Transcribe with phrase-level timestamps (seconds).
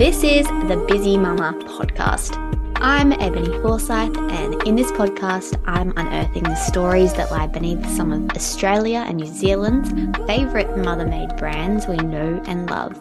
[0.00, 2.34] This is the Bizzy Mama podcast.
[2.76, 8.10] I'm Ebony Forsyth, and in this podcast, I'm unearthing the stories that lie beneath some
[8.10, 9.90] of Australia and New Zealand's
[10.26, 12.98] favourite mother made brands we know and love.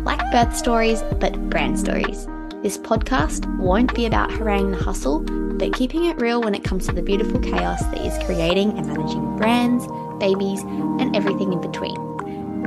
[0.00, 2.26] Like birth stories, but brand stories.
[2.62, 6.86] This podcast won't be about haranguing the hustle, but keeping it real when it comes
[6.86, 9.86] to the beautiful chaos that is creating and managing brands,
[10.20, 10.60] babies,
[11.00, 11.96] and everything in between.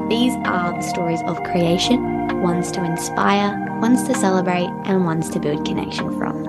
[0.10, 5.40] These are the stories of creation, ones to inspire, ones to celebrate, and ones to
[5.40, 6.48] build connection from.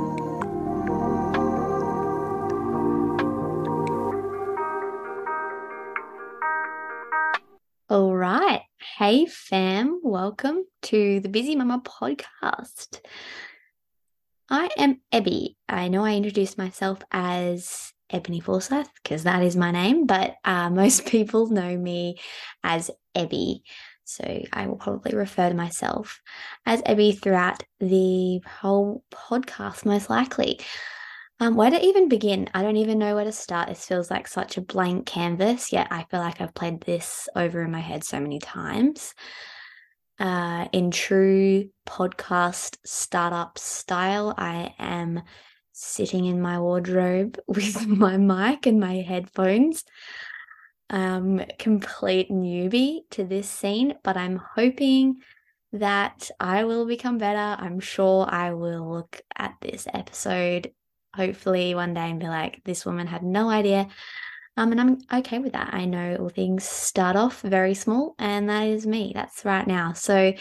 [7.88, 8.62] All right.
[8.98, 10.00] Hey, fam.
[10.04, 13.00] Welcome to the Bizzy Mama podcast.
[14.48, 15.56] I am Ebby.
[15.68, 20.70] I know I introduced myself as Ebony Forsyth because that is my name, but uh,
[20.70, 22.18] most people know me
[22.62, 23.62] as Ebby.
[24.10, 26.20] So I will probably refer to myself
[26.66, 30.58] as Ebby throughout the whole podcast, most likely.
[31.38, 32.50] Um, where to even begin?
[32.52, 33.68] I don't even know where to start.
[33.68, 37.62] This feels like such a blank canvas, yet I feel like I've played this over
[37.62, 39.14] in my head so many times.
[40.18, 45.22] Uh, in true podcast startup style, I am
[45.72, 49.84] sitting in my wardrobe with my mic and my headphones.
[50.92, 55.20] Um, complete newbie to this scene, but I'm hoping
[55.72, 57.62] that I will become better.
[57.62, 60.72] I'm sure I will look at this episode
[61.14, 63.88] hopefully one day and be like, this woman had no idea.
[64.56, 65.72] Um, and I'm okay with that.
[65.72, 69.12] I know all things start off very small, and that is me.
[69.14, 69.92] That's right now.
[69.92, 70.34] So,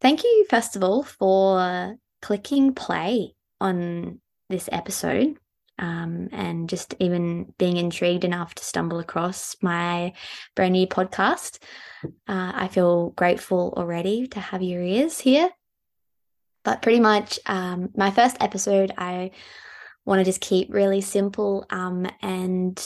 [0.00, 5.36] thank you, first of all, for clicking play on this episode
[5.78, 10.12] um, and just even being intrigued enough to stumble across my
[10.54, 11.58] brand new podcast.
[12.04, 15.50] Uh, I feel grateful already to have your ears here.
[16.64, 19.32] But pretty much, um, my first episode, I
[20.04, 22.80] want to just keep really simple um, and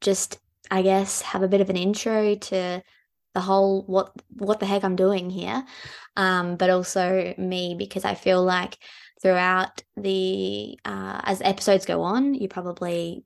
[0.00, 0.38] just,
[0.70, 2.82] I guess, have a bit of an intro to
[3.34, 5.62] the whole what what the heck I'm doing here,
[6.16, 8.78] um, but also me because I feel like
[9.22, 13.24] throughout the uh, as episodes go on, you probably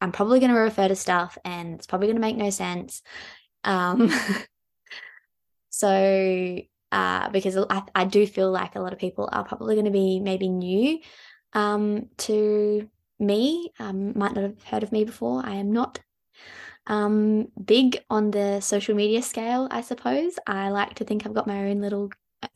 [0.00, 3.02] I'm probably going to refer to stuff and it's probably going to make no sense.
[3.64, 4.10] Um,
[5.70, 6.58] so
[6.92, 9.90] uh, because I, I do feel like a lot of people are probably going to
[9.90, 10.98] be maybe new
[11.52, 15.44] um, to me, um, might not have heard of me before.
[15.44, 16.00] I am not
[16.86, 20.38] um, big on the social media scale, I suppose.
[20.46, 22.10] I like to think I've got my own little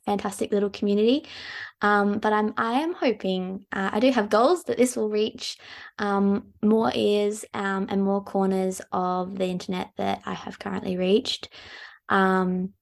[0.04, 1.26] fantastic little community.
[1.82, 5.58] Um, but I'm I am hoping uh, I do have goals that this will reach
[5.98, 11.48] um, more ears um, and more corners of the internet that I have currently reached.
[12.08, 12.72] Um,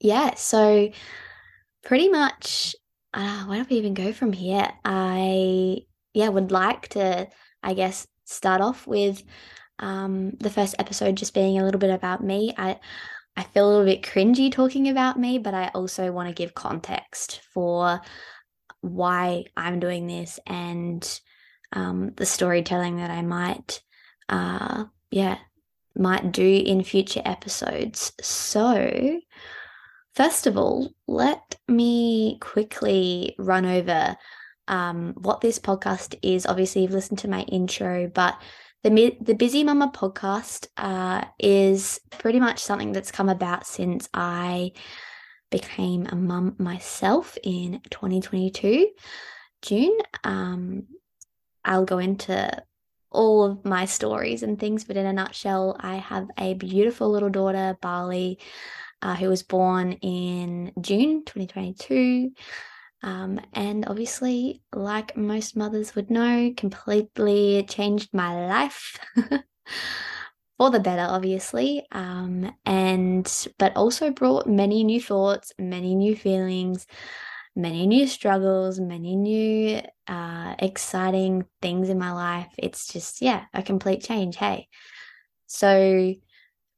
[0.00, 0.90] yeah, so
[1.84, 2.74] pretty much,
[3.14, 4.68] uh, where do we even go from here?
[4.84, 5.78] I
[6.14, 7.28] yeah would like to
[7.62, 9.22] I guess start off with
[9.78, 12.54] um, the first episode just being a little bit about me.
[12.56, 12.78] I
[13.36, 16.54] I feel a little bit cringy talking about me, but I also want to give
[16.54, 18.00] context for
[18.82, 21.20] why I'm doing this and
[21.72, 23.80] um, the storytelling that I might,
[24.28, 25.38] uh, yeah,
[25.96, 28.12] might do in future episodes.
[28.20, 29.20] So,
[30.14, 34.16] first of all, let me quickly run over
[34.68, 36.46] um, what this podcast is.
[36.46, 38.40] Obviously, you've listened to my intro, but
[38.82, 44.72] the the Bizzy Mama podcast uh, is pretty much something that's come about since I
[45.50, 48.90] became a mum myself in 2022
[49.60, 49.96] June.
[50.24, 50.84] Um,
[51.64, 52.62] I'll go into
[53.10, 57.28] all of my stories and things, but in a nutshell, I have a beautiful little
[57.28, 58.38] daughter, Bali,
[59.02, 62.32] uh, who was born in June 2022.
[63.02, 68.98] Um, and obviously, like most mothers would know, completely changed my life
[70.58, 71.84] for the better, obviously.
[71.90, 76.86] Um, and but also brought many new thoughts, many new feelings,
[77.56, 82.52] many new struggles, many new uh, exciting things in my life.
[82.56, 84.36] It's just, yeah, a complete change.
[84.36, 84.68] Hey.
[85.46, 86.14] So,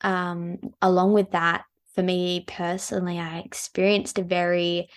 [0.01, 4.89] um, along with that, for me personally, I experienced a very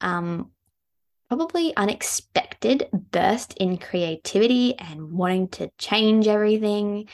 [0.00, 0.50] um,
[1.28, 7.08] probably unexpected burst in creativity and wanting to change everything.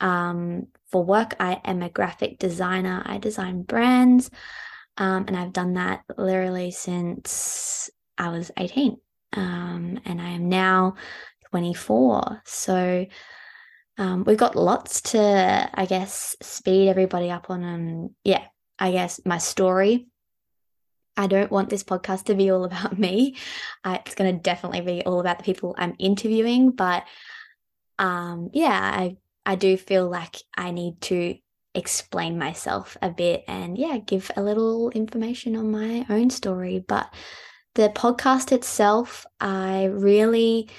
[0.00, 3.02] Um, for work, I am a graphic designer.
[3.04, 4.30] I design brands,
[4.96, 8.98] um, and I've done that literally since I was 18.
[9.32, 10.94] Um, and I am now
[11.50, 12.42] 24.
[12.44, 13.06] So
[13.98, 17.64] um, we've got lots to, I guess, speed everybody up on.
[17.64, 18.44] And yeah,
[18.78, 20.08] I guess my story
[21.16, 23.36] I don't want this podcast to be all about me.
[23.84, 27.04] It's going to definitely be all about the people I'm interviewing, but
[27.98, 29.16] um, yeah, I
[29.46, 31.36] I do feel like I need to
[31.74, 36.82] explain myself a bit and yeah, give a little information on my own story.
[36.86, 37.12] But
[37.74, 40.70] the podcast itself, I really,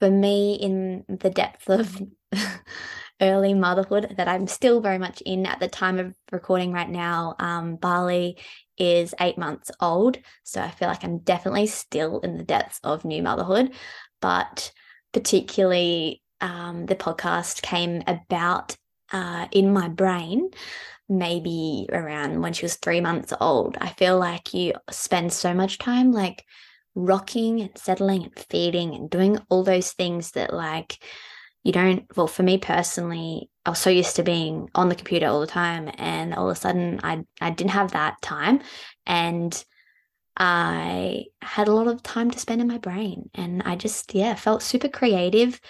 [0.00, 2.02] for me, in the depth of
[3.20, 7.36] early motherhood that I'm still very much in at the time of recording right now,
[7.38, 8.36] um, Bali
[8.80, 10.18] is eight months old.
[10.42, 13.72] So I feel like I'm definitely still in the depths of new motherhood.
[14.20, 14.72] But
[15.12, 18.76] particularly, um, the podcast came about
[19.12, 20.50] uh, in my brain
[21.10, 23.76] maybe around when she was three months old.
[23.80, 26.44] I feel like you spend so much time like
[26.94, 31.02] rocking and settling and feeding and doing all those things that like
[31.62, 35.26] you don't well for me personally i was so used to being on the computer
[35.26, 38.60] all the time and all of a sudden i i didn't have that time
[39.06, 39.64] and
[40.36, 44.34] i had a lot of time to spend in my brain and i just yeah
[44.34, 45.60] felt super creative.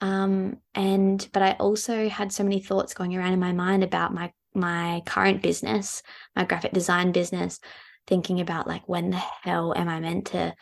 [0.00, 4.12] Um and but i also had so many thoughts going around in my mind about
[4.12, 6.02] my my current business
[6.36, 7.60] my graphic design business
[8.06, 10.54] thinking about like when the hell am i meant to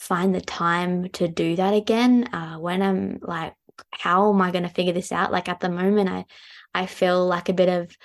[0.00, 2.24] find the time to do that again?
[2.32, 3.54] Uh, when i'm like
[3.92, 5.32] how am I going to figure this out?
[5.32, 6.24] Like at the moment, I
[6.74, 7.96] I feel like a bit of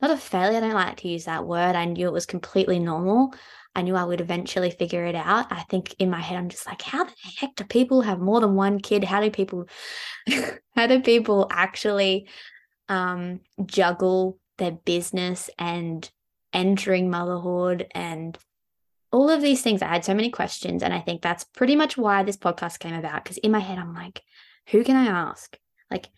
[0.00, 0.58] not a failure.
[0.58, 1.76] I don't like to use that word.
[1.76, 3.32] I knew it was completely normal.
[3.74, 5.46] I knew I would eventually figure it out.
[5.50, 8.40] I think in my head, I'm just like, how the heck do people have more
[8.40, 9.04] than one kid?
[9.04, 9.66] How do people,
[10.76, 12.28] how do people actually
[12.88, 16.08] um, juggle their business and
[16.52, 18.36] entering motherhood and
[19.10, 19.80] all of these things?
[19.80, 20.82] I had so many questions.
[20.82, 23.24] And I think that's pretty much why this podcast came about.
[23.24, 24.20] Because in my head, I'm like,
[24.68, 25.56] who can I ask?
[25.90, 26.08] Like,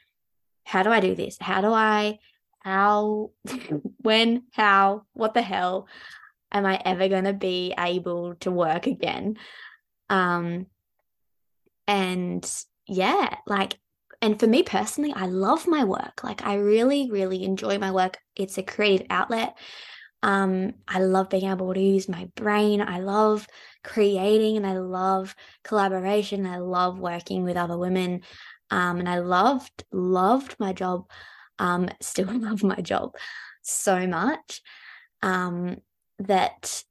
[0.65, 1.37] how do I do this?
[1.41, 2.19] How do I,
[2.61, 3.31] how,
[3.99, 5.89] when, how, what the hell
[6.53, 9.37] am I ever going to be able to work again?
[10.09, 10.67] Um,
[11.87, 12.51] and
[12.87, 13.79] yeah, like,
[14.23, 16.25] and for me personally, I love my work.
[16.25, 18.17] Like, I really, really enjoy my work.
[18.37, 19.59] It's a creative outlet.
[20.23, 22.81] Um, I love being able to use my brain.
[22.81, 23.47] I love
[23.85, 26.47] creating and I love collaboration.
[26.47, 28.23] I love working with other women.
[28.71, 31.09] Um, and I loved, loved my job.
[31.59, 33.15] Um, still love my job
[33.63, 34.63] so much.
[35.23, 35.81] Um,
[36.19, 36.83] that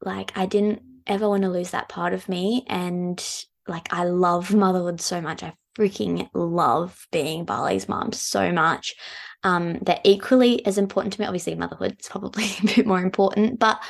[0.00, 2.64] like I didn't ever want to lose that part of me.
[2.68, 3.22] And
[3.66, 5.42] like I love motherhood so much.
[5.42, 8.94] I freaking love being Bali's mom so much.
[9.42, 11.26] Um, they're equally as important to me.
[11.26, 13.82] Obviously, motherhood is probably a bit more important, but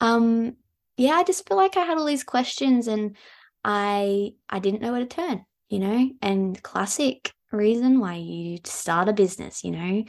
[0.00, 0.56] um,
[1.00, 3.16] yeah, I just feel like I had all these questions and
[3.64, 9.08] I I didn't know where to turn, you know, and classic reason why you start
[9.08, 10.04] a business, you know.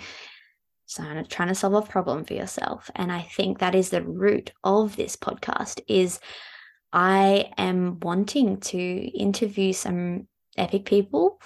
[0.88, 2.92] So I'm trying to solve a problem for yourself.
[2.94, 6.20] And I think that is the root of this podcast is
[6.92, 10.28] I am wanting to interview some
[10.58, 11.42] epic people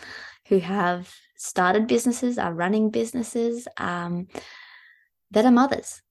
[0.48, 4.28] who have started businesses, are running businesses um,
[5.30, 6.02] that are mothers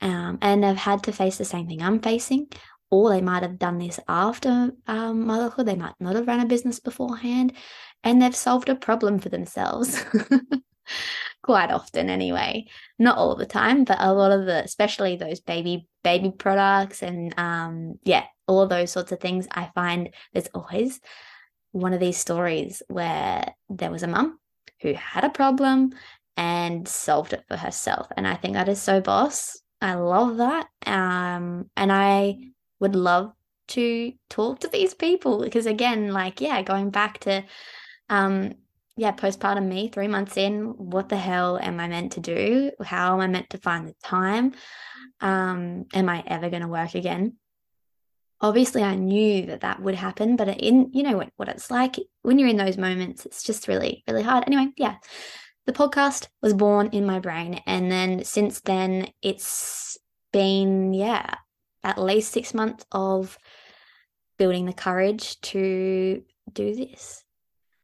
[0.00, 2.46] um, and have had to face the same thing I'm facing,
[2.94, 5.66] or they might have done this after um, motherhood.
[5.66, 7.52] They might not have run a business beforehand,
[8.04, 10.04] and they've solved a problem for themselves.
[11.42, 12.66] Quite often, anyway.
[12.98, 17.34] Not all the time, but a lot of the, especially those baby baby products and
[17.38, 19.48] um, yeah, all those sorts of things.
[19.50, 21.00] I find there's always
[21.72, 24.38] one of these stories where there was a mum
[24.82, 25.90] who had a problem
[26.36, 28.06] and solved it for herself.
[28.16, 29.60] And I think that is so boss.
[29.80, 30.66] I love that.
[30.86, 32.38] Um, and I
[32.84, 33.32] would love
[33.66, 37.42] to talk to these people because again, like, yeah, going back to
[38.08, 38.54] um
[38.96, 42.70] yeah, postpartum me, three months in, what the hell am I meant to do?
[42.80, 44.52] How am I meant to find the time?
[45.20, 47.36] Um, am I ever going to work again?
[48.44, 51.96] obviously I knew that that would happen, but in you know what, what it's like
[52.22, 54.44] when you're in those moments, it's just really really hard.
[54.46, 54.96] Anyway, yeah,
[55.66, 59.96] the podcast was born in my brain, and then since then it's
[60.32, 61.36] been yeah
[61.84, 63.38] at least six months of
[64.38, 66.22] building the courage to
[66.52, 67.24] do this,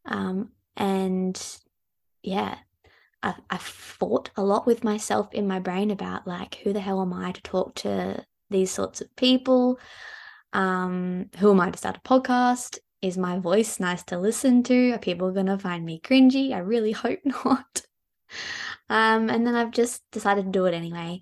[0.05, 1.41] um, and
[2.23, 2.57] yeah.
[3.23, 7.03] I, I fought a lot with myself in my brain about like who the hell
[7.03, 9.79] am I to talk to these sorts of people
[10.53, 12.79] um, who am I to start a podcast?
[13.03, 14.93] Is my voice nice to listen to?
[14.93, 16.53] Are people going to find me cringy?
[16.53, 17.83] I really hope not.
[18.89, 21.21] um, and then I've just decided to do it anyway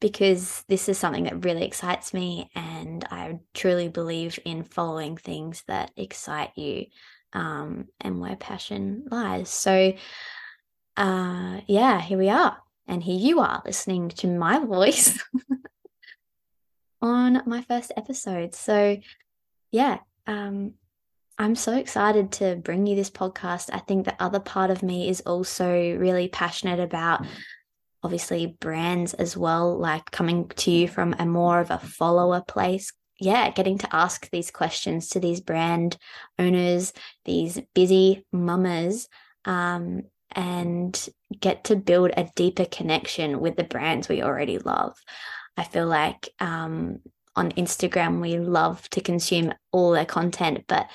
[0.00, 5.62] because this is something that really excites me and I truly believe in following things
[5.66, 6.86] that excite you
[7.32, 9.48] um, and where passion lies.
[9.48, 9.94] So,
[10.96, 12.58] uh, yeah, here we are.
[12.86, 15.18] And here you are listening to my voice
[17.00, 18.54] on my first episode.
[18.54, 18.98] So,
[19.70, 20.74] yeah, um,
[21.36, 23.70] I'm so excited to bring you this podcast.
[23.72, 27.26] I think the other part of me is also really passionate about
[28.04, 32.92] obviously brands as well, like coming to you from a more of a follower place.
[33.18, 35.96] Yeah, getting to ask these questions to these brand
[36.38, 36.92] owners,
[37.24, 39.08] these busy mamas,
[39.46, 41.08] um, and
[41.40, 44.96] get to build a deeper connection with the brands we already love.
[45.56, 46.98] I feel like um,
[47.36, 50.88] on Instagram, we love to consume all their content, but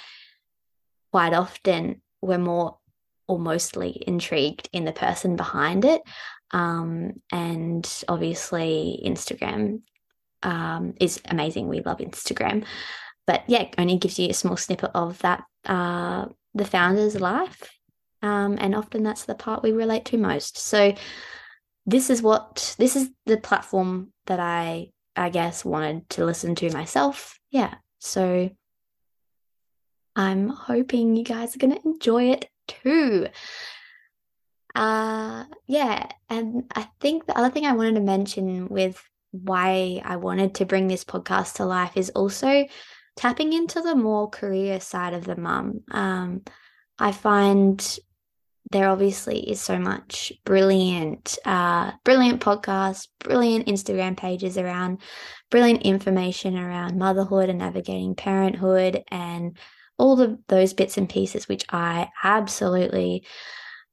[1.12, 2.78] quite often we're more
[3.28, 6.01] or mostly intrigued in the person behind it.
[6.51, 9.82] Um, and obviously, Instagram
[10.44, 11.68] um, is amazing.
[11.68, 12.65] We love Instagram.
[13.27, 17.70] But yeah, only gives you a small snippet of that, uh, the founder's life.
[18.22, 20.58] Um, and often that's the part we relate to most.
[20.58, 20.94] So,
[21.86, 26.72] this is what this is the platform that I I guess wanted to listen to
[26.72, 27.39] myself.
[27.51, 27.75] Yeah.
[28.00, 28.50] So
[30.15, 33.27] I'm hoping you guys are going to enjoy it too.
[34.76, 40.16] Uh yeah, and I think the other thing I wanted to mention with why I
[40.18, 42.66] wanted to bring this podcast to life is also
[43.16, 45.82] tapping into the more career side of the mum.
[45.92, 46.44] Um,
[46.98, 48.00] I find
[48.72, 55.02] there obviously is so much brilliant, uh, brilliant podcasts, brilliant Instagram pages around
[55.50, 59.58] brilliant information around motherhood and navigating parenthood and
[59.98, 63.26] all of those bits and pieces, which I absolutely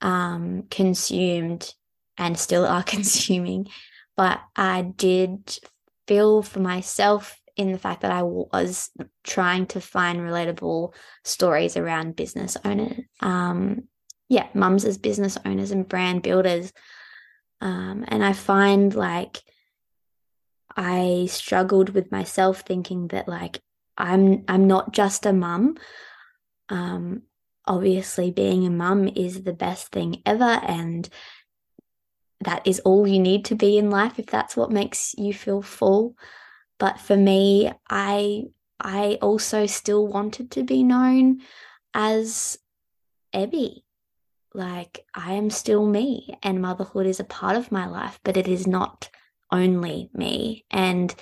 [0.07, 1.75] um, consumed
[2.17, 3.69] and still are consuming.
[4.17, 5.59] But I did
[6.07, 8.91] feel for myself in the fact that I was
[9.25, 10.95] trying to find relatable
[11.25, 13.01] stories around business owners.
[13.21, 13.89] Um,
[14.29, 16.73] yeah, mums as business owners and brand builders.
[17.61, 19.43] Um, and I find like
[20.77, 23.61] I struggled with myself thinking that like
[23.97, 25.79] I'm I'm not just a mum.
[26.69, 27.23] Um,
[27.67, 31.09] obviously being a mum is the best thing ever and
[32.41, 35.63] that is all you need to be in life if that's what makes you feel
[35.63, 36.17] full.
[36.79, 38.45] But for me, I
[38.79, 41.41] I also still wanted to be known
[41.95, 42.59] as
[43.35, 43.83] Ebby
[44.57, 48.49] like I am still me and motherhood is a part of my life, but it
[48.49, 49.11] is not
[49.53, 50.65] only me.
[50.71, 51.15] And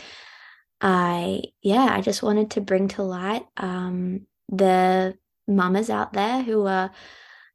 [0.81, 6.67] I, yeah, I just wanted to bring to light um, the mamas out there who
[6.67, 6.91] are,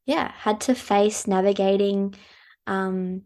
[0.05, 2.15] yeah, had to face navigating,
[2.67, 3.23] um,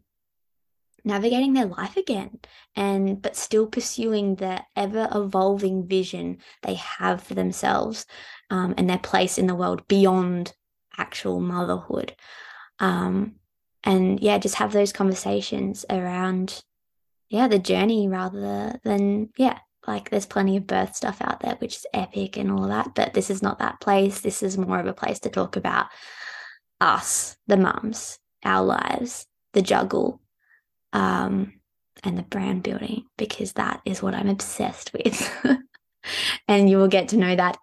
[1.06, 2.40] navigating their life again
[2.76, 8.06] and but still pursuing the ever evolving vision they have for themselves
[8.50, 10.54] um, and their place in the world beyond
[10.98, 12.16] actual motherhood.
[12.80, 13.36] Um,
[13.84, 16.64] and yeah, just have those conversations around,
[17.30, 21.78] yeah, the journey rather than, yeah, like there's plenty of birth stuff out there, which
[21.78, 22.96] is epic and all that.
[22.96, 24.22] But this is not that place.
[24.22, 25.88] This is more of a place to talk about
[26.80, 30.22] us, the mums, our lives, the juggle,
[30.94, 31.54] um,
[32.04, 35.32] and the brand building, because that is what I'm obsessed with.
[36.48, 37.58] and you will get to know that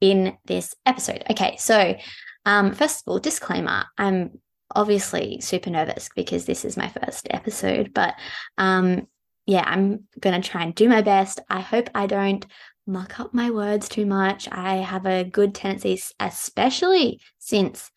[0.00, 1.24] in this episode.
[1.30, 1.96] Okay, so
[2.44, 4.40] um, first of all, disclaimer I'm
[4.74, 8.14] obviously super nervous because this is my first episode, but
[8.58, 9.06] um,
[9.48, 11.40] yeah, I'm going to try and do my best.
[11.48, 12.44] I hope I don't
[12.86, 14.46] muck up my words too much.
[14.52, 17.90] I have a good tendency, especially since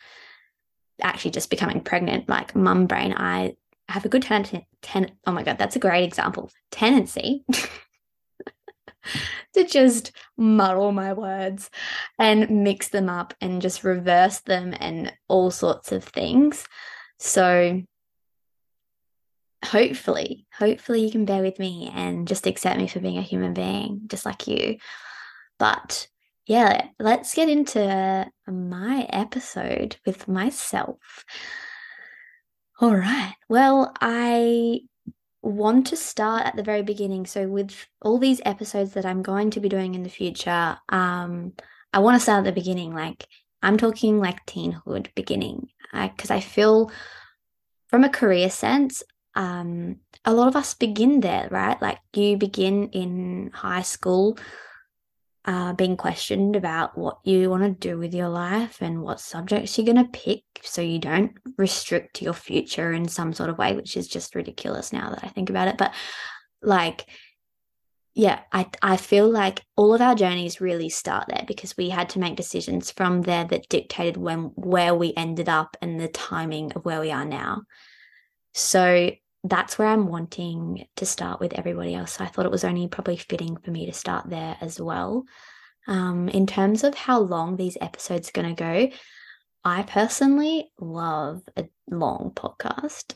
[1.02, 3.56] actually just becoming pregnant, like mum brain, I
[3.90, 4.66] have a good tendency.
[4.82, 6.50] Ten- oh my God, that's a great example.
[6.72, 7.44] Tendency
[9.54, 11.70] to just muddle my words
[12.18, 16.66] and mix them up and just reverse them and all sorts of things.
[17.20, 17.82] So
[19.64, 23.54] hopefully, hopefully you can bear with me and just accept me for being a human
[23.54, 24.78] being, just like you.
[25.60, 26.08] But
[26.48, 31.24] yeah, let's get into my episode with myself.
[32.80, 33.36] All right.
[33.48, 34.82] Well, I
[35.44, 37.26] want to start at the very beginning.
[37.26, 41.54] So with all these episodes that I'm going to be doing in the future, um,
[41.94, 42.94] I want to start at the beginning.
[42.94, 43.28] Like
[43.62, 46.92] I'm talking like teenhood beginning, because I, I feel
[47.88, 49.04] from a career sense,
[49.36, 51.82] um, a lot of us begin there, right?
[51.82, 54.38] Like you begin in high school
[55.46, 59.78] uh, being questioned about what you want to do with your life and what subjects
[59.78, 63.74] you're going to pick so you don't restrict your future in some sort of way,
[63.74, 65.78] which is just ridiculous now that I think about it.
[65.78, 65.94] But
[66.62, 67.08] like,
[68.14, 72.10] yeah, I, I feel like all of our journeys really start there because we had
[72.10, 76.74] to make decisions from there that dictated when where we ended up and the timing
[76.74, 77.64] of where we are now.
[78.54, 79.12] So
[79.44, 82.14] that's where I'm wanting to start with everybody else.
[82.14, 85.26] So I thought it was only probably fitting for me to start there as well.
[85.88, 88.96] Um, in terms of how long these episodes are going to go,
[89.64, 93.16] I personally love a long podcast.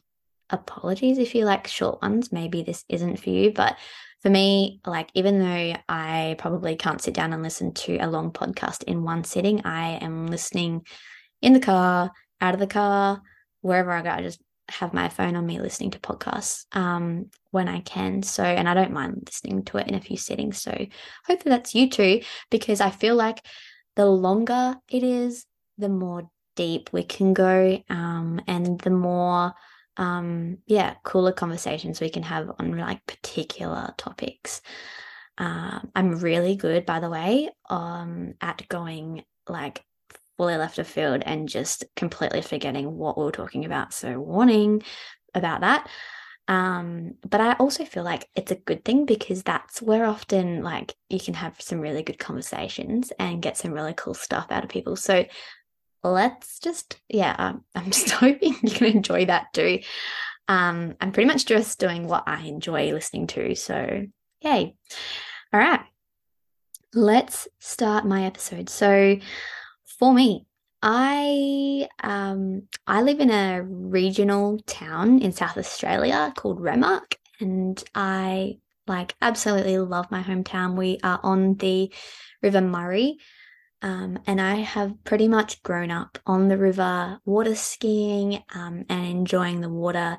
[0.50, 2.32] Apologies if you like short ones.
[2.32, 3.78] Maybe this isn't for you, but
[4.22, 8.32] for me, like, even though I probably can't sit down and listen to a long
[8.32, 10.86] podcast in one sitting, I am listening
[11.42, 12.12] in the car,
[12.42, 13.22] out of the car,
[13.62, 14.10] wherever I go.
[14.10, 18.24] I just have my phone on me listening to podcasts um, when I can.
[18.24, 20.62] So, and I don't mind listening to it in a few settings.
[20.62, 20.72] So,
[21.26, 23.46] hopefully that's you too, because I feel like
[23.96, 25.46] the longer it is,
[25.78, 29.54] the more deep we can go, um, and the more,
[29.98, 34.62] um, yeah, cooler conversations we can have on like particular topics.
[35.38, 39.85] Uh, I'm really good, by the way, um, at going like
[40.38, 43.94] fully left of field and just completely forgetting what we were talking about.
[43.94, 44.84] So, warning
[45.34, 45.88] about that.
[46.48, 50.94] Um, but I also feel like it's a good thing because that's where often like
[51.10, 54.70] you can have some really good conversations and get some really cool stuff out of
[54.70, 54.96] people.
[54.96, 55.26] So
[56.04, 59.80] let's just yeah, I'm just hoping you can enjoy that too.
[60.48, 63.56] Um, I'm pretty much just doing what I enjoy listening to.
[63.56, 64.06] So
[64.42, 64.76] yay.
[65.52, 65.82] All right.
[66.94, 68.70] Let's start my episode.
[68.70, 69.18] So
[69.98, 70.46] for me,
[70.82, 78.60] I um I live in a regional town in South Australia called Renmark and I
[78.88, 80.76] like absolutely love my hometown.
[80.76, 81.92] We are on the
[82.42, 83.18] River Murray.
[83.82, 89.06] Um, and I have pretty much grown up on the river, water skiing, um, and
[89.06, 90.18] enjoying the water.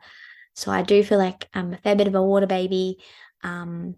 [0.55, 2.99] So I do feel like I'm a fair bit of a water baby.
[3.43, 3.97] Um,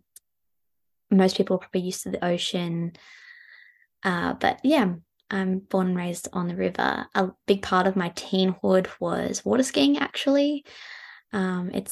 [1.11, 2.93] most people are probably used to the ocean.
[4.03, 4.95] Uh, but yeah,
[5.31, 7.07] I'm born and raised on the river.
[7.15, 10.65] A big part of my teenhood was water skiing, actually.
[11.33, 11.89] Um, it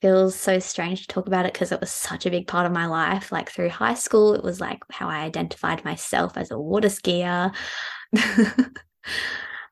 [0.00, 2.72] feels so strange to talk about it because it was such a big part of
[2.72, 3.30] my life.
[3.30, 7.54] Like through high school, it was like how I identified myself as a water skier.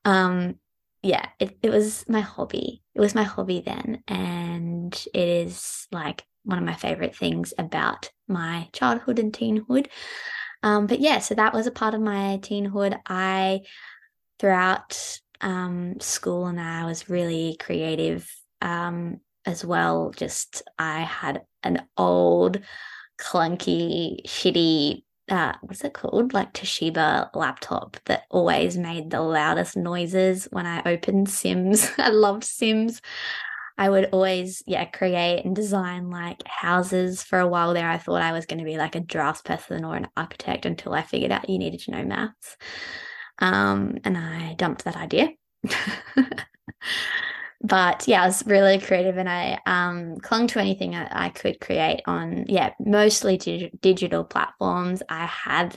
[0.04, 0.56] um,
[1.02, 2.82] yeah, it, it was my hobby.
[2.94, 4.02] It was my hobby then.
[4.06, 9.88] And it is like one of my favorite things about my childhood and teenhood.
[10.62, 12.98] Um, but yeah, so that was a part of my teenhood.
[13.06, 13.62] I,
[14.38, 20.12] throughout um, school and I was really creative um, as well.
[20.16, 22.60] Just I had an old,
[23.20, 26.34] clunky, shitty, uh, what's it called?
[26.34, 31.90] Like Toshiba laptop that always made the loudest noises when I opened Sims.
[31.98, 33.00] I loved Sims.
[33.82, 37.24] I would always, yeah, create and design like houses.
[37.24, 39.96] For a while there, I thought I was going to be like a draftsperson or
[39.96, 42.56] an architect until I figured out you needed to know maths.
[43.40, 45.30] Um, and I dumped that idea.
[47.60, 51.60] but yeah, I was really creative and I um, clung to anything I, I, could
[51.60, 55.02] create on, yeah, mostly dig- digital platforms.
[55.08, 55.76] I had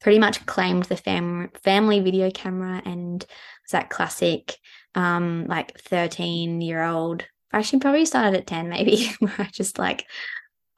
[0.00, 4.56] pretty much claimed the fam- family video camera and was that classic
[4.94, 9.10] um like 13 year old actually probably started at 10 maybe.
[9.18, 10.06] Where i just like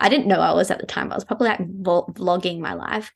[0.01, 3.12] i didn't know i was at the time i was probably like vlogging my life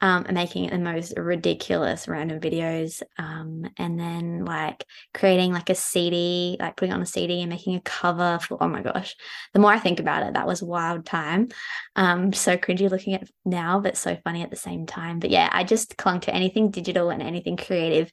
[0.00, 5.74] um, and making the most ridiculous random videos um, and then like creating like a
[5.74, 9.16] cd like putting on a cd and making a cover for oh my gosh.
[9.54, 11.48] The more i think about it that was wild time.
[11.96, 15.18] Um so cringy looking at now but so funny at the same time.
[15.18, 18.12] But yeah i just clung to anything digital and anything creative.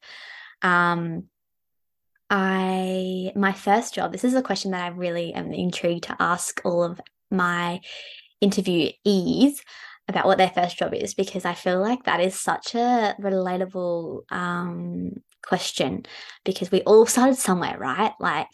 [0.63, 1.25] Um
[2.29, 6.61] I my first job, this is a question that I really am intrigued to ask
[6.65, 7.81] all of my
[8.43, 9.57] interviewees
[10.07, 14.21] about what their first job is because I feel like that is such a relatable
[14.31, 16.05] um, question
[16.43, 18.13] because we all started somewhere, right?
[18.19, 18.49] Like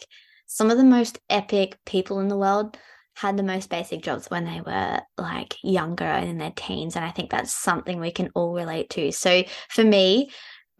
[0.46, 2.76] some of the most epic people in the world
[3.14, 6.96] had the most basic jobs when they were like younger and in their teens.
[6.96, 9.12] And I think that's something we can all relate to.
[9.12, 10.30] So for me,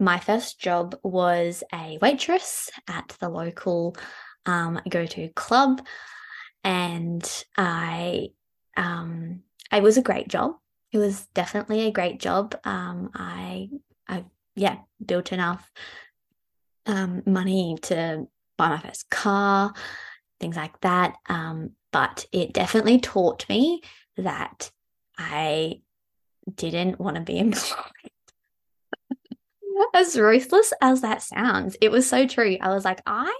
[0.03, 3.95] my first job was a waitress at the local
[4.45, 5.85] um, go to club.
[6.63, 7.23] And
[7.57, 8.29] I,
[8.75, 10.55] um, it was a great job.
[10.91, 12.55] It was definitely a great job.
[12.65, 13.69] Um, I,
[14.07, 15.71] I, yeah, built enough
[16.85, 19.73] um, money to buy my first car,
[20.39, 21.15] things like that.
[21.27, 23.81] Um, but it definitely taught me
[24.17, 24.69] that
[25.17, 25.81] I
[26.53, 27.77] didn't want to be employed
[29.93, 32.57] as ruthless as that sounds, it was so true.
[32.61, 33.33] I was like, I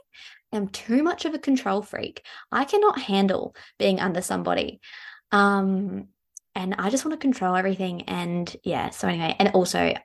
[0.52, 2.26] am too much of a control freak.
[2.52, 4.80] I cannot handle being under somebody.
[5.32, 6.10] Um,
[6.56, 8.04] and I just want to control everything.
[8.04, 9.96] And yeah, so anyway, and also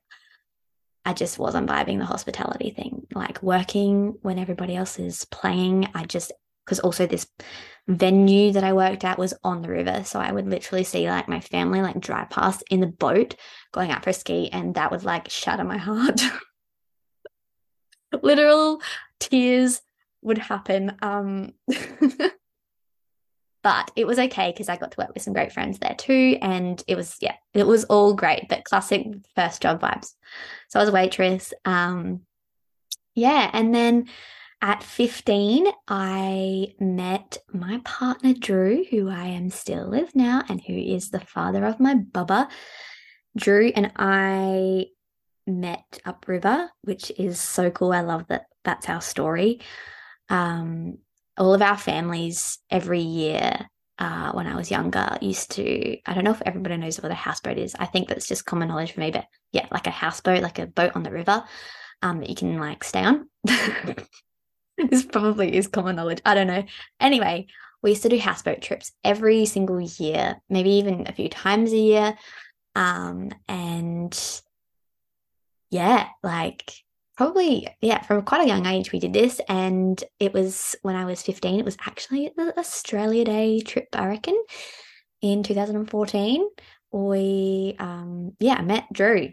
[1.05, 3.07] I just wasn't vibing the hospitality thing.
[3.15, 6.33] Like working when everybody else is playing, I just
[6.69, 7.27] because also this
[7.87, 10.03] venue that I worked at was on the river.
[10.05, 13.35] So I would literally see like my family like drive past in the boat
[13.73, 16.21] going out for a ski, and that would like shatter my heart.
[18.23, 18.83] Literal
[19.19, 19.81] tears
[20.21, 20.97] would happen.
[21.01, 21.55] Um
[23.63, 26.39] but it was okay because I got to work with some great friends there too.
[26.43, 30.13] And it was, yeah, it was all great, but classic first job vibes.
[30.69, 31.53] So I was a waitress.
[31.65, 32.21] Um,
[33.15, 33.51] yeah.
[33.53, 34.09] And then
[34.61, 40.73] at 15, I met my partner, Drew, who I am still with now and who
[40.75, 42.49] is the father of my Bubba.
[43.37, 44.87] Drew and I
[45.47, 47.93] met upriver, which is so cool.
[47.93, 49.61] I love that that's our story.
[50.29, 50.99] Um,
[51.37, 53.69] all of our families every year
[53.99, 57.15] uh, when I was younger used to, I don't know if everybody knows what a
[57.15, 57.77] houseboat is.
[57.79, 60.67] I think that's just common knowledge for me, but yeah, like a houseboat, like a
[60.67, 61.45] boat on the river
[62.03, 63.29] um, that you can like stay on.
[64.91, 66.21] this probably is common knowledge.
[66.25, 66.65] I don't know.
[67.01, 67.47] Anyway,
[67.83, 71.77] we used to do houseboat trips every single year, maybe even a few times a
[71.77, 72.19] year.
[72.75, 74.19] Um, and
[75.71, 76.73] yeah, like
[77.19, 81.05] probably yeah from quite a young age we did this and it was when i
[81.05, 84.41] was 15 it was actually the australia day trip i reckon
[85.21, 86.49] in 2014
[86.93, 89.31] we um yeah met drew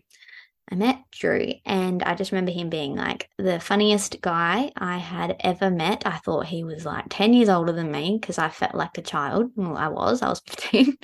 [0.71, 5.35] i met drew and i just remember him being like the funniest guy i had
[5.41, 8.75] ever met i thought he was like 10 years older than me because i felt
[8.75, 10.97] like a child well i was i was 15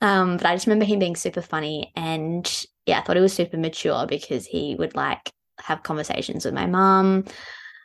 [0.00, 3.32] um but i just remember him being super funny and yeah i thought he was
[3.32, 7.24] super mature because he would like have conversations with my mom.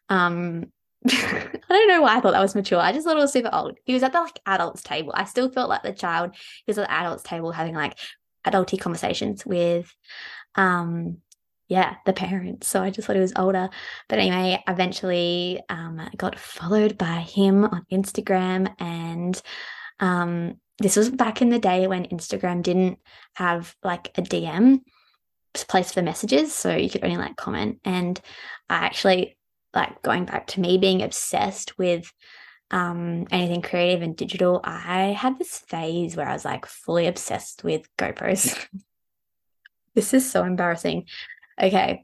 [0.09, 0.71] Um,
[1.07, 2.79] I don't know why I thought that was mature.
[2.79, 3.77] I just thought it was super old.
[3.85, 5.11] He was at the like adults table.
[5.15, 6.31] I still felt like the child.
[6.33, 7.97] He was at the adults table having like
[8.45, 9.93] adulty conversations with,
[10.55, 11.17] um,
[11.67, 12.67] yeah, the parents.
[12.67, 13.69] So I just thought he was older.
[14.07, 19.41] But anyway, eventually, um, got followed by him on Instagram, and
[19.99, 22.99] um, this was back in the day when Instagram didn't
[23.35, 24.81] have like a DM
[25.63, 28.19] place for messages so you could only like comment and
[28.69, 29.37] i actually
[29.73, 32.11] like going back to me being obsessed with
[32.71, 37.63] um anything creative and digital i had this phase where i was like fully obsessed
[37.63, 38.67] with gopros
[39.95, 41.05] this is so embarrassing
[41.61, 42.03] okay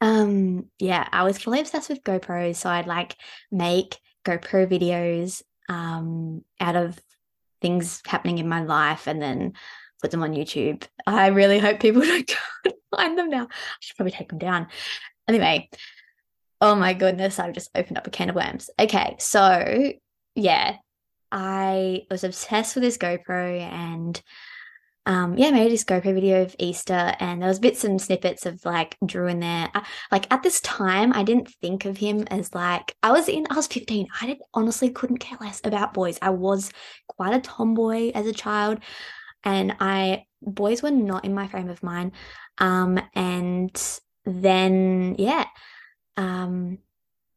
[0.00, 3.16] um yeah i was fully obsessed with gopros so i'd like
[3.50, 6.98] make gopro videos um out of
[7.60, 9.52] things happening in my life and then
[10.00, 10.84] put them on YouTube.
[11.06, 12.30] I really hope people don't
[12.94, 13.44] find them now.
[13.44, 14.68] I should probably take them down.
[15.28, 15.68] Anyway,
[16.60, 18.70] oh my goodness, I've just opened up a can of worms.
[18.78, 19.92] Okay, so
[20.34, 20.76] yeah,
[21.32, 24.20] I was obsessed with this GoPro and
[25.06, 28.64] um, yeah, made this GoPro video of Easter, and there was bits and snippets of
[28.64, 29.70] like Drew in there.
[29.74, 33.46] I, like at this time, I didn't think of him as like I was in.
[33.48, 34.08] I was fifteen.
[34.20, 36.18] I did, honestly couldn't care less about boys.
[36.20, 36.70] I was
[37.08, 38.80] quite a tomboy as a child
[39.46, 42.12] and I boys were not in my frame of mind.
[42.58, 45.44] Um, and then yeah,
[46.16, 46.78] um,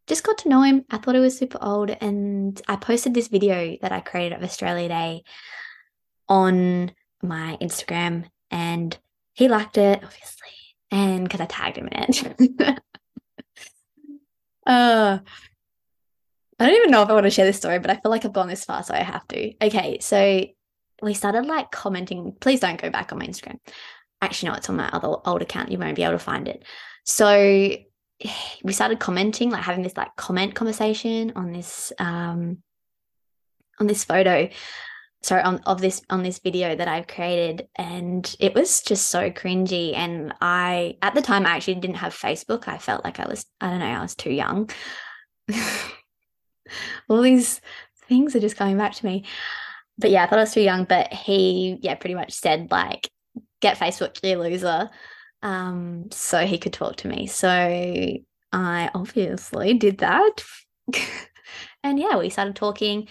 [0.08, 0.86] just got to know him.
[0.90, 4.44] I thought he was super old, and I posted this video that I created of
[4.44, 5.24] Australia Day
[6.28, 8.98] on my Instagram, and
[9.34, 10.50] he liked it, obviously,
[10.92, 12.60] and because I tagged him in it.
[14.66, 15.20] uh,
[16.60, 18.26] I don't even know if I want to share this story, but I feel like
[18.26, 19.54] I've gone this far, so I have to.
[19.66, 20.46] Okay, so
[21.02, 22.36] we started like commenting.
[22.40, 23.60] Please don't go back on my Instagram.
[24.22, 25.72] Actually, no, it's on my other old account.
[25.72, 26.64] You won't be able to find it.
[27.06, 27.78] So
[28.64, 32.58] we started commenting, like having this like comment conversation on this um
[33.80, 34.50] on this photo
[35.22, 39.30] sorry on of this on this video that I've created and it was just so
[39.30, 43.28] cringy and I at the time I actually didn't have Facebook I felt like I
[43.28, 44.70] was I don't know I was too young
[47.10, 47.60] all these
[48.08, 49.26] things are just coming back to me
[50.00, 50.86] but yeah, I thought I was too young.
[50.86, 53.12] But he, yeah, pretty much said like,
[53.62, 54.90] get Facebook, you loser.
[55.44, 57.28] Um, so he could talk to me.
[57.28, 60.44] So I obviously did that.
[61.84, 63.10] and yeah, we started talking.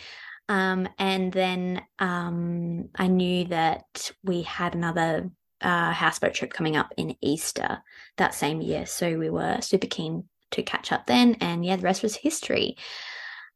[0.48, 5.30] Um, and then um, I knew that we had another
[5.60, 7.82] uh, houseboat trip coming up in Easter
[8.16, 8.86] that same year.
[8.86, 11.36] So we were super keen to catch up then.
[11.40, 12.76] And yeah, the rest was history.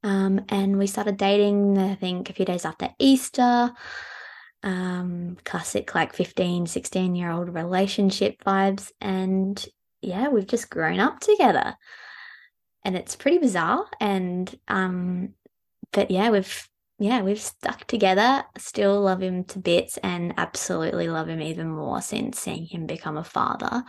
[0.04, 3.72] Um, and we started dating, I think, a few days after Easter.
[4.64, 8.90] Um, classic, like 15, 16 year old relationship vibes.
[9.00, 9.64] And
[10.00, 11.76] yeah, we've just grown up together.
[12.84, 13.86] And it's pretty bizarre.
[14.00, 15.34] And, um,
[15.92, 16.68] but yeah, we've,
[17.02, 18.44] yeah, we've stuck together.
[18.58, 23.16] Still love him to bits and absolutely love him even more since seeing him become
[23.16, 23.82] a father.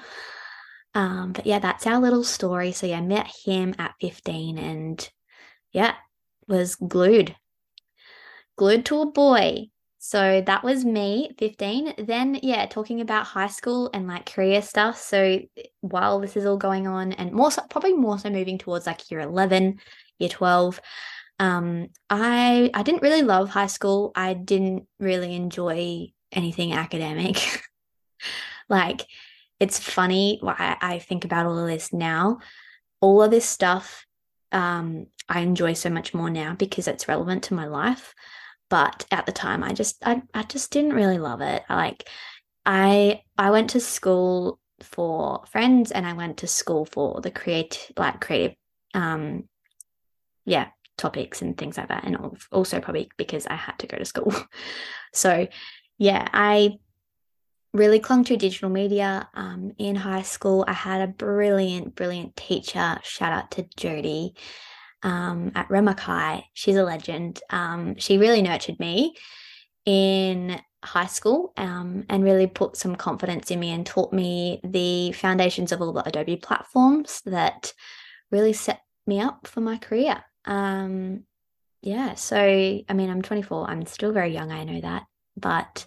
[0.96, 2.72] Um, but yeah, that's our little story.
[2.72, 5.10] So yeah, met him at 15 and
[5.72, 5.94] yeah,
[6.48, 7.36] was glued,
[8.56, 9.68] glued to a boy.
[10.00, 11.94] So that was me, 15.
[12.00, 15.00] Then, yeah, talking about high school and like career stuff.
[15.00, 15.40] So
[15.82, 19.10] while this is all going on, and more so, probably more so moving towards like
[19.10, 19.80] year 11,
[20.20, 20.82] year 12,
[21.40, 24.12] um, I I didn't really love high school.
[24.16, 27.38] I didn't really enjoy anything academic.
[28.70, 29.06] like,
[29.60, 32.40] it's funny why I think about all of this now.
[33.02, 34.06] All of this stuff
[34.54, 38.14] um, I enjoy so much more now because it's relevant to my life.
[38.70, 41.64] But at the time, I just I, I just didn't really love it.
[41.68, 42.10] I like
[42.66, 47.92] I I went to school for friends and I went to school for the create
[47.98, 48.58] like creative
[48.94, 49.48] um
[50.46, 52.18] yeah topics and things like that and
[52.52, 54.34] also probably because I had to go to school.
[55.14, 55.48] so
[55.98, 56.78] yeah, I
[57.74, 60.64] really clung to digital media um, in high school.
[60.68, 63.00] I had a brilliant, brilliant teacher.
[63.04, 64.36] Shout out to Jody
[65.02, 66.46] um, at Renmark High.
[66.54, 67.42] She's a legend.
[67.50, 69.16] Um, she really nurtured me
[69.86, 75.12] in high school um, and really put some confidence in me and taught me the
[75.14, 77.74] foundations of all the Adobe platforms that
[78.32, 80.24] really set me up for my career.
[80.46, 81.24] Um,
[81.82, 83.70] yeah, so I mean, I'm 24.
[83.70, 84.52] I'm still very young.
[84.52, 85.04] I know that,
[85.36, 85.86] but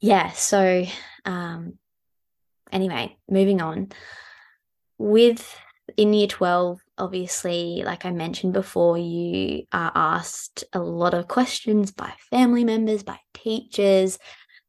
[0.00, 0.84] yeah, so
[1.24, 1.78] um,
[2.70, 3.90] anyway, moving on.
[4.98, 5.56] With
[5.96, 11.90] in year 12, obviously, like I mentioned before, you are asked a lot of questions
[11.90, 14.18] by family members, by teachers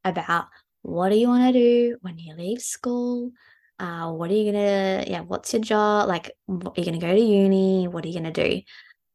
[0.03, 0.47] about
[0.81, 3.31] what do you want to do when you leave school?
[3.79, 6.07] Uh, what are you gonna, yeah, what's your job?
[6.07, 7.88] Like, what, are you gonna go to uni?
[7.88, 8.61] What are you gonna do?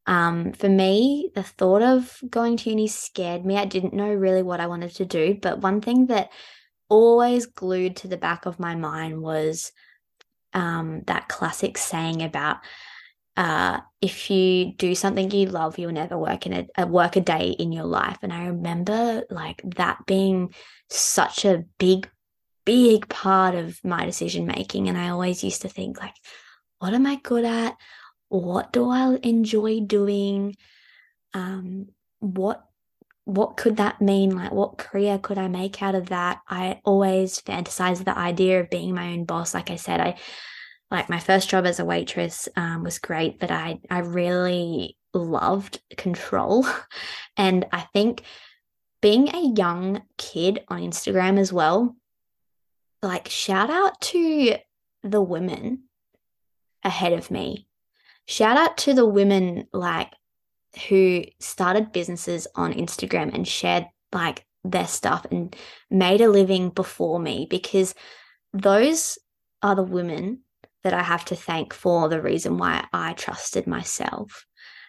[0.06, 3.56] Um, for me, the thought of going to uni scared me.
[3.56, 6.30] I didn't know really what I wanted to do, but one thing that
[6.88, 9.72] always glued to the back of my mind was
[10.52, 12.58] um, that classic saying about
[13.36, 17.20] uh, if you do something you love, you'll never work in a, a work a
[17.20, 18.18] day in your life.
[18.22, 20.52] And I remember like that being
[20.88, 22.10] such a big,
[22.64, 24.88] big part of my decision making.
[24.88, 26.14] And I always used to think like,
[26.78, 27.76] what am I good at?
[28.30, 30.56] what do I enjoy doing?
[31.34, 31.88] Um,
[32.20, 32.64] what
[33.24, 34.34] what could that mean?
[34.34, 36.40] Like, what career could I make out of that?
[36.48, 39.52] I always fantasize the idea of being my own boss.
[39.52, 40.16] Like I said, I
[40.90, 45.80] like my first job as a waitress um, was great, but I I really loved
[45.96, 46.66] control,
[47.36, 48.22] and I think
[49.02, 51.96] being a young kid on Instagram as well.
[53.02, 54.56] Like, shout out to
[55.02, 55.84] the women
[56.84, 57.66] ahead of me
[58.30, 60.12] shout out to the women like
[60.88, 65.54] who started businesses on Instagram and shared like their stuff and
[65.90, 67.92] made a living before me because
[68.52, 69.18] those
[69.62, 70.40] are the women
[70.84, 74.46] that I have to thank for the reason why I trusted myself.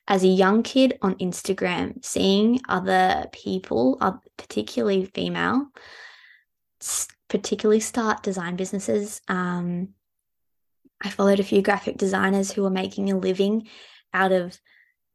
[0.08, 5.68] As a young kid on Instagram, seeing other people, uh, particularly female,
[7.32, 9.88] particularly start design businesses, um,
[11.02, 13.70] I followed a few graphic designers who were making a living
[14.14, 14.60] out of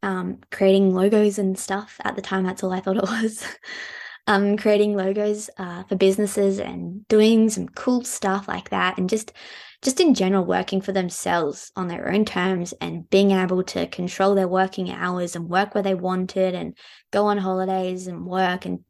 [0.03, 2.01] um, creating logos and stuff.
[2.03, 3.45] At the time, that's all I thought it was.
[4.27, 9.35] um, creating logos uh, for businesses and doing some cool stuff like that, and just
[9.83, 14.35] just in general working for themselves on their own terms and being able to control
[14.35, 16.75] their working hours and work where they wanted and
[17.13, 18.81] go on holidays and work and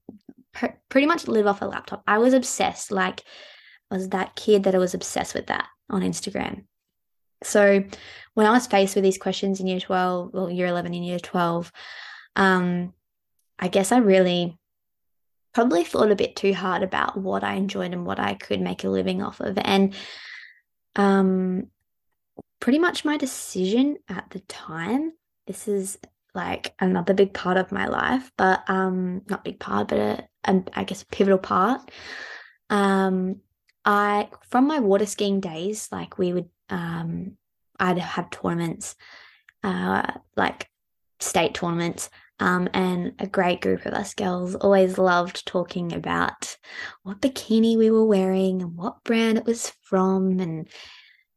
[0.57, 2.03] pr- pretty much live off a laptop.
[2.07, 2.91] I was obsessed.
[2.91, 3.23] Like,
[3.91, 6.65] I was that kid that I was obsessed with that on Instagram.
[7.43, 7.85] So
[8.35, 11.19] when I was faced with these questions in year 12, well, year 11 in year
[11.19, 11.71] 12,
[12.35, 12.95] um,
[13.59, 14.59] I guess I really
[15.55, 18.85] probably thought a bit too hard about what I enjoyed and what I could make
[18.85, 19.59] a living off of.
[19.59, 19.95] And
[20.97, 21.69] um,
[22.61, 25.13] pretty much my decision at the time,
[25.47, 25.99] this is
[26.35, 30.63] like another big part of my life, but um, not big part, but a, a,
[30.75, 31.91] I guess a pivotal part.
[32.71, 33.41] Um,
[33.85, 37.37] I from my water skiing days, like we would um,
[37.79, 38.97] I'd have tournaments,
[39.63, 40.69] uh, like
[41.21, 46.57] state tournaments, um, and a great group of us girls always loved talking about
[47.03, 50.41] what bikini we were wearing and what brand it was from.
[50.41, 50.67] And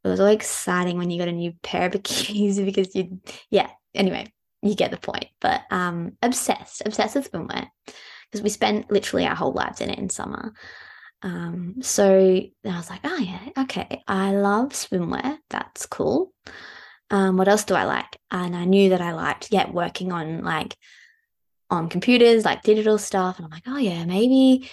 [0.04, 3.69] it was always exciting when you got a new pair of bikinis because you, yeah,
[3.93, 5.28] anyway, you get the point.
[5.39, 7.67] But um, obsessed, obsessed with swimwear
[8.29, 10.53] because we spent literally our whole lives in it in summer.
[11.21, 15.37] Um, so I was like, oh yeah, okay, I love swimwear.
[15.49, 16.33] That's cool.
[17.11, 18.17] Um, what else do I like?
[18.31, 20.75] And I knew that I liked, yeah, working on like
[21.69, 23.37] on computers, like digital stuff.
[23.37, 24.69] And I'm like, oh yeah, maybe,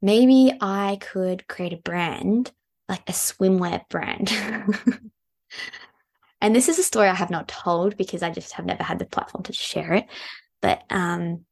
[0.00, 2.52] maybe I could create a brand,
[2.88, 4.32] like a swimwear brand.
[6.40, 8.98] and this is a story I have not told because I just have never had
[8.98, 10.06] the platform to share it.
[10.62, 11.44] But um,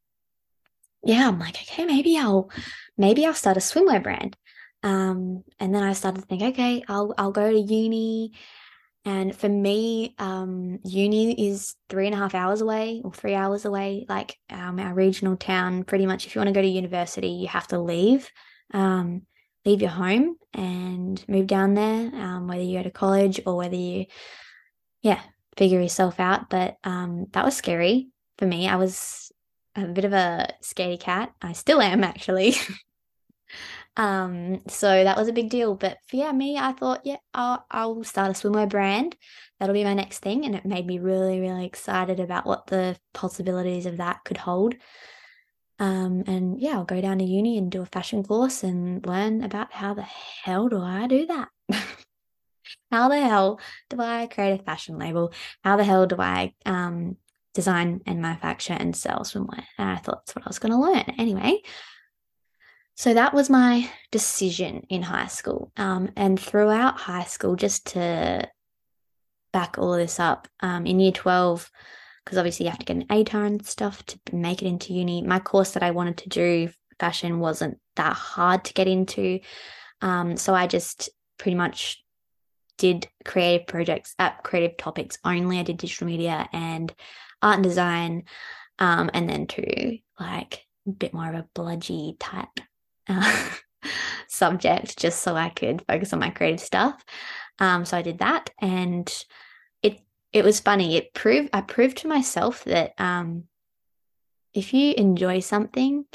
[1.07, 2.51] yeah, I'm like, okay, maybe I'll
[2.97, 4.35] maybe I'll start a swimwear brand.
[4.83, 8.33] Um, and then I started to think, okay, I'll I'll go to uni.
[9.05, 13.63] And for me, um, uni is three and a half hours away or three hours
[13.63, 14.05] away.
[14.09, 16.25] Like um, our regional town, pretty much.
[16.25, 18.29] If you want to go to university, you have to leave,
[18.73, 19.21] um,
[19.63, 22.13] leave your home and move down there.
[22.15, 24.07] Um, whether you go to college or whether you,
[25.03, 25.21] yeah,
[25.55, 26.49] figure yourself out.
[26.49, 28.67] But um, that was scary for me.
[28.67, 29.26] I was
[29.77, 31.33] a bit of a scaredy cat.
[31.41, 32.55] I still am actually.
[33.97, 35.75] um, so that was a big deal.
[35.75, 39.15] But for yeah, me, I thought, yeah, I'll, I'll start a swimwear brand.
[39.59, 40.45] That'll be my next thing.
[40.45, 44.75] And it made me really, really excited about what the possibilities of that could hold.
[45.79, 49.43] Um, and yeah, I'll go down to uni and do a fashion course and learn
[49.43, 51.49] about how the hell do I do that?
[52.91, 53.59] how the hell
[53.89, 55.31] do I create a fashion label?
[55.63, 57.17] How the hell do I um,
[57.57, 59.63] design and manufacture and sell swimwear.
[59.79, 61.63] And I thought that's what I was going to learn anyway.
[62.95, 65.71] So that was my decision in high school.
[65.75, 68.47] Um, and throughout high school, just to
[69.51, 71.71] back all this up, um, in year 12,
[72.23, 75.23] because obviously you have to get an ATAR and stuff to make it into uni.
[75.23, 79.39] My course that I wanted to do, fashion, wasn't that hard to get into.
[80.01, 82.03] Um, so I just pretty much
[82.77, 85.59] did creative projects at uh, creative topics only.
[85.59, 86.93] I did digital media and
[87.41, 88.23] art and design,
[88.79, 92.59] um, and then to like a bit more of a bludgy type
[93.09, 93.49] uh,
[94.27, 97.03] subject, just so I could focus on my creative stuff.
[97.59, 99.11] Um, so I did that, and
[99.81, 99.99] it
[100.31, 100.97] it was funny.
[100.97, 103.45] It proved I proved to myself that um,
[104.53, 106.05] if you enjoy something,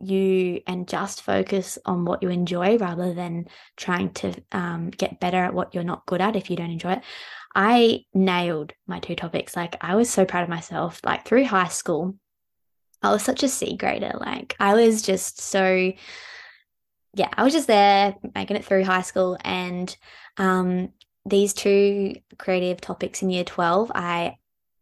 [0.00, 5.38] you and just focus on what you enjoy rather than trying to um, get better
[5.38, 7.02] at what you're not good at if you don't enjoy it.
[7.54, 9.56] I nailed my two topics.
[9.56, 11.00] Like I was so proud of myself.
[11.04, 12.16] Like through high school,
[13.02, 14.12] I was such a C grader.
[14.20, 15.92] Like I was just so
[17.14, 19.96] yeah, I was just there making it through high school and
[20.36, 20.90] um
[21.24, 24.36] these two creative topics in year 12 I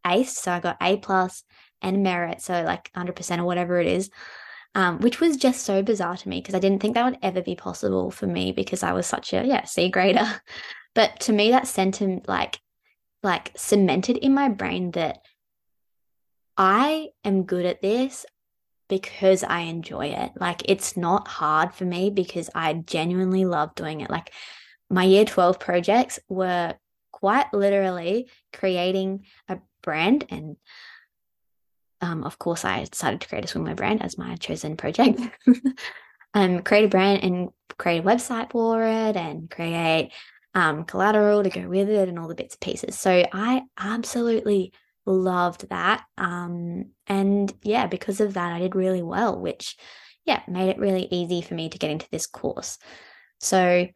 [0.04, 1.44] aced so I got A plus
[1.80, 4.10] and merit so like 100% or whatever it is
[4.74, 7.42] um, which was just so bizarre to me because I didn't think that would ever
[7.42, 10.40] be possible for me because I was such a yeah C grader
[10.94, 12.60] but to me that sentiment like
[13.22, 15.20] like cemented in my brain that
[16.56, 18.26] I am good at this
[18.88, 20.32] because I enjoy it.
[20.38, 24.10] Like it's not hard for me because I genuinely love doing it.
[24.10, 24.32] Like
[24.90, 26.74] my year 12 projects were
[27.12, 30.56] quite literally creating a brand and
[32.04, 35.20] um, of course I decided to create a swimwear brand as my chosen project.
[36.34, 40.12] um, create a brand and create a website for it and create
[40.54, 42.98] um, collateral to go with it and all the bits and pieces.
[42.98, 44.72] So I absolutely
[45.06, 46.04] loved that.
[46.18, 49.76] Um, and yeah, because of that, I did really well, which,
[50.24, 52.78] yeah, made it really easy for me to get into this course.
[53.40, 53.88] So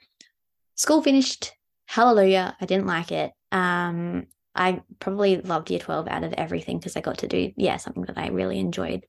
[0.74, 1.52] school finished.
[1.86, 2.56] Hallelujah.
[2.60, 3.32] I didn't like it.
[3.52, 4.26] Um,
[4.58, 8.02] I probably loved year 12 out of everything because I got to do, yeah, something
[8.04, 9.06] that I really enjoyed.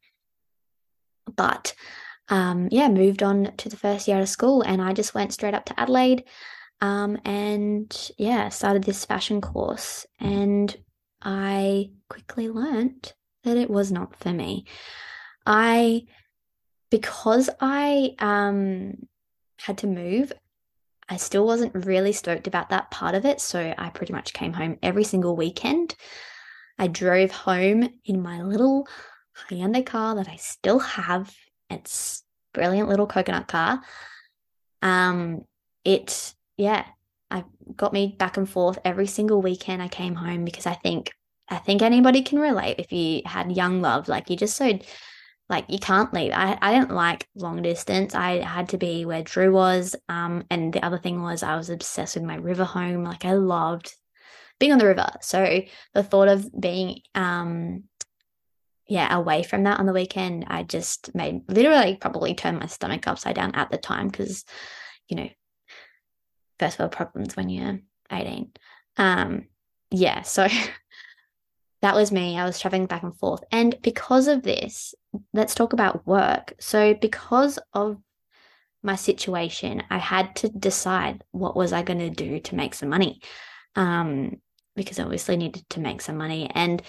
[1.36, 1.74] But
[2.30, 5.56] um, yeah, moved on to the first year of school and I just went straight
[5.56, 6.24] up to Adelaide.
[6.82, 10.06] Um, and yeah, started this fashion course.
[10.20, 10.76] And
[11.22, 14.66] I quickly learnt that it was not for me.
[15.46, 16.06] I,
[16.92, 19.08] because I um,
[19.58, 20.32] had to move,
[21.10, 23.42] I still wasn't really stoked about that part of it.
[23.42, 25.96] So I pretty much came home every single weekend.
[26.78, 28.88] I drove home in my little
[29.50, 31.34] Hyundai car that I still have.
[31.70, 33.82] It's brilliant little coconut car.
[34.82, 35.42] Um,
[35.84, 36.86] it yeah,
[37.32, 37.44] I
[37.76, 41.12] got me back and forth every single weekend I came home because I think
[41.50, 44.08] I think anybody can relate if you had young love.
[44.08, 44.78] Like you just so
[45.50, 46.32] like you can't leave.
[46.34, 48.14] I, I didn't like long distance.
[48.14, 49.96] I had to be where Drew was.
[50.08, 53.04] Um, and the other thing was I was obsessed with my river home.
[53.04, 53.94] Like I loved
[54.60, 55.10] being on the river.
[55.22, 55.62] So
[55.94, 57.86] the thought of being um
[58.90, 63.08] yeah, away from that on the weekend, I just made literally probably turn my stomach
[63.08, 64.46] upside down at the time because,
[65.08, 65.30] you know,
[66.58, 67.80] first world problems when you're
[68.12, 68.52] 18.
[68.98, 69.48] Um,
[69.92, 70.48] yeah, so
[71.82, 72.38] that was me.
[72.38, 73.42] I was traveling back and forth.
[73.52, 74.94] And because of this,
[75.34, 76.54] let's talk about work.
[76.60, 77.98] So, because of
[78.84, 82.90] my situation, I had to decide what was I going to do to make some
[82.90, 83.22] money.
[83.76, 84.38] Um,
[84.76, 86.50] because I obviously needed to make some money.
[86.54, 86.82] And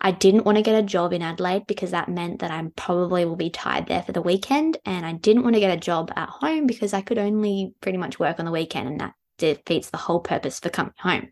[0.00, 3.24] I didn't want to get a job in Adelaide because that meant that I probably
[3.24, 4.78] will be tied there for the weekend.
[4.84, 7.98] And I didn't want to get a job at home because I could only pretty
[7.98, 11.28] much work on the weekend and that defeats the whole purpose for coming home.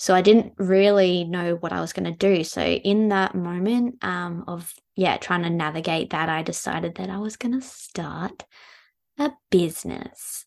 [0.00, 2.42] So I didn't really know what I was going to do.
[2.42, 7.18] So in that moment um, of, yeah, trying to navigate that, I decided that I
[7.18, 8.46] was going to start
[9.18, 10.46] a business.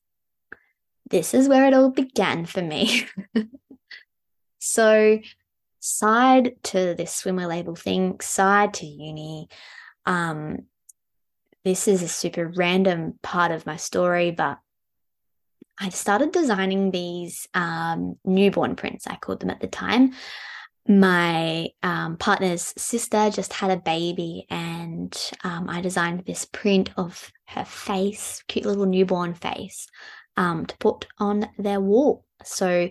[1.08, 3.06] This is where it all began for me.
[4.58, 5.20] so,
[5.80, 9.50] side to this swimwear label thing, side to uni,
[10.08, 10.66] um,
[11.64, 14.58] this is a super random part of my story, but
[15.80, 20.14] I started designing these um, newborn prints, I called them at the time.
[20.88, 27.32] My um, partner's sister just had a baby, and um, I designed this print of
[27.48, 29.88] her face, cute little newborn face,
[30.36, 32.26] um, to put on their wall.
[32.44, 32.90] So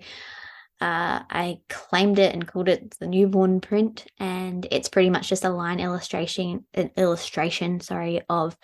[0.81, 5.45] uh, I claimed it and called it the newborn print, and it's pretty much just
[5.45, 8.57] a line illustration, an illustration, sorry, of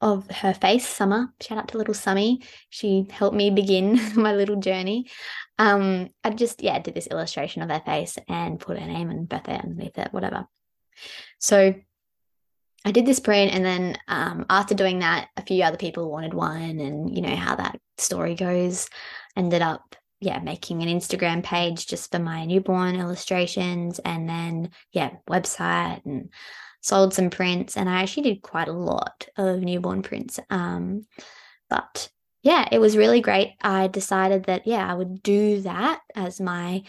[0.00, 1.32] of her face, Summer.
[1.40, 2.44] Shout out to little Summy.
[2.70, 5.10] She helped me begin my little journey.
[5.58, 9.28] Um, I just, yeah, did this illustration of her face and put her name and
[9.28, 10.46] birthday underneath it, whatever.
[11.38, 11.74] So
[12.84, 16.32] I did this print, and then um, after doing that, a few other people wanted
[16.32, 18.88] one, and you know how that story goes.
[19.36, 25.10] Ended up, yeah, making an Instagram page just for my newborn illustrations, and then yeah,
[25.28, 26.30] website and
[26.80, 30.40] sold some prints, and I actually did quite a lot of newborn prints.
[30.50, 31.06] Um,
[31.68, 32.10] but
[32.42, 33.54] yeah, it was really great.
[33.60, 36.82] I decided that, yeah, I would do that as my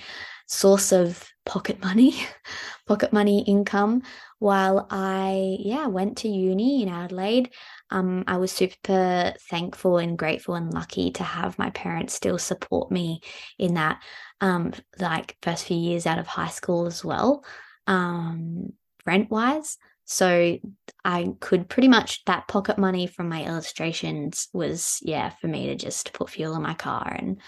[0.47, 2.15] source of pocket money,
[2.87, 4.03] pocket money income
[4.39, 7.51] while I, yeah, went to uni in Adelaide.
[7.89, 12.89] Um, I was super thankful and grateful and lucky to have my parents still support
[12.89, 13.21] me
[13.59, 14.01] in that,
[14.39, 17.43] um, like first few years out of high school as well.
[17.87, 18.71] Um,
[19.05, 19.77] rent wise.
[20.05, 20.59] So
[21.05, 25.75] I could pretty much that pocket money from my illustrations was yeah for me to
[25.75, 27.39] just put fuel in my car and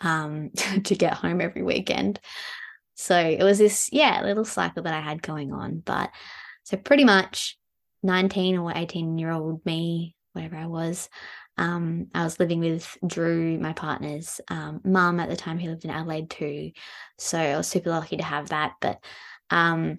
[0.00, 0.50] um,
[0.84, 2.20] to get home every weekend.
[2.94, 5.82] So it was this yeah little cycle that I had going on.
[5.84, 6.10] But
[6.64, 7.58] so pretty much
[8.02, 11.08] 19 or 18 year old me, whatever I was,
[11.56, 15.58] um, I was living with Drew, my partner's um, mum at the time.
[15.58, 16.72] He lived in Adelaide too,
[17.18, 18.74] so I was super lucky to have that.
[18.80, 19.02] But
[19.50, 19.98] um,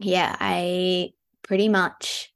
[0.00, 2.32] yeah, I pretty much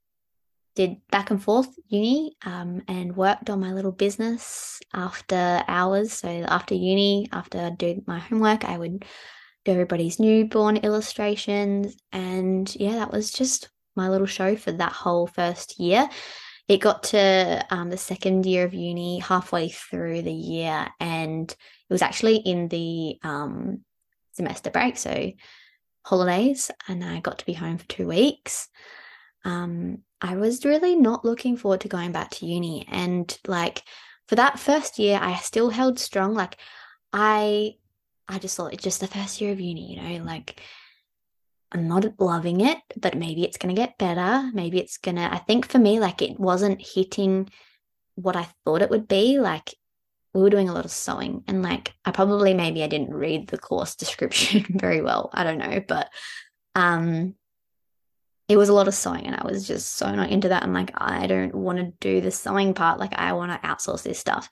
[0.75, 6.13] did back and forth uni um, and worked on my little business after hours.
[6.13, 9.05] So after uni, after I do my homework, I would
[9.65, 11.97] do everybody's newborn illustrations.
[12.13, 16.09] And yeah, that was just my little show for that whole first year.
[16.67, 21.93] It got to um, the second year of uni halfway through the year, and it
[21.93, 23.85] was actually in the um,
[24.33, 24.97] semester break.
[24.97, 25.33] So
[26.05, 28.69] holidays and I got to be home for two weeks.
[29.45, 32.87] Um, I was really not looking forward to going back to uni.
[32.91, 33.83] And like
[34.29, 36.35] for that first year, I still held strong.
[36.35, 36.57] Like
[37.13, 37.75] I
[38.29, 40.61] I just thought it's just the first year of uni, you know, like
[41.73, 44.51] I'm not loving it, but maybe it's gonna get better.
[44.55, 47.51] Maybe it's gonna I think for me, like it wasn't hitting
[48.15, 49.39] what I thought it would be.
[49.39, 49.75] Like
[50.35, 53.49] we were doing a lot of sewing and like I probably maybe I didn't read
[53.49, 55.31] the course description very well.
[55.33, 56.11] I don't know, but
[56.75, 57.35] um
[58.49, 60.63] it was a lot of sewing and I was just so not into that.
[60.63, 63.01] I'm like, I don't want to do the sewing part.
[63.01, 64.51] Like I want to outsource this stuff.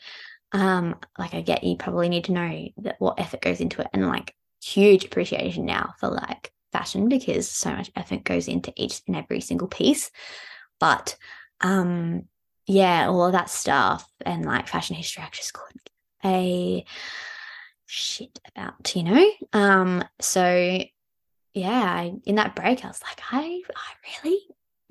[0.53, 3.89] Um, like I get you probably need to know that what effort goes into it
[3.93, 9.03] and like huge appreciation now for like fashion because so much effort goes into each
[9.07, 10.11] and every single piece.
[10.79, 11.17] But
[11.61, 12.29] um
[12.67, 15.91] yeah, all of that stuff and like fashion history, I just couldn't
[16.25, 16.85] a
[17.87, 19.31] shit about, you know?
[19.53, 20.83] Um, so
[21.55, 24.41] yeah, I, in that break, I was like, I, I really,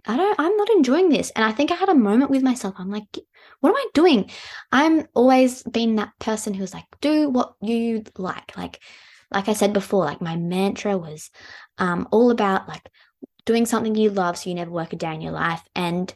[0.05, 1.31] I don't, I'm not enjoying this.
[1.31, 2.75] And I think I had a moment with myself.
[2.77, 3.17] I'm like,
[3.59, 4.29] what am I doing?
[4.71, 8.55] I'm always been that person who's like, do what you like.
[8.57, 8.79] Like,
[9.31, 11.29] like I said before, like my mantra was
[11.77, 12.87] um, all about like
[13.45, 15.63] doing something you love so you never work a day in your life.
[15.75, 16.13] And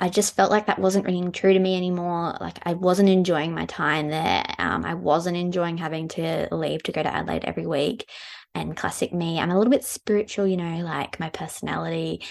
[0.00, 2.36] I just felt like that wasn't ringing true to me anymore.
[2.40, 4.44] Like I wasn't enjoying my time there.
[4.58, 8.08] Um, I wasn't enjoying having to leave to go to Adelaide every week.
[8.54, 12.22] And classic me, I'm a little bit spiritual, you know, like my personality.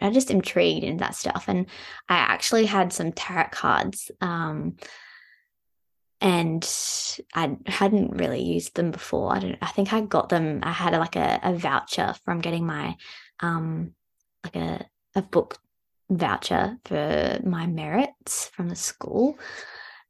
[0.00, 1.46] I just intrigued in that stuff.
[1.48, 1.66] And
[2.08, 4.12] I actually had some tarot cards.
[4.20, 4.76] Um,
[6.20, 6.64] and
[7.34, 9.34] I hadn't really used them before.
[9.34, 9.58] I don't.
[9.60, 10.60] I think I got them.
[10.62, 12.96] I had like a, a voucher from getting my,
[13.40, 13.94] um,
[14.44, 14.86] like a
[15.16, 15.58] a book
[16.10, 19.38] voucher for my merits from the school.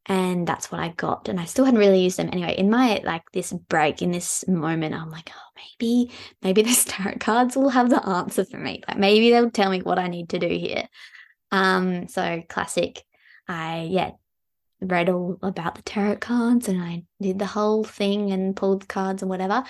[0.07, 1.28] And that's what I got.
[1.28, 2.57] And I still hadn't really used them anyway.
[2.57, 6.11] In my like this break in this moment I'm like oh maybe
[6.42, 8.82] maybe the tarot cards will have the answer for me.
[8.88, 10.88] Like maybe they'll tell me what I need to do here.
[11.53, 13.03] Um so classic.
[13.46, 14.12] I yeah
[14.80, 19.22] read all about the tarot cards and I did the whole thing and pulled cards
[19.22, 19.62] and whatever.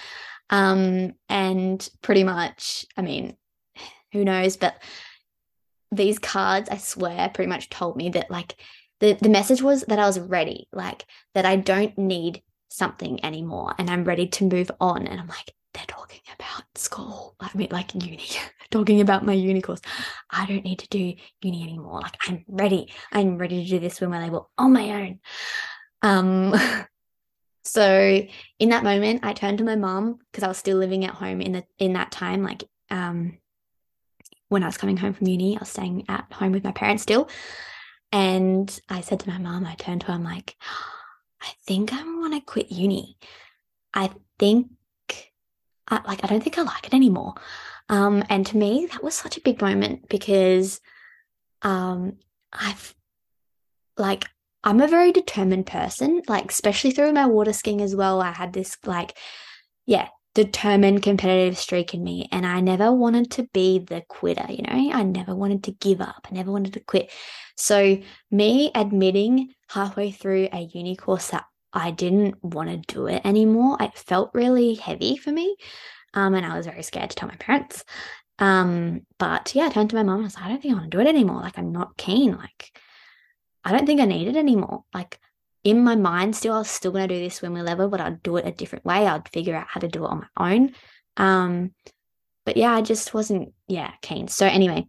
[0.51, 3.37] Um, and pretty much, I mean,
[4.13, 4.75] who knows, but
[5.93, 8.57] these cards, I swear, pretty much told me that like
[9.01, 13.75] the, the message was that I was ready, like that I don't need something anymore
[13.79, 15.07] and I'm ready to move on.
[15.07, 17.35] And I'm like, they're talking about school.
[17.41, 18.29] I mean, like uni,
[18.71, 19.81] talking about my uni course.
[20.31, 22.01] I don't need to do uni anymore.
[22.01, 22.93] Like I'm ready.
[23.13, 25.21] I'm ready to do this with my label on my own.
[26.03, 26.55] Um,
[27.65, 28.23] so
[28.59, 31.41] in that moment, I turned to my mom because I was still living at home
[31.41, 32.43] in the in that time.
[32.43, 33.39] Like um,
[34.51, 37.03] when I was coming home from uni, I was staying at home with my parents
[37.03, 37.31] still.
[38.13, 40.57] And I said to my mom, I turned to her, I'm like,
[41.41, 43.17] I think I want to quit uni.
[43.95, 44.69] I think
[45.89, 47.35] I, like I don't think I like it anymore.
[47.89, 50.81] Um, and to me, that was such a big moment because
[51.63, 52.19] um,
[52.53, 52.95] I've
[53.97, 54.27] like
[54.63, 58.21] I'm a very determined person, like especially through my water skiing as well.
[58.21, 59.17] I had this like,
[59.87, 64.47] yeah, determined competitive streak in me, and I never wanted to be the quitter.
[64.49, 66.27] You know, I never wanted to give up.
[66.31, 67.11] I never wanted to quit.
[67.57, 67.99] So
[68.31, 73.77] me admitting halfway through a uni course that I didn't want to do it anymore.
[73.81, 75.57] It felt really heavy for me.
[76.15, 77.85] Um, and I was very scared to tell my parents.
[78.39, 80.73] Um, but yeah, I turned to my mom and I was like, I don't think
[80.73, 81.41] I want to do it anymore.
[81.41, 82.37] Like, I'm not keen.
[82.37, 82.77] Like,
[83.65, 84.85] I don't think I need it anymore.
[84.95, 85.21] Like,
[85.65, 88.23] in my mind, still, I was still going to do this swimwear level, but I'd
[88.23, 89.07] do it a different way.
[89.07, 90.73] I'd figure out how to do it on my own.
[91.17, 91.73] Um,
[92.45, 94.29] but yeah, I just wasn't, yeah, keen.
[94.29, 94.87] So anyway,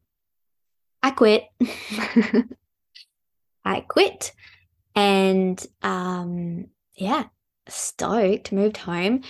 [1.04, 1.44] I quit.
[3.66, 4.32] I quit
[4.96, 7.26] and um, yeah,
[7.68, 9.22] stoked, moved home.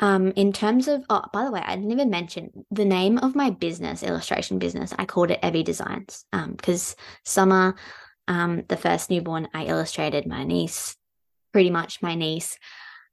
[0.00, 3.34] Um, in terms of, oh, by the way, I didn't even mention the name of
[3.34, 4.92] my business, illustration business.
[4.98, 7.74] I called it Ebby Designs because um, Summer,
[8.28, 10.96] um, the first newborn, I illustrated my niece,
[11.52, 12.58] pretty much my niece.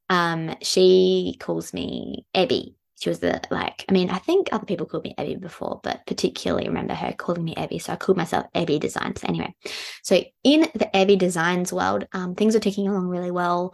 [0.10, 2.76] Um, she calls me Ebby.
[3.00, 6.06] she was the like i mean i think other people called me Ebby before but
[6.06, 7.82] particularly remember her calling me Ebby.
[7.82, 9.56] so i called myself Ebby designs anyway
[10.04, 13.74] so in the Ebby designs world um, things were ticking along really well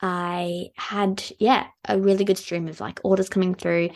[0.00, 3.90] i had yeah a really good stream of like orders coming through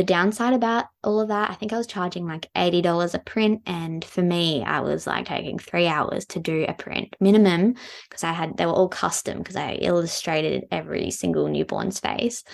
[0.00, 3.60] the downside about all of that i think i was charging like $80 a print
[3.66, 7.74] and for me i was like taking three hours to do a print minimum
[8.08, 12.44] because i had they were all custom because i illustrated every single newborn's face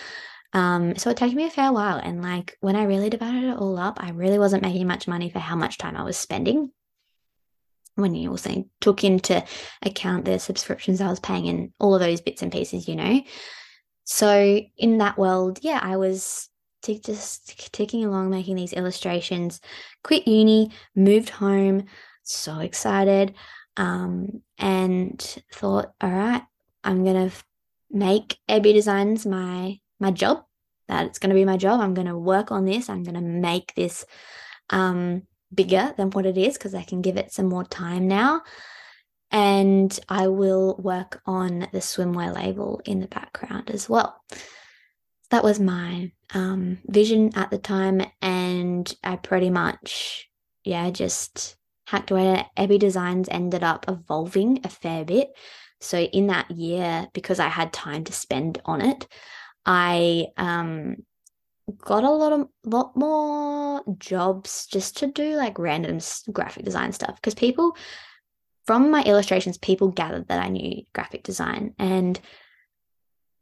[0.53, 1.99] um, so it took me a fair while.
[1.99, 5.28] And like when I really divided it all up, I really wasn't making much money
[5.28, 6.70] for how much time I was spending.
[7.94, 9.44] When you also took into
[9.82, 13.20] account the subscriptions I was paying and all of those bits and pieces, you know.
[14.05, 16.49] So in that world, yeah, I was
[16.95, 19.61] just ticking along making these illustrations.
[20.03, 21.84] Quit uni, moved home,
[22.22, 23.34] so excited,
[23.76, 26.43] um, and thought, all right,
[26.84, 27.30] I'm gonna
[27.91, 30.45] make Ebby Designs my my job
[30.89, 31.80] that it's to be my job.
[31.80, 32.89] I'm to work on this.
[32.89, 34.05] I'm to make this
[34.70, 35.22] um,
[35.55, 38.43] bigger than what it is because I can give it some more time now.
[39.30, 44.22] And I will work on the swimwear label in the background as well.
[45.31, 48.03] That was my um, vision at the time.
[48.22, 50.29] And I pretty much,
[50.64, 51.57] yeah, just
[51.87, 52.47] hacked away.
[52.57, 55.31] Ebby Designs ended up evolving a fair bit.
[55.81, 59.07] So in that year, because I had time to spend on it,
[59.66, 60.97] I um
[61.79, 65.99] got a lot of lot more jobs just to do like random
[66.33, 67.77] graphic design stuff because people
[68.66, 72.18] from my illustrations people gathered that I knew graphic design and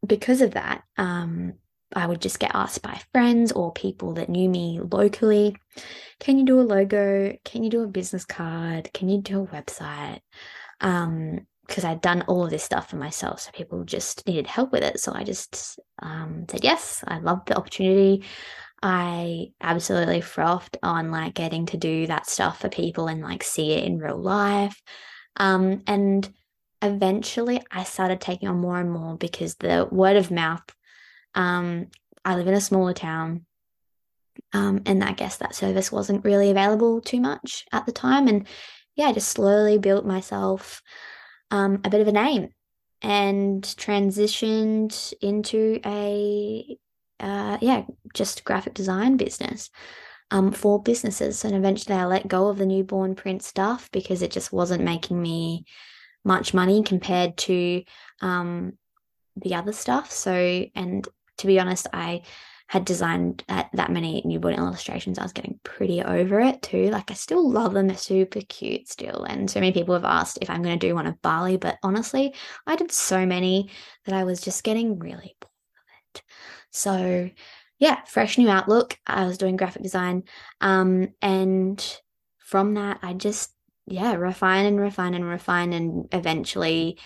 [0.06, 1.54] because of that um
[1.94, 5.56] I would just get asked by friends or people that knew me locally
[6.20, 9.46] can you do a logo can you do a business card can you do a
[9.46, 10.20] website
[10.80, 13.40] um because I'd done all of this stuff for myself.
[13.40, 15.00] So people just needed help with it.
[15.00, 17.02] So I just um, said yes.
[17.06, 18.24] I loved the opportunity.
[18.82, 23.72] I absolutely frothed on like getting to do that stuff for people and like see
[23.72, 24.80] it in real life.
[25.36, 26.28] Um, and
[26.82, 30.62] eventually I started taking on more and more because the word of mouth,
[31.34, 31.88] um,
[32.24, 33.46] I live in a smaller town.
[34.52, 38.26] Um, and I guess that service wasn't really available too much at the time.
[38.26, 38.46] And
[38.96, 40.82] yeah, I just slowly built myself
[41.50, 42.50] um, a bit of a name
[43.04, 46.78] and transitioned into a
[47.20, 49.70] uh, yeah just graphic design business
[50.30, 54.30] um, for businesses and eventually i let go of the newborn print stuff because it
[54.30, 55.64] just wasn't making me
[56.24, 57.82] much money compared to
[58.22, 58.72] um,
[59.36, 61.06] the other stuff so and
[61.38, 62.22] to be honest i
[62.68, 66.90] had designed that, that many newborn illustrations, I was getting pretty over it too.
[66.90, 69.24] Like I still love them, they're super cute still.
[69.24, 71.78] And so many people have asked if I'm going to do one of Bali, but
[71.82, 72.34] honestly,
[72.66, 73.70] I did so many
[74.06, 76.22] that I was just getting really bored of it.
[76.70, 77.30] So
[77.78, 78.98] yeah, fresh new outlook.
[79.06, 80.24] I was doing graphic design.
[80.60, 82.00] Um, and
[82.38, 83.52] from that, I just,
[83.86, 85.74] yeah, refine and refine and refine.
[85.74, 86.98] And eventually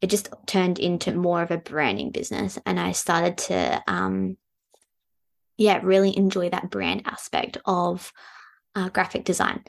[0.00, 2.58] it just turned into more of a branding business.
[2.64, 4.36] And I started to, um,
[5.56, 8.12] yeah, really enjoy that brand aspect of
[8.74, 9.62] uh, graphic design.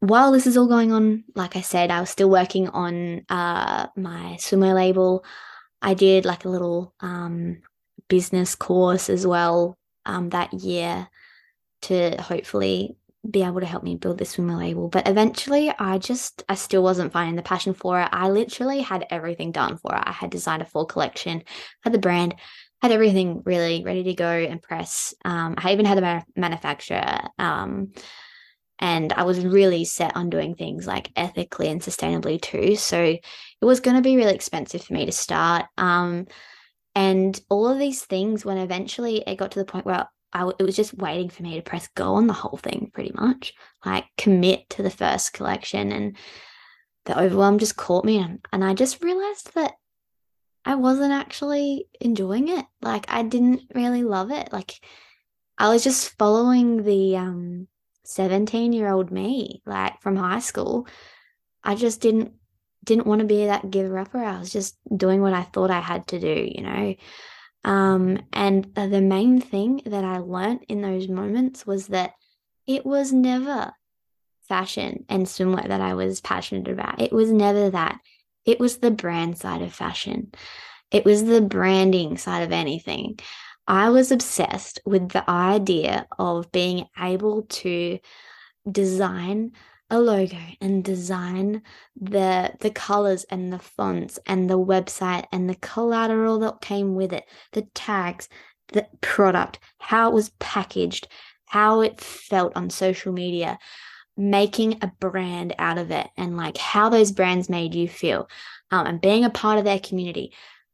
[0.00, 3.88] While this is all going on, like I said, I was still working on uh,
[3.96, 5.24] my swimwear label.
[5.82, 7.62] I did like a little um,
[8.08, 11.08] business course as well um, that year
[11.82, 12.96] to hopefully
[13.30, 14.88] be able to help me build this swimwear label.
[14.88, 18.08] But eventually, I just, I still wasn't finding the passion for it.
[18.12, 20.02] I literally had everything done for it.
[20.04, 21.42] I had designed a full collection,
[21.82, 22.34] had the brand,
[22.82, 25.14] had everything really ready to go and press.
[25.24, 27.20] Um, I even had a manufacturer.
[27.38, 27.92] Um,
[28.78, 32.76] and I was really set on doing things like ethically and sustainably too.
[32.76, 33.22] So it
[33.62, 35.66] was going to be really expensive for me to start.
[35.78, 36.26] Um,
[36.94, 40.62] and all of these things, when eventually it got to the point where I, it
[40.62, 43.54] was just waiting for me to press go on the whole thing, pretty much,
[43.84, 45.92] like commit to the first collection.
[45.92, 46.16] And
[47.04, 48.18] the overwhelm just caught me.
[48.18, 49.74] And, and I just realized that
[50.64, 52.66] I wasn't actually enjoying it.
[52.82, 54.52] Like I didn't really love it.
[54.52, 54.74] Like
[55.56, 57.68] I was just following the um
[58.04, 60.88] 17 year old me, like from high school.
[61.62, 62.32] I just didn't
[62.84, 64.18] didn't want to be that giver upper.
[64.18, 66.94] I was just doing what I thought I had to do, you know.
[67.64, 72.12] Um, and the main thing that I learned in those moments was that
[72.66, 73.72] it was never
[74.48, 77.00] fashion and swimwear that I was passionate about.
[77.00, 77.98] It was never that.
[78.44, 80.32] It was the brand side of fashion,
[80.92, 83.18] it was the branding side of anything.
[83.66, 87.98] I was obsessed with the idea of being able to
[88.70, 89.52] design
[89.90, 91.62] a logo and design
[92.00, 97.12] the the colors and the fonts and the website and the collateral that came with
[97.12, 98.28] it the tags
[98.68, 101.06] the product how it was packaged
[101.46, 103.58] how it felt on social media
[104.16, 108.28] making a brand out of it and like how those brands made you feel
[108.70, 110.32] um, and being a part of their community.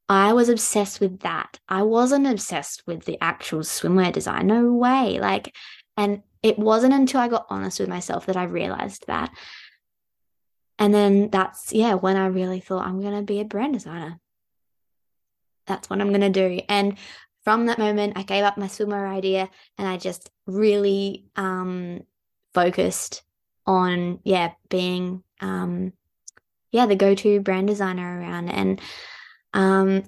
[0.08, 1.58] I was obsessed with that.
[1.68, 4.46] I wasn't obsessed with the actual swimwear design.
[4.46, 5.18] No way.
[5.20, 5.54] Like,
[5.96, 9.32] and it wasn't until I got honest with myself that I realized that.
[10.78, 14.18] And then that's, yeah, when I really thought I'm going to be a brand designer.
[15.66, 16.60] That's what I'm going to do.
[16.68, 16.98] And
[17.44, 22.00] from that moment, I gave up my swimwear idea and I just really um,
[22.54, 23.22] focused
[23.66, 25.92] on yeah being um
[26.70, 28.80] yeah the go-to brand designer around and
[29.54, 30.02] um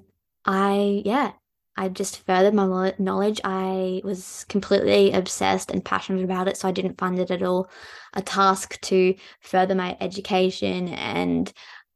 [0.44, 1.32] i yeah
[1.76, 6.72] i just furthered my knowledge i was completely obsessed and passionate about it so i
[6.72, 7.68] didn't find it at all
[8.14, 11.52] a task to further my education and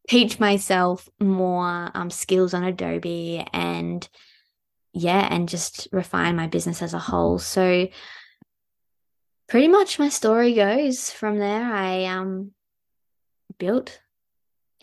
[0.08, 4.08] teach myself more um, skills on adobe and
[4.92, 7.86] yeah and just refine my business as a whole so
[9.48, 11.64] pretty much my story goes from there.
[11.64, 12.52] I um
[13.58, 14.00] built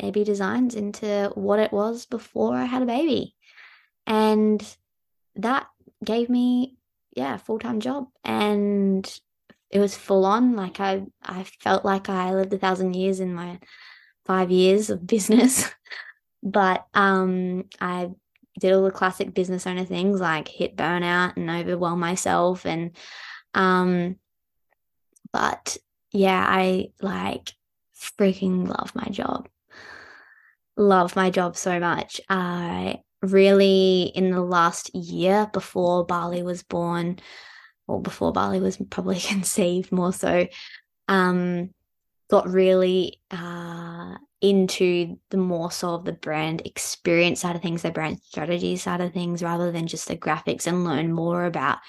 [0.02, 3.36] Ebby Designs into what it was before I had a baby.
[4.08, 4.62] And
[5.36, 5.68] that
[6.04, 6.78] gave me,
[7.16, 8.08] yeah, a full time job.
[8.24, 9.06] And
[9.70, 10.56] it was full on.
[10.56, 13.60] Like I I felt like I lived a thousand years in my
[14.26, 15.70] five years of business.
[16.44, 18.12] but um I
[18.60, 22.96] did all the classic business owner things like hit burnout and overwhelm myself and
[23.54, 24.16] um
[25.34, 25.78] but
[26.12, 27.52] yeah, I like
[27.94, 29.50] freaking love my job.
[30.78, 32.22] Love my job so much.
[32.30, 37.20] I really, in the last year before Bali was born,
[37.88, 40.48] or before Bali was probably conceived more so,
[41.08, 41.70] um,
[42.30, 47.92] got really uh, into the more so of the brand experience side of things, the
[47.92, 51.80] brand strategy side of things, rather than just the graphics and learn more about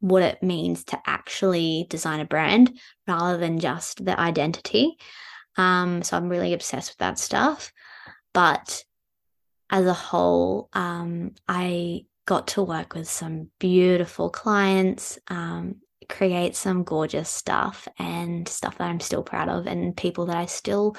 [0.00, 2.78] what it means to actually design a brand
[3.08, 4.96] rather than just the identity.
[5.56, 7.72] Um, so I'm really obsessed with that stuff.
[8.32, 8.84] But
[9.70, 15.76] as a whole, um, I got to work with some beautiful clients, um,
[16.08, 20.46] create some gorgeous stuff and stuff that I'm still proud of, and people that I
[20.46, 20.96] still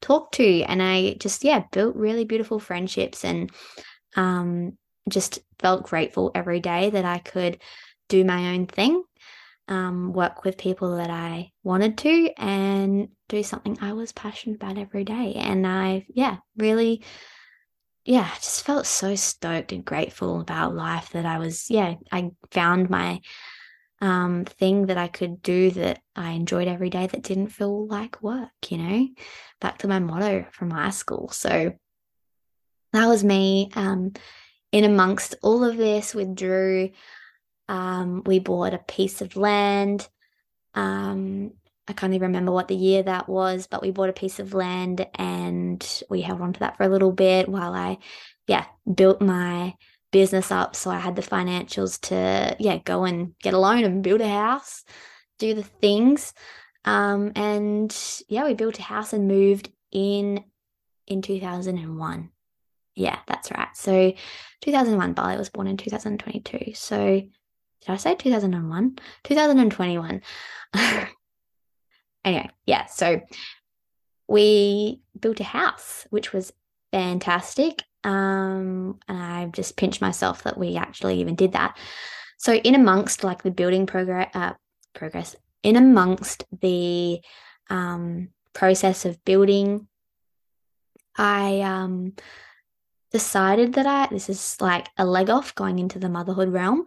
[0.00, 0.62] talk to.
[0.62, 3.50] And I just, yeah, built really beautiful friendships and
[4.16, 4.76] um,
[5.08, 7.60] just felt grateful every day that I could
[8.08, 9.02] do my own thing,
[9.68, 14.78] um, work with people that I wanted to, and do something I was passionate about
[14.78, 15.34] every day.
[15.36, 17.04] And I, yeah, really
[18.04, 22.30] yeah, I just felt so stoked and grateful about life that I was, yeah, I
[22.50, 23.20] found my
[24.00, 28.22] um, thing that I could do that I enjoyed every day that didn't feel like
[28.22, 29.08] work, you know,
[29.60, 31.28] back to my motto from high school.
[31.28, 31.74] So
[32.92, 33.70] that was me.
[33.74, 34.12] Um,
[34.72, 36.90] in amongst all of this with Drew,
[37.68, 40.08] um, we bought a piece of land.
[40.74, 41.52] Um,
[41.90, 44.54] I can't even remember what the year that was, but we bought a piece of
[44.54, 47.98] land and we held on to that for a little bit while I,
[48.46, 49.74] yeah, built my
[50.12, 50.76] business up.
[50.76, 54.28] So I had the financials to, yeah, go and get a loan and build a
[54.28, 54.84] house,
[55.40, 56.32] do the things.
[56.84, 57.96] Um, and
[58.28, 60.44] yeah, we built a house and moved in
[61.08, 62.30] in 2001.
[62.94, 63.74] Yeah, that's right.
[63.74, 64.12] So
[64.60, 66.72] 2001, Bali was born in 2022.
[66.74, 66.96] So
[67.80, 68.96] did I say 2001?
[69.24, 70.22] 2021.
[72.24, 73.20] anyway, yeah, so
[74.28, 76.52] we built a house, which was
[76.92, 77.82] fantastic.
[78.04, 81.76] Um, and I've just pinched myself that we actually even did that.
[82.38, 84.54] So in amongst like the building progress, uh,
[84.94, 87.20] progress, in amongst the
[87.68, 89.86] um, process of building,
[91.16, 92.14] I um,
[93.10, 96.84] decided that I this is like a leg off going into the motherhood realm.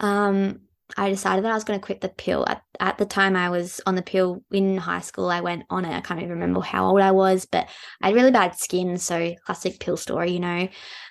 [0.00, 0.60] Um,
[0.96, 2.44] I decided that I was going to quit the pill.
[2.48, 5.84] At, at the time I was on the pill in high school, I went on
[5.84, 5.94] it.
[5.94, 7.68] I can't even remember how old I was, but
[8.00, 8.96] I had really bad skin.
[8.96, 10.68] So, classic pill story, you know,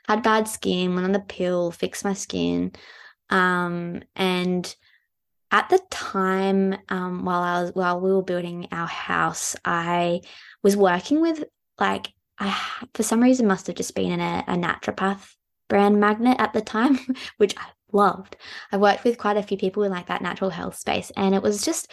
[0.08, 2.72] had bad skin, went on the pill, fixed my skin.
[3.30, 4.76] Um, and
[5.52, 10.22] at the time, um, while I was, while we were building our house, I
[10.64, 11.44] was working with
[11.80, 12.58] like, I,
[12.94, 15.36] for some reason, must have just been in a, a naturopath
[15.70, 17.00] brand magnet at the time,
[17.38, 18.36] which I loved.
[18.72, 21.42] I worked with quite a few people in like that natural health space, and it
[21.42, 21.92] was just,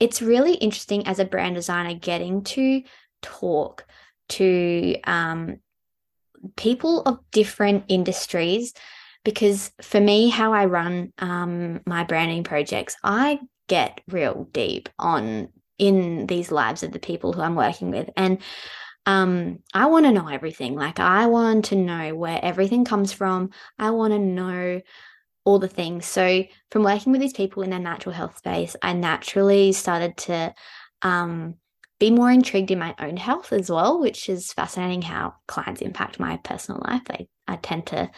[0.00, 2.82] it's really interesting as a brand designer getting to
[3.22, 3.84] talk
[4.30, 5.56] to um,
[6.56, 8.72] people of different industries.
[9.24, 15.48] Because for me, how I run um, my branding projects, I get real deep on
[15.76, 18.08] in these lives of the people who I'm working with.
[18.16, 18.38] And
[19.04, 20.76] um, I want to know everything.
[20.76, 23.50] Like, I want to know where everything comes from.
[23.78, 24.80] I want to know
[25.48, 26.04] all the things.
[26.04, 30.54] So, from working with these people in a natural health space, I naturally started to
[31.00, 31.54] um,
[31.98, 36.20] be more intrigued in my own health as well, which is fascinating how clients impact
[36.20, 37.00] my personal life.
[37.08, 38.10] I, I tend to,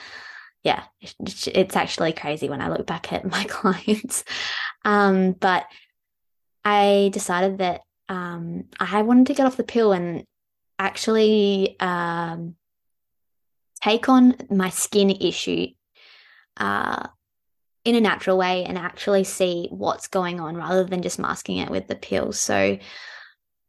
[0.65, 4.25] yeah, it's actually crazy when I look back at my clients.
[4.85, 5.67] Um, but
[6.65, 10.25] I decided that um, I wanted to get off the pill and
[10.81, 12.57] actually um,
[13.81, 15.69] take on my skin issue
[16.57, 17.07] uh,
[17.85, 21.71] in a natural way and actually see what's going on rather than just masking it
[21.71, 22.33] with the pill.
[22.33, 22.79] So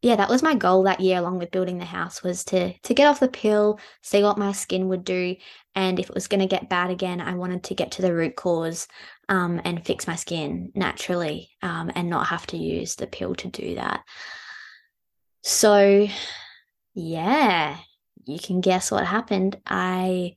[0.01, 2.93] yeah, that was my goal that year along with building the house was to to
[2.93, 5.35] get off the pill, see what my skin would do
[5.75, 8.13] and if it was going to get bad again, I wanted to get to the
[8.13, 8.87] root cause
[9.29, 13.47] um, and fix my skin naturally um, and not have to use the pill to
[13.47, 14.01] do that.
[15.43, 16.07] So,
[16.93, 17.77] yeah,
[18.25, 19.59] you can guess what happened.
[19.65, 20.35] I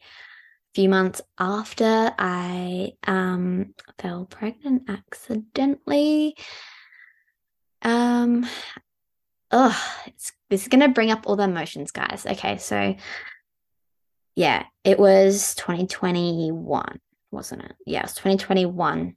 [0.74, 6.36] few months after I um, fell pregnant accidentally.
[7.82, 8.46] Um,
[9.50, 9.94] oh,
[10.50, 12.26] this is gonna bring up all the emotions, guys.
[12.26, 12.96] Okay, so
[14.34, 17.00] yeah, it was 2021,
[17.30, 17.72] wasn't it?
[17.86, 19.16] Yeah, it was 2021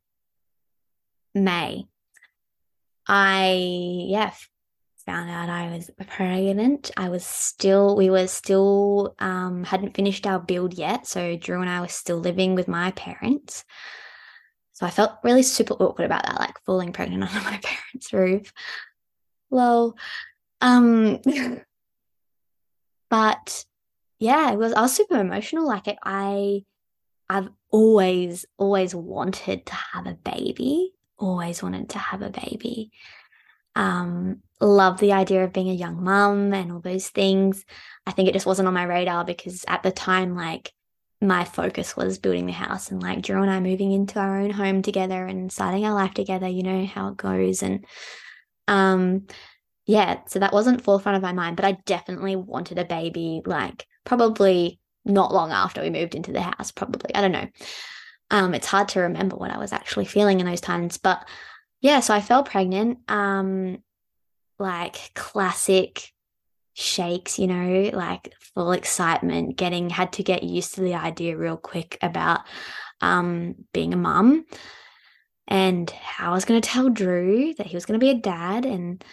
[1.33, 1.85] May.
[3.07, 4.33] I yeah
[5.07, 10.37] found out I was pregnant, I was still, we were still, um, hadn't finished our
[10.37, 11.07] build yet.
[11.07, 13.63] So Drew and I were still living with my parents.
[14.73, 18.51] So I felt really super awkward about that, like falling pregnant under my parents' roof.
[19.49, 19.95] Lol.
[20.59, 21.21] Um,
[23.09, 23.65] but
[24.19, 25.65] yeah, it was, I was super emotional.
[25.65, 26.65] Like it, I,
[27.29, 32.91] I've always, always wanted to have a baby, always wanted to have a baby.
[33.77, 37.63] Um, love the idea of being a young mum and all those things.
[38.05, 40.71] I think it just wasn't on my radar because at the time, like,
[41.21, 44.51] my focus was building the house and like Drew and I moving into our own
[44.51, 47.63] home together and starting our life together, you know how it goes.
[47.63, 47.85] And
[48.67, 49.25] um
[49.87, 53.87] yeah, so that wasn't forefront of my mind, but I definitely wanted a baby, like
[54.03, 57.15] probably not long after we moved into the house, probably.
[57.15, 57.47] I don't know.
[58.29, 61.25] Um, it's hard to remember what I was actually feeling in those times, but
[61.81, 62.99] yeah, so I fell pregnant.
[63.07, 63.83] Um,
[64.59, 66.11] like classic
[66.73, 71.57] shakes, you know, like full excitement, getting had to get used to the idea real
[71.57, 72.41] quick about
[73.01, 74.43] um being a mum
[75.47, 79.03] and how I was to tell Drew that he was to be a dad and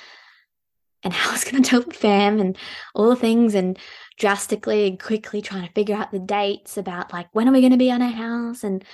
[1.03, 2.57] and how I was to tell the fam and
[2.95, 3.79] all the things and
[4.19, 7.77] drastically and quickly trying to figure out the dates about like when are we to
[7.77, 8.85] be on our house and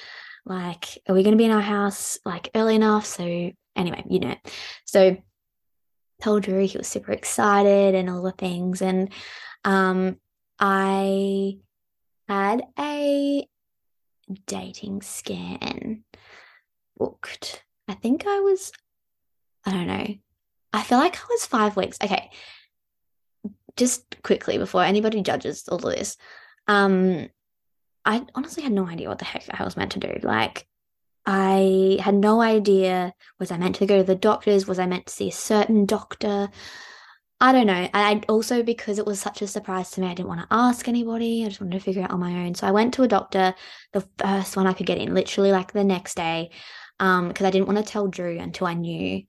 [0.51, 3.25] like are we going to be in our house like early enough so
[3.77, 4.35] anyway you know
[4.85, 5.17] so
[6.21, 9.11] told Drew he was super excited and all the things and
[9.65, 10.19] um
[10.61, 11.57] I
[12.29, 13.49] had a
[14.47, 16.05] dating scan
[16.99, 17.65] booked.
[17.89, 18.73] I think I was,
[19.65, 20.15] I don't know.
[20.73, 21.99] I feel like I was five weeks.
[22.03, 22.31] Okay.
[23.77, 26.19] Just quickly before anybody judges all of this,
[26.69, 27.31] um,
[28.05, 30.15] I honestly had no idea what the heck I was meant to do.
[30.23, 30.67] Like,
[31.27, 33.13] I had no idea.
[33.39, 34.67] Was I meant to go to the doctors?
[34.67, 36.51] Was I meant to see a certain doctor?
[37.43, 37.73] I don't know.
[37.73, 40.47] And I also because it was such a surprise to me, I didn't want to
[40.51, 41.45] ask anybody.
[41.45, 42.55] I just wanted to figure it out on my own.
[42.55, 43.55] So I went to a doctor,
[43.93, 46.51] the first one I could get in, literally like the next day,
[46.99, 49.23] um, because I didn't want to tell Drew until I knew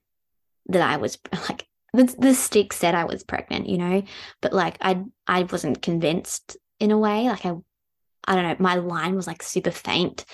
[0.68, 1.18] that I was
[1.50, 4.04] like the the stick said I was pregnant, you know,
[4.42, 7.30] but like I I wasn't convinced in a way.
[7.30, 7.54] Like I
[8.28, 10.26] I don't know, my line was like super faint,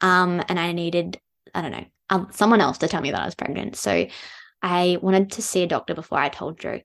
[0.00, 1.20] um, and I needed
[1.54, 3.76] I don't know um, someone else to tell me that I was pregnant.
[3.76, 4.06] So
[4.62, 6.80] I wanted to see a doctor before I told Drew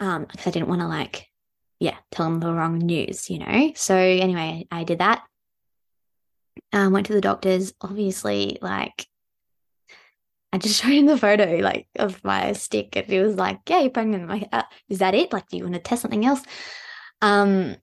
[0.00, 1.28] um because I didn't want to like
[1.78, 3.72] yeah tell them the wrong news you know?
[3.76, 5.22] So anyway I did that
[6.72, 7.72] um went to the doctors.
[7.80, 9.06] Obviously like
[10.52, 13.80] I just showed him the photo like of my stick and he was like yeah
[13.80, 14.24] you're pregnant.
[14.24, 15.32] I'm like uh, is that it?
[15.32, 16.42] Like do you want to test something else?
[17.22, 17.76] Um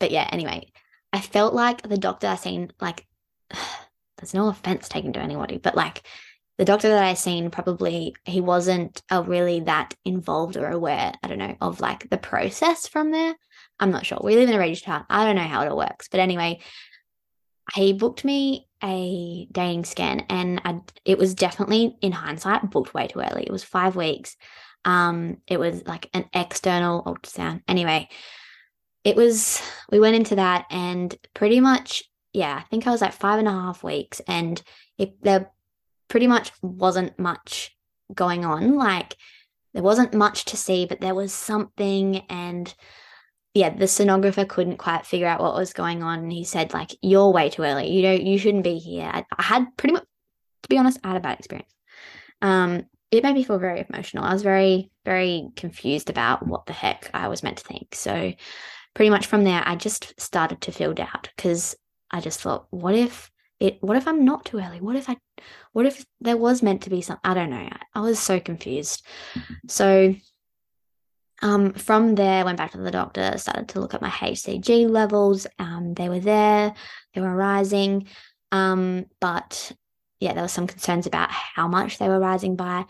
[0.00, 0.71] but yeah anyway
[1.12, 3.06] I felt like the doctor I seen like
[4.18, 6.02] there's no offense taken to anybody but like
[6.58, 11.38] the doctor that I seen probably he wasn't really that involved or aware, I don't
[11.38, 13.34] know, of like the process from there.
[13.80, 14.20] I'm not sure.
[14.22, 15.06] We live in a radio town.
[15.08, 16.08] I don't know how it all works.
[16.08, 16.60] But anyway,
[17.74, 23.08] he booked me a dating scan and I, it was definitely in hindsight booked way
[23.08, 23.44] too early.
[23.44, 24.36] It was five weeks.
[24.84, 27.62] Um, it was like an external ultrasound.
[27.66, 28.08] Anyway,
[29.04, 33.12] it was we went into that and pretty much, yeah, I think I was like
[33.12, 34.62] five and a half weeks and
[34.98, 35.50] it there
[36.08, 37.76] pretty much wasn't much
[38.14, 38.74] going on.
[38.76, 39.16] Like
[39.74, 42.18] there wasn't much to see, but there was something.
[42.28, 42.72] And
[43.54, 46.20] yeah, the sonographer couldn't quite figure out what was going on.
[46.20, 47.90] And he said, like, you're way too early.
[47.90, 49.10] You know, you shouldn't be here.
[49.12, 50.04] I, I had pretty much,
[50.62, 51.74] to be honest, I had a bad experience.
[52.40, 54.24] Um, it made me feel very emotional.
[54.24, 57.94] I was very, very confused about what the heck I was meant to think.
[57.94, 58.32] So
[58.94, 61.74] pretty much from there, I just started to feel doubt because
[62.10, 63.30] I just thought, what if
[63.60, 64.80] it what if i'm not too early?
[64.80, 65.16] What if i
[65.72, 67.68] what if there was meant to be some i don't know.
[67.94, 69.06] I was so confused.
[69.68, 70.14] So
[71.42, 75.46] um, from there went back to the doctor started to look at my hcg levels
[75.58, 76.72] um, they were there
[77.14, 78.06] they were rising
[78.52, 79.72] um, but
[80.20, 82.84] yeah there were some concerns about how much they were rising by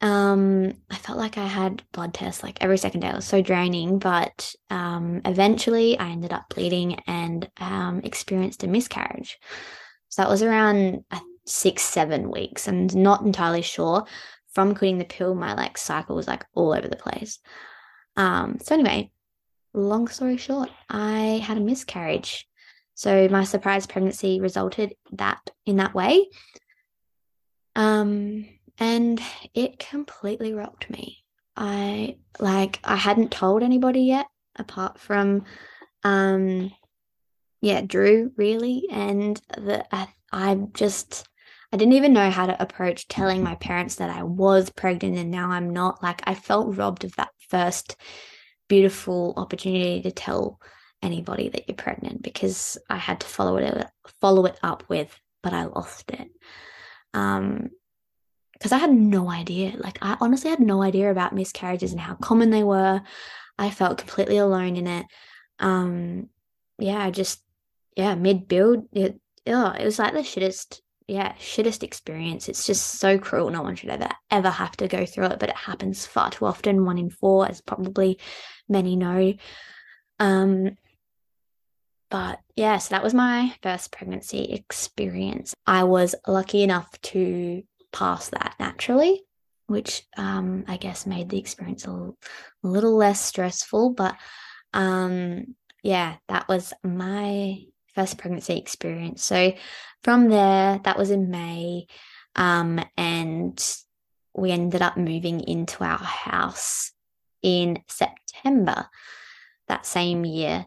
[0.00, 3.08] um, I felt like I had blood tests like every second day.
[3.08, 8.66] It was so draining, but um, eventually I ended up bleeding and um, experienced a
[8.66, 9.38] miscarriage.
[10.08, 12.66] So that was around uh, six, seven weeks.
[12.66, 14.06] and not entirely sure.
[14.52, 17.38] From quitting the pill, my like cycle was like all over the place.
[18.16, 19.12] Um, so anyway,
[19.74, 22.48] long story short, I had a miscarriage.
[22.94, 26.26] So my surprise pregnancy resulted that in that way.
[27.76, 28.46] Um,
[28.80, 29.20] and
[29.54, 31.18] it completely rocked me.
[31.56, 34.26] I like I hadn't told anybody yet
[34.56, 35.44] apart from
[36.02, 36.72] um
[37.60, 41.28] yeah, Drew really and the I, I just
[41.72, 45.30] I didn't even know how to approach telling my parents that I was pregnant and
[45.30, 46.02] now I'm not.
[46.02, 47.96] Like I felt robbed of that first
[48.68, 50.58] beautiful opportunity to tell
[51.02, 53.86] anybody that you're pregnant because I had to follow it
[54.20, 56.30] follow it up with, but I lost it.
[57.14, 57.70] Um,
[58.60, 59.74] because I had no idea.
[59.78, 63.00] Like, I honestly had no idea about miscarriages and how common they were.
[63.58, 65.06] I felt completely alone in it.
[65.58, 66.28] Um,
[66.78, 67.42] yeah, I just,
[67.96, 72.50] yeah, mid build, it, oh, it was like the shittest, yeah, shittest experience.
[72.50, 73.48] It's just so cruel.
[73.48, 76.44] No one should ever, ever have to go through it, but it happens far too
[76.44, 76.84] often.
[76.84, 78.18] One in four, as probably
[78.68, 79.32] many know.
[80.18, 80.76] Um,
[82.10, 85.54] but yeah, so that was my first pregnancy experience.
[85.66, 87.62] I was lucky enough to
[87.92, 89.22] past that naturally,
[89.66, 92.18] which um, I guess made the experience a little,
[92.64, 93.90] a little less stressful.
[93.90, 94.16] But
[94.72, 97.58] um, yeah, that was my
[97.94, 99.24] first pregnancy experience.
[99.24, 99.52] So
[100.02, 101.86] from there, that was in May,
[102.36, 103.62] um, and
[104.34, 106.92] we ended up moving into our house
[107.42, 108.86] in September
[109.68, 110.66] that same year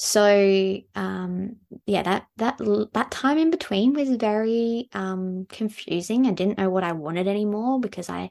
[0.00, 2.58] so um, yeah that that
[2.94, 7.80] that time in between was very um, confusing i didn't know what i wanted anymore
[7.80, 8.30] because i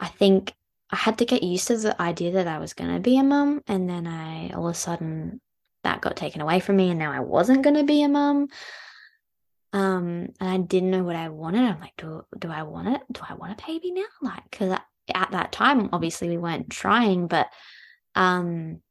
[0.00, 0.54] i think
[0.92, 3.24] I had to get used to the idea that I was going to be a
[3.24, 3.62] mum.
[3.66, 5.40] And then I all of a sudden
[5.84, 6.90] that got taken away from me.
[6.90, 8.48] And now I wasn't going to be a mum.
[9.72, 11.62] Um, and I didn't know what I wanted.
[11.62, 13.00] I'm like, do, do I want it?
[13.10, 14.02] Do I want a baby now?
[14.20, 14.78] Like, cause
[15.14, 17.48] at that time, obviously we weren't trying, but,
[18.14, 18.82] um,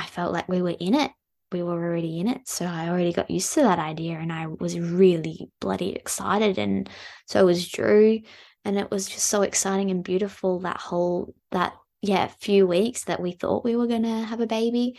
[0.00, 1.10] I felt like we were in it.
[1.52, 2.48] We were already in it.
[2.48, 6.58] So I already got used to that idea and I was really bloody excited.
[6.58, 6.88] And
[7.26, 8.20] so was Drew
[8.64, 13.20] and it was just so exciting and beautiful that whole that yeah few weeks that
[13.20, 14.98] we thought we were going to have a baby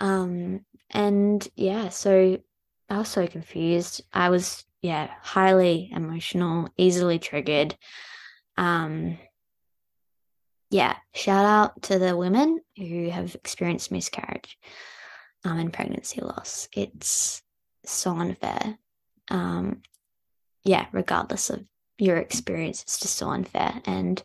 [0.00, 2.38] um and yeah so
[2.88, 7.76] i was so confused i was yeah highly emotional easily triggered
[8.56, 9.18] um
[10.70, 14.58] yeah shout out to the women who have experienced miscarriage
[15.44, 17.42] um and pregnancy loss it's
[17.84, 18.78] so unfair
[19.30, 19.82] um
[20.64, 21.64] yeah regardless of
[22.00, 22.82] your experience.
[22.82, 23.80] It's just so unfair.
[23.84, 24.22] And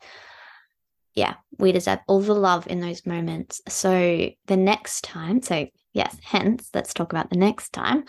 [1.14, 3.62] yeah, we deserve all the love in those moments.
[3.68, 8.06] So the next time, so yes, hence, let's talk about the next time.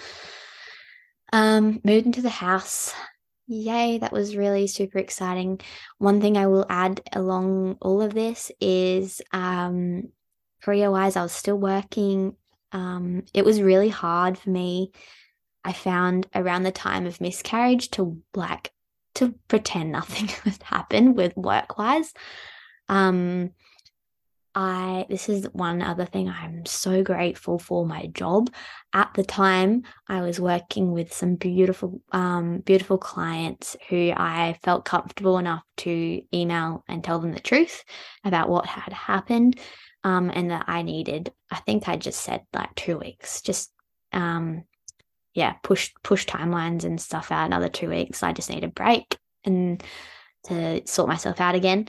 [1.32, 2.94] Um, moved into the house.
[3.48, 5.60] Yay, that was really super exciting.
[5.98, 10.08] One thing I will add along all of this is um
[10.62, 12.36] career wise, I was still working.
[12.72, 14.90] Um, it was really hard for me.
[15.64, 18.72] I found around the time of miscarriage to like
[19.14, 22.12] to pretend nothing has happened with work wise.
[22.88, 23.52] Um,
[24.56, 28.50] I this is one other thing I'm so grateful for my job.
[28.94, 34.86] At the time, I was working with some beautiful, um, beautiful clients who I felt
[34.86, 37.84] comfortable enough to email and tell them the truth
[38.24, 39.60] about what had happened,
[40.04, 41.32] um, and that I needed.
[41.50, 43.70] I think I just said like two weeks, just
[44.14, 44.64] um,
[45.34, 48.22] yeah, push push timelines and stuff out another two weeks.
[48.22, 49.84] I just need a break and
[50.44, 51.88] to sort myself out again.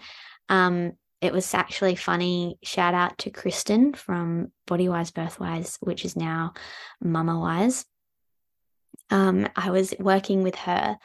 [0.50, 2.58] Um, it was actually funny.
[2.64, 6.54] Shout out to Kristen from Bodywise Birthwise, which is now
[7.02, 7.86] Mama Wise.
[9.10, 10.98] Um, I was working with her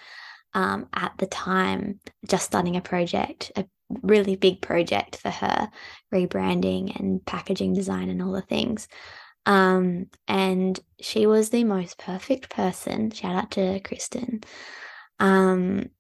[0.55, 3.65] um, at the time, just starting a project, a
[4.03, 5.71] really big project for her,
[6.13, 8.89] rebranding and packaging design and all the things.
[9.47, 13.11] Um, and she was the most perfect person.
[13.11, 14.43] Shout out to Kristen.
[15.19, 15.91] Um,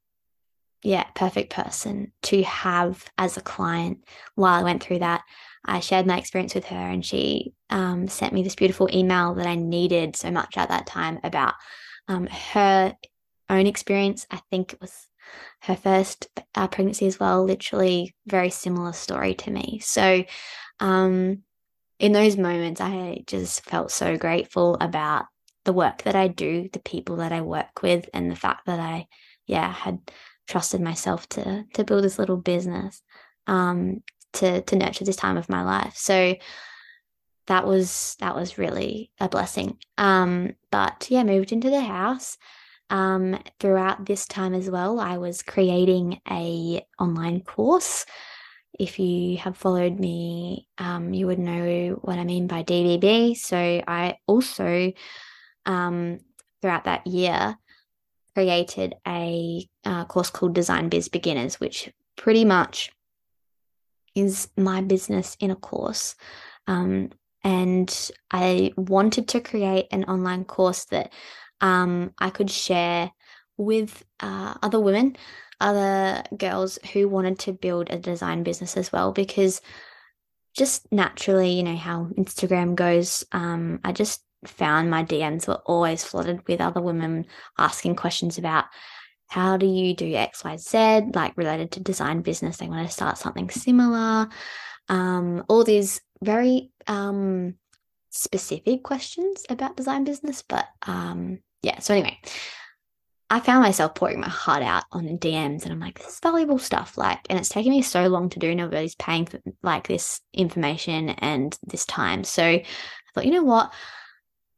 [0.82, 4.04] yeah, perfect person to have as a client
[4.34, 5.22] while I went through that.
[5.64, 9.46] I shared my experience with her and she um, sent me this beautiful email that
[9.46, 11.54] I needed so much at that time about
[12.08, 12.96] um, her
[13.48, 14.26] own experience.
[14.30, 15.08] I think it was
[15.60, 16.26] her first
[16.56, 19.80] uh, pregnancy as well, literally very similar story to me.
[19.82, 20.24] So,
[20.80, 21.42] um,
[22.00, 25.26] in those moments, I just felt so grateful about
[25.64, 28.80] the work that I do, the people that I work with, and the fact that
[28.80, 29.06] I,
[29.46, 30.00] yeah, had
[30.52, 33.02] trusted myself to to build this little business,
[33.46, 34.02] um,
[34.34, 35.96] to to nurture this time of my life.
[35.96, 36.36] So
[37.46, 39.78] that was that was really a blessing.
[39.98, 42.38] Um, but yeah, moved into the house.
[42.90, 48.04] Um, throughout this time as well, I was creating a online course
[48.78, 53.36] if you have followed me, um, you would know what I mean by DBB.
[53.36, 54.92] So I also,
[55.66, 56.18] um,
[56.60, 57.58] throughout that year,
[58.34, 62.90] created a uh, course called Design Biz Beginners, which pretty much
[64.14, 66.14] is my business in a course.
[66.66, 67.10] Um,
[67.44, 71.12] and I wanted to create an online course that
[71.60, 73.10] um, I could share
[73.56, 75.16] with uh, other women
[75.62, 79.62] other girls who wanted to build a design business as well because
[80.54, 86.04] just naturally, you know, how Instagram goes, um, I just found my DMs were always
[86.04, 87.26] flooded with other women
[87.58, 88.64] asking questions about
[89.28, 92.58] how do you do XYZ, like related to design business.
[92.58, 94.28] They want to start something similar.
[94.88, 97.54] Um, all these very um,
[98.10, 100.42] specific questions about design business.
[100.46, 102.18] But um, yeah, so anyway,
[103.30, 106.58] I found myself pouring my heart out on DMs and I'm like, this is valuable
[106.58, 106.98] stuff.
[106.98, 108.54] Like, and it's taken me so long to do.
[108.54, 112.24] Nobody's paying for like this information and this time.
[112.24, 112.64] So I
[113.14, 113.72] thought, you know what?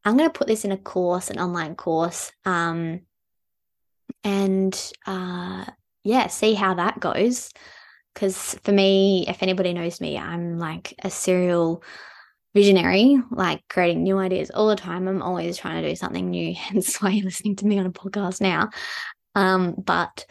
[0.05, 2.31] I'm going to put this in a course, an online course.
[2.45, 3.01] Um,
[4.23, 5.65] and uh,
[6.03, 7.51] yeah, see how that goes.
[8.13, 11.83] Because for me, if anybody knows me, I'm like a serial
[12.55, 15.09] visionary, like creating new ideas all the time.
[15.09, 17.91] I'm always trying to do something new, hence why you're listening to me on a
[17.91, 18.71] podcast now.
[19.35, 20.27] Um, but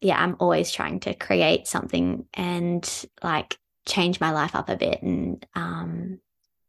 [0.00, 3.56] yeah, I'm always trying to create something and like
[3.86, 6.18] change my life up a bit and um,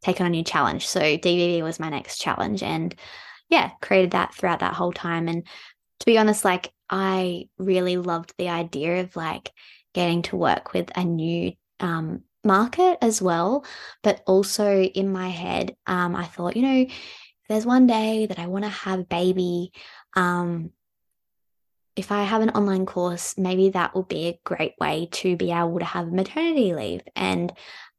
[0.03, 0.87] take on a new challenge.
[0.87, 2.93] So DBB was my next challenge, and
[3.49, 5.27] yeah, created that throughout that whole time.
[5.27, 5.45] And
[5.99, 9.51] to be honest, like I really loved the idea of like
[9.93, 13.65] getting to work with a new um, market as well.
[14.01, 16.85] But also in my head, um, I thought, you know,
[17.49, 19.71] there's one day that I want to have a baby,
[20.15, 20.71] um,
[21.95, 25.51] if I have an online course, maybe that will be a great way to be
[25.51, 27.53] able to have maternity leave and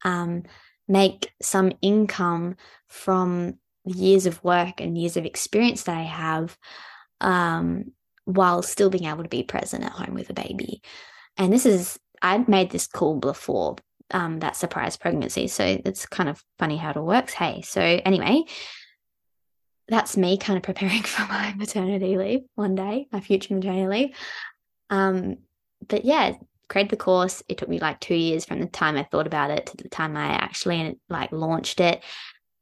[0.04, 0.42] um,
[0.88, 2.56] make some income
[2.88, 6.56] from the years of work and years of experience that I have
[7.20, 7.92] um,
[8.24, 10.82] while still being able to be present at home with a baby.
[11.36, 13.76] And this is, I'd made this call before
[14.10, 15.48] um, that surprise pregnancy.
[15.48, 17.32] So it's kind of funny how it all works.
[17.32, 18.44] Hey, so anyway,
[19.88, 24.16] that's me kind of preparing for my maternity leave one day, my future maternity leave.
[24.90, 25.38] Um,
[25.86, 26.34] but yeah,
[26.68, 27.42] created the course.
[27.48, 29.88] It took me like two years from the time I thought about it to the
[29.88, 32.02] time I actually like launched it.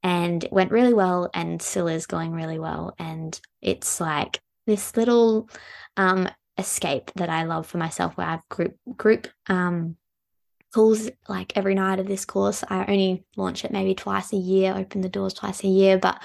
[0.03, 2.94] And it went really well and still is going really well.
[2.98, 5.48] And it's like this little
[5.96, 6.28] um
[6.59, 9.96] escape that I love for myself where I have group group um
[10.72, 12.64] calls like every night of this course.
[12.68, 16.20] I only launch it maybe twice a year, open the doors twice a year, but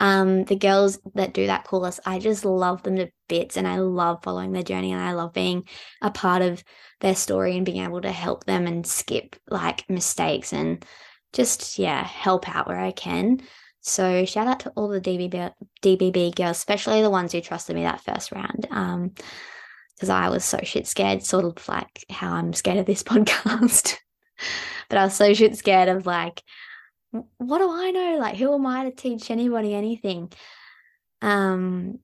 [0.00, 3.78] um, the girls that do that course, I just love them to bits and I
[3.78, 5.64] love following their journey and I love being
[6.02, 6.62] a part of
[7.00, 10.84] their story and being able to help them and skip like mistakes and
[11.32, 13.40] just, yeah, help out where I can.
[13.80, 17.82] So shout out to all the DBB, DBB girls, especially the ones who trusted me
[17.82, 18.66] that first round.
[18.70, 19.12] Um,
[19.94, 23.96] because I was so shit scared, sort of like how I'm scared of this podcast.
[24.88, 26.42] but I was so shit scared of like,
[27.38, 28.18] what do I know?
[28.18, 30.32] Like, who am I to teach anybody anything?
[31.22, 32.00] Um,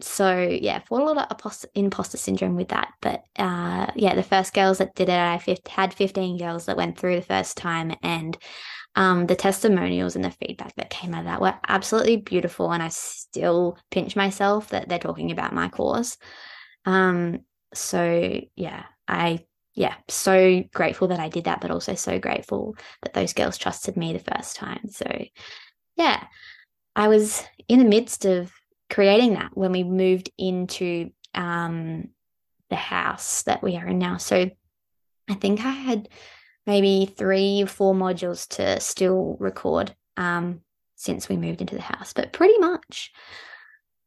[0.00, 2.92] so yeah, fought a lot of imposter syndrome with that.
[3.00, 6.98] But uh, yeah, the first girls that did it, I had 15 girls that went
[6.98, 8.36] through the first time, and
[8.94, 12.72] um, the testimonials and the feedback that came out of that were absolutely beautiful.
[12.72, 16.18] And I still pinch myself that they're talking about my course.
[16.84, 17.40] Um,
[17.74, 19.40] so yeah, I
[19.74, 23.96] yeah, so grateful that I did that, but also so grateful that those girls trusted
[23.96, 24.88] me the first time.
[24.90, 25.06] So,
[25.96, 26.24] yeah,
[26.94, 28.52] I was in the midst of
[28.90, 32.08] creating that when we moved into um,
[32.68, 34.18] the house that we are in now.
[34.18, 34.50] So,
[35.28, 36.08] I think I had
[36.66, 40.60] maybe three or four modules to still record um,
[40.96, 43.10] since we moved into the house, but pretty much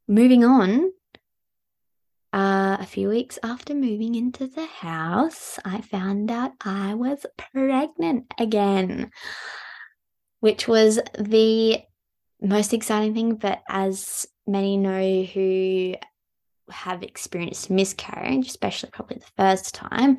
[0.07, 0.91] moving on
[2.36, 8.25] uh, a few weeks after moving into the house, I found out I was pregnant
[8.38, 9.09] again,
[10.41, 11.79] which was the
[12.41, 13.36] most exciting thing.
[13.36, 15.95] But as many know who
[16.69, 20.17] have experienced miscarriage, especially probably the first time,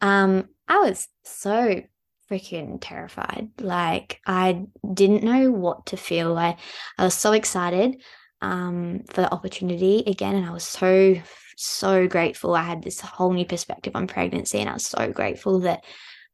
[0.00, 1.82] um, I was so
[2.30, 3.48] freaking terrified.
[3.60, 6.38] Like I didn't know what to feel.
[6.38, 6.56] I
[6.96, 8.00] I was so excited
[8.40, 11.20] um, for the opportunity again, and I was so
[11.58, 12.54] so grateful.
[12.54, 15.84] I had this whole new perspective on pregnancy, and I was so grateful that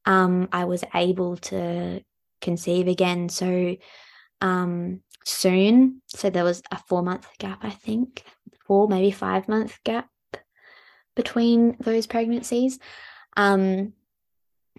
[0.05, 2.03] um, I was able to
[2.41, 3.77] conceive again so
[4.41, 6.03] um, soon.
[6.09, 8.25] So there was a four month gap, I think,
[8.66, 10.09] four, maybe five month gap
[11.16, 12.79] between those pregnancies.
[13.37, 13.95] Um,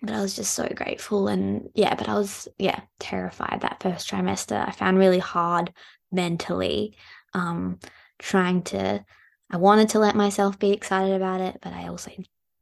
[0.01, 1.27] but I was just so grateful.
[1.27, 4.67] And yeah, but I was, yeah, terrified that first trimester.
[4.67, 5.73] I found really hard
[6.11, 6.97] mentally
[7.33, 7.79] um,
[8.19, 9.03] trying to
[9.51, 12.11] I wanted to let myself be excited about it, but I also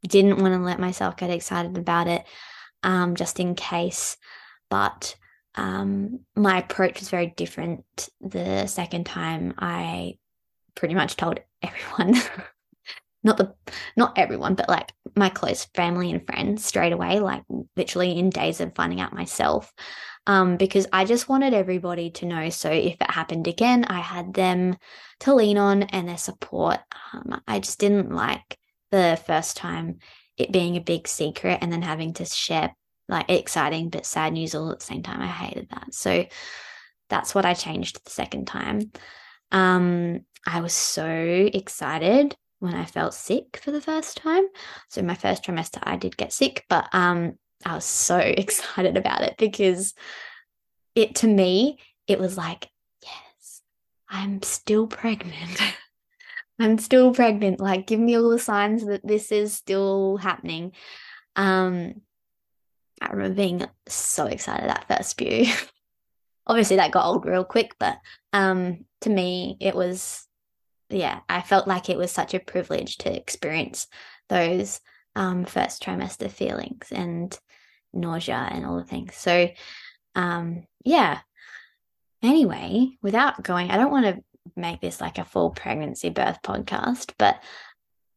[0.06, 2.24] didn't want to let myself get excited about it
[2.82, 4.16] um, just in case.
[4.70, 5.16] But
[5.54, 7.84] um, my approach was very different
[8.20, 9.54] the second time.
[9.58, 10.18] I
[10.74, 12.20] pretty much told everyone,
[13.22, 13.54] not the
[13.96, 17.42] not everyone, but like my close family and friends straight away, like
[17.76, 19.72] literally in days of finding out myself.
[20.26, 22.48] Um, because I just wanted everybody to know.
[22.48, 24.76] So if it happened again, I had them
[25.20, 26.78] to lean on and their support.
[27.12, 28.58] Um, I just didn't like
[28.90, 29.98] the first time
[30.36, 32.74] it being a big secret and then having to share
[33.08, 35.20] like exciting but sad news all at the same time.
[35.20, 35.92] I hated that.
[35.94, 36.24] So
[37.10, 38.90] that's what I changed the second time.
[39.52, 44.44] Um, I was so excited when I felt sick for the first time.
[44.88, 49.22] So my first trimester I did get sick, but um I was so excited about
[49.22, 49.94] it because
[50.94, 52.68] it to me it was like
[53.02, 53.62] yes,
[54.08, 55.60] I'm still pregnant.
[56.58, 57.60] I'm still pregnant.
[57.60, 60.72] Like, give me all the signs that this is still happening.
[61.36, 62.02] Um,
[63.00, 65.52] I remember being so excited that first view.
[66.46, 67.98] Obviously, that got old real quick, but
[68.32, 70.26] um, to me, it was,
[70.90, 73.86] yeah, I felt like it was such a privilege to experience
[74.28, 74.80] those
[75.16, 77.38] um, first trimester feelings and
[77.92, 79.14] nausea and all the things.
[79.14, 79.50] So,
[80.14, 81.20] um, yeah,
[82.24, 84.24] Anyway, without going, I don't want to
[84.56, 87.42] make this like a full pregnancy birth podcast, but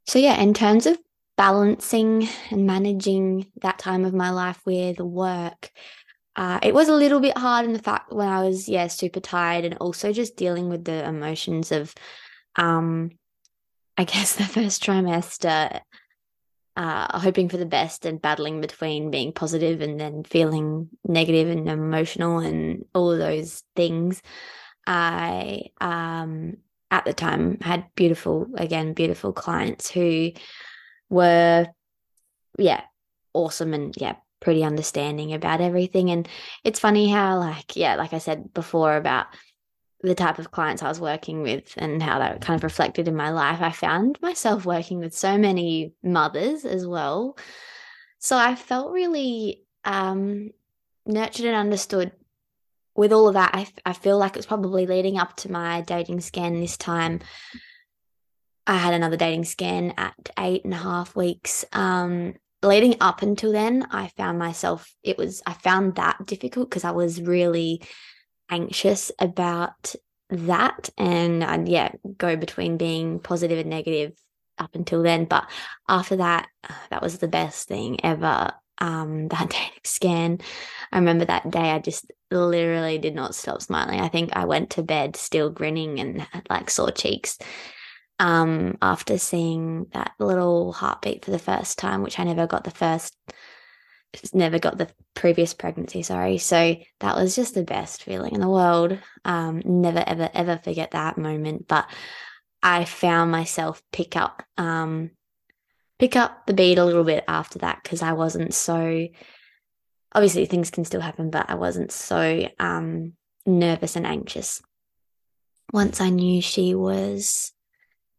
[0.06, 0.98] so yeah, in terms of
[1.38, 5.69] balancing and managing that time of my life with work.
[6.38, 9.19] Uh, it was a little bit hard in the fact when I was, yeah, super
[9.19, 11.94] tired and also just dealing with the emotions of,
[12.56, 13.11] um,
[13.98, 15.82] I guess the first trimester,
[16.78, 21.68] uh, hoping for the best and battling between being positive and then feeling negative and
[21.68, 24.22] emotional and all of those things.
[24.86, 26.58] I, um,
[26.91, 30.34] at the time had beautiful, again, beautiful clients who
[31.10, 31.66] were,
[32.60, 32.82] yeah,
[33.34, 36.12] awesome and yeah, pretty understanding about everything.
[36.12, 36.28] And
[36.64, 39.26] it's funny how, like, yeah, like I said before about
[40.02, 43.15] the type of clients I was working with and how that kind of reflected in
[43.15, 47.38] my life, I found myself working with so many mothers as well.
[48.19, 50.52] So I felt really um,
[51.06, 52.11] nurtured and understood
[52.95, 53.52] with all of that.
[53.53, 57.22] I, I feel like it's probably leading up to my dating scan this time.
[58.68, 61.65] I had another dating scan at eight and a half weeks.
[61.74, 66.84] Um, leading up until then, I found myself, it was, I found that difficult because
[66.84, 67.82] I was really
[68.49, 69.95] anxious about
[70.30, 70.90] that.
[70.98, 74.14] And I'd, yeah, go between being positive and negative
[74.57, 75.26] up until then.
[75.26, 75.49] But
[75.88, 76.48] after that,
[76.90, 78.52] that was the best thing ever.
[78.80, 80.40] Um, that dating scan.
[80.91, 83.99] I remember that day I just literally did not stop smiling.
[83.99, 87.38] I think I went to bed still grinning and like sore cheeks
[88.19, 92.72] um, after seeing that little heartbeat for the first time, which I never got the
[92.72, 93.15] first,
[94.34, 96.38] never got the previous pregnancy, sorry.
[96.38, 98.97] So that was just the best feeling in the world.
[99.25, 101.67] Um, never, ever, ever forget that moment.
[101.67, 101.89] But
[102.63, 105.11] I found myself pick up, um,
[105.99, 109.07] pick up the beat a little bit after that because I wasn't so,
[110.13, 113.13] obviously things can still happen, but I wasn't so um,
[113.45, 114.61] nervous and anxious.
[115.73, 117.51] Once I knew she was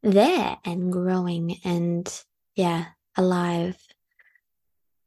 [0.02, 2.08] there and growing and
[2.54, 2.86] yeah,
[3.16, 3.76] alive.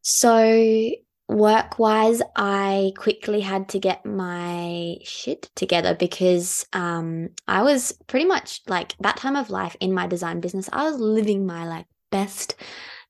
[0.01, 0.91] So,
[1.27, 8.25] work wise, I quickly had to get my shit together because um, I was pretty
[8.25, 11.85] much like that time of life in my design business, I was living my like
[12.11, 12.55] best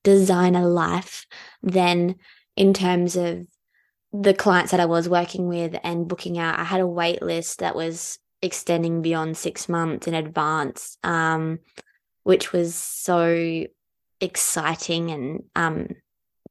[0.04, 1.26] designer life
[1.62, 2.16] then
[2.56, 3.46] in terms of
[4.12, 6.58] the clients that I was working with and booking out.
[6.58, 11.60] I had a wait list that was extending beyond six months in advance, um,
[12.24, 13.64] which was so
[14.20, 15.88] exciting and um,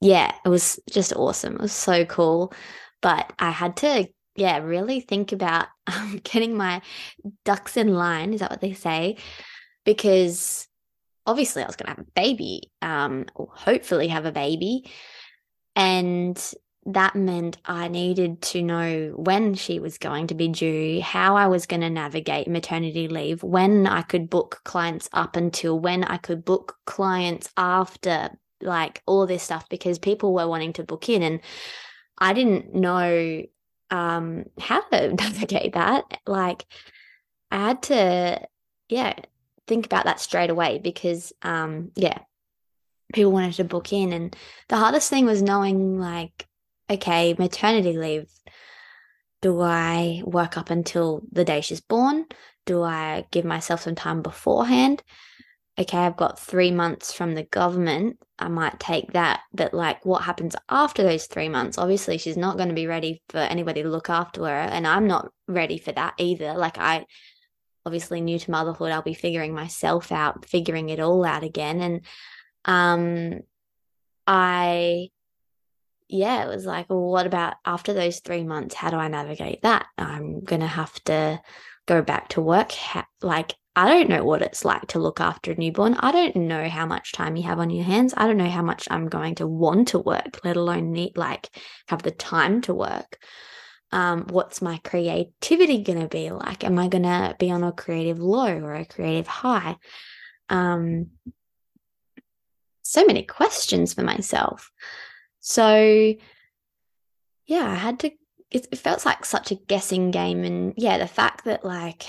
[0.01, 1.55] yeah, it was just awesome.
[1.55, 2.53] It was so cool.
[3.01, 6.81] But I had to, yeah, really think about um, getting my
[7.45, 8.33] ducks in line.
[8.33, 9.17] Is that what they say?
[9.85, 10.67] Because
[11.25, 14.89] obviously I was going to have a baby, um, or hopefully have a baby.
[15.75, 16.37] And
[16.85, 21.47] that meant I needed to know when she was going to be due, how I
[21.47, 26.17] was going to navigate maternity leave, when I could book clients up until when I
[26.17, 28.31] could book clients after,
[28.63, 31.23] like all this stuff, because people were wanting to book in.
[31.23, 31.41] And
[32.17, 33.43] I didn't know
[33.89, 36.19] um, how to navigate that.
[36.25, 36.65] Like,
[37.51, 38.47] I had to,
[38.89, 39.13] yeah,
[39.67, 42.19] think about that straight away because, um, yeah,
[43.13, 44.13] people wanted to book in.
[44.13, 44.35] And
[44.69, 46.47] the hardest thing was knowing, like,
[46.89, 48.29] okay, maternity leave.
[49.41, 52.25] Do I work up until the day she's born?
[52.65, 55.01] Do I give myself some time beforehand?
[55.81, 58.19] Okay, I've got three months from the government.
[58.37, 59.41] I might take that.
[59.51, 61.79] But, like, what happens after those three months?
[61.79, 64.47] Obviously, she's not going to be ready for anybody to look after her.
[64.47, 66.53] And I'm not ready for that either.
[66.53, 67.05] Like, I
[67.85, 71.81] obviously new to motherhood, I'll be figuring myself out, figuring it all out again.
[71.81, 72.05] And
[72.65, 73.39] um
[74.27, 75.09] I
[76.07, 78.75] yeah, it was like, well, what about after those three months?
[78.75, 79.87] How do I navigate that?
[79.97, 81.41] I'm gonna have to
[81.87, 82.73] go back to work.
[83.21, 85.95] like, I don't know what it's like to look after a newborn.
[85.95, 88.13] I don't know how much time you have on your hands.
[88.17, 91.49] I don't know how much I'm going to want to work, let alone need like
[91.87, 93.17] have the time to work
[93.91, 96.63] um, what's my creativity going to be like?
[96.63, 99.75] Am I going to be on a creative low or a creative high?
[100.49, 101.11] Um,
[102.83, 104.71] so many questions for myself.
[105.39, 106.15] So,
[107.45, 108.11] yeah, I had to,
[108.49, 110.43] it, it felt like such a guessing game.
[110.43, 112.03] And yeah, the fact that like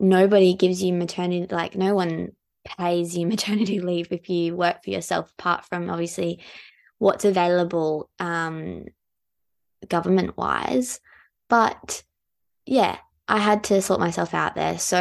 [0.00, 2.32] nobody gives you maternity, like no one
[2.64, 6.40] pays you maternity leave if you work for yourself, apart from obviously
[6.98, 8.84] what's available um,
[9.88, 11.00] government wise.
[11.48, 12.02] But
[12.66, 14.78] yeah, I had to sort myself out there.
[14.78, 14.98] So,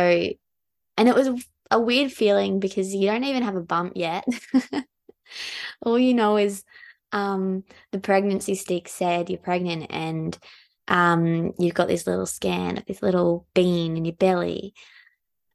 [0.98, 1.30] and it was
[1.69, 4.26] a weird feeling because you don't even have a bump yet.
[5.82, 6.64] All you know is
[7.11, 10.38] um, the pregnancy stick said you're pregnant and
[10.88, 14.73] um, you've got this little scan of this little bean in your belly.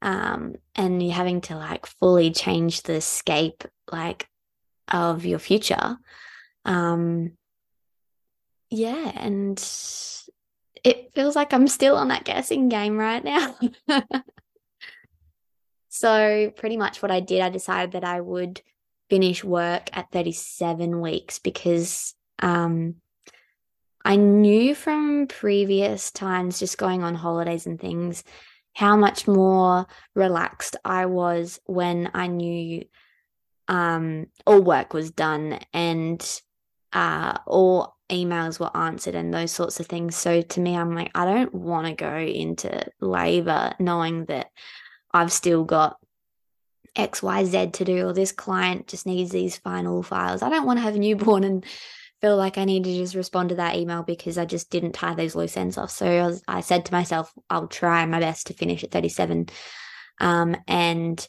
[0.01, 4.27] Um, and you're having to like fully change the scape like
[4.87, 5.97] of your future.
[6.65, 7.33] Um,
[8.69, 9.57] yeah, and
[10.83, 13.55] it feels like I'm still on that guessing game right now.
[15.89, 18.61] so, pretty much what I did, I decided that I would
[19.09, 22.95] finish work at 37 weeks because um,
[24.05, 28.23] I knew from previous times, just going on holidays and things,
[28.73, 29.85] how much more
[30.15, 32.85] relaxed I was when I knew
[33.67, 36.41] um, all work was done and
[36.91, 40.15] uh, all emails were answered and those sorts of things.
[40.15, 44.51] So to me, I'm like, I don't want to go into labor knowing that
[45.13, 45.97] I've still got
[46.95, 50.41] XYZ to do, or this client just needs these final files.
[50.41, 51.65] I don't want to have a newborn and
[52.23, 55.13] feel like I need to just respond to that email because I just didn't tie
[55.13, 55.91] those loose ends off.
[55.91, 59.47] So I, was, I said to myself, I'll try my best to finish at 37.
[60.21, 61.27] Um, and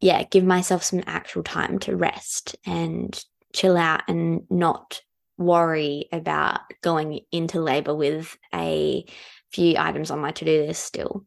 [0.00, 3.20] yeah, give myself some actual time to rest and
[3.52, 5.00] chill out and not
[5.36, 9.04] worry about going into labor with a
[9.50, 11.26] few items on my to-do list still.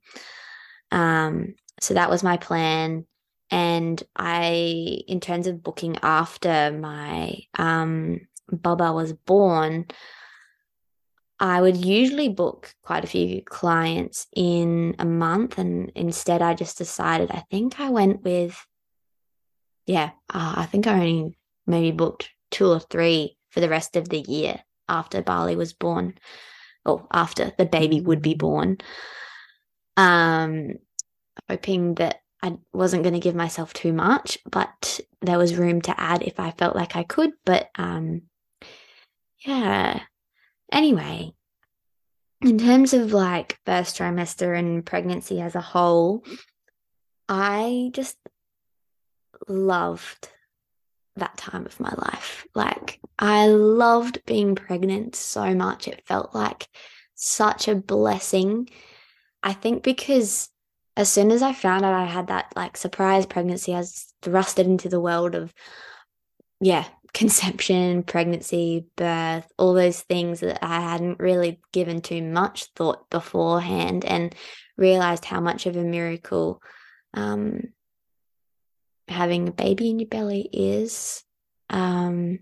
[0.90, 3.08] Um, so that was my plan.
[3.52, 9.86] And I, in terms of booking after my um, Bubba was born,
[11.40, 15.58] I would usually book quite a few clients in a month.
[15.58, 18.66] And instead, I just decided, I think I went with,
[19.86, 21.38] yeah, uh, I think I only
[21.68, 26.18] maybe booked two or three for the rest of the year after Bali was born,
[26.86, 28.78] or after the baby would be born.
[29.98, 30.76] Um,
[31.50, 36.00] hoping that I wasn't going to give myself too much, but there was room to
[36.00, 37.32] add if I felt like I could.
[37.46, 38.24] But um,
[39.46, 40.02] yeah.
[40.72, 41.34] Anyway,
[42.42, 46.24] in terms of like first trimester and pregnancy as a whole,
[47.30, 48.18] I just
[49.48, 50.30] loved
[51.16, 52.46] that time of my life.
[52.56, 55.88] Like, I loved being pregnant so much.
[55.88, 56.68] It felt like
[57.16, 58.70] such a blessing.
[59.42, 60.50] I think because
[60.96, 64.66] as soon as I found out I had that like surprise pregnancy, I was thrusted
[64.66, 65.54] into the world of,
[66.60, 73.10] yeah, conception, pregnancy, birth, all those things that I hadn't really given too much thought
[73.10, 74.34] beforehand and
[74.78, 76.62] realized how much of a miracle
[77.14, 77.70] um,
[79.08, 81.24] having a baby in your belly is.
[81.70, 82.40] Um,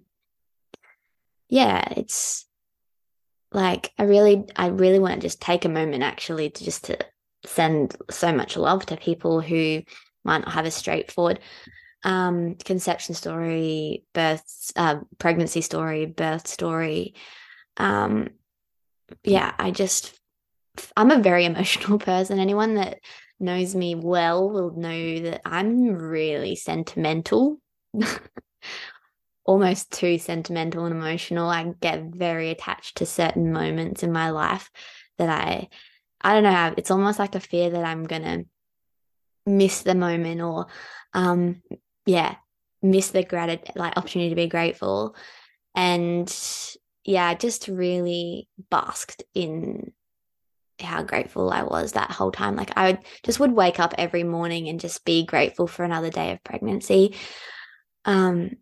[1.49, 2.45] yeah, it's
[3.51, 6.97] like I really, I really want to just take a moment actually to just to
[7.45, 9.83] send so much love to people who
[10.23, 11.39] might not have a straightforward
[12.03, 17.15] um, conception story, birth, uh, pregnancy story, birth story.
[17.77, 18.29] Um,
[19.23, 20.17] yeah, I just,
[20.95, 22.39] I'm a very emotional person.
[22.39, 22.99] Anyone that
[23.39, 27.57] knows me well will know that I'm really sentimental,
[29.45, 31.49] almost too sentimental and emotional.
[31.49, 34.69] I get very attached to certain moments in my life
[35.17, 35.69] that I,
[36.21, 38.45] I don't know, it's almost like a fear that I'm going to
[39.45, 40.67] miss the moment or
[41.13, 41.61] um
[42.05, 42.35] yeah,
[42.81, 45.15] miss the gratitude, like opportunity to be grateful.
[45.75, 46.33] And
[47.03, 49.93] yeah, just really basked in
[50.79, 52.55] how grateful I was that whole time.
[52.55, 56.09] Like I would, just would wake up every morning and just be grateful for another
[56.09, 57.15] day of pregnancy.
[58.05, 58.57] Um,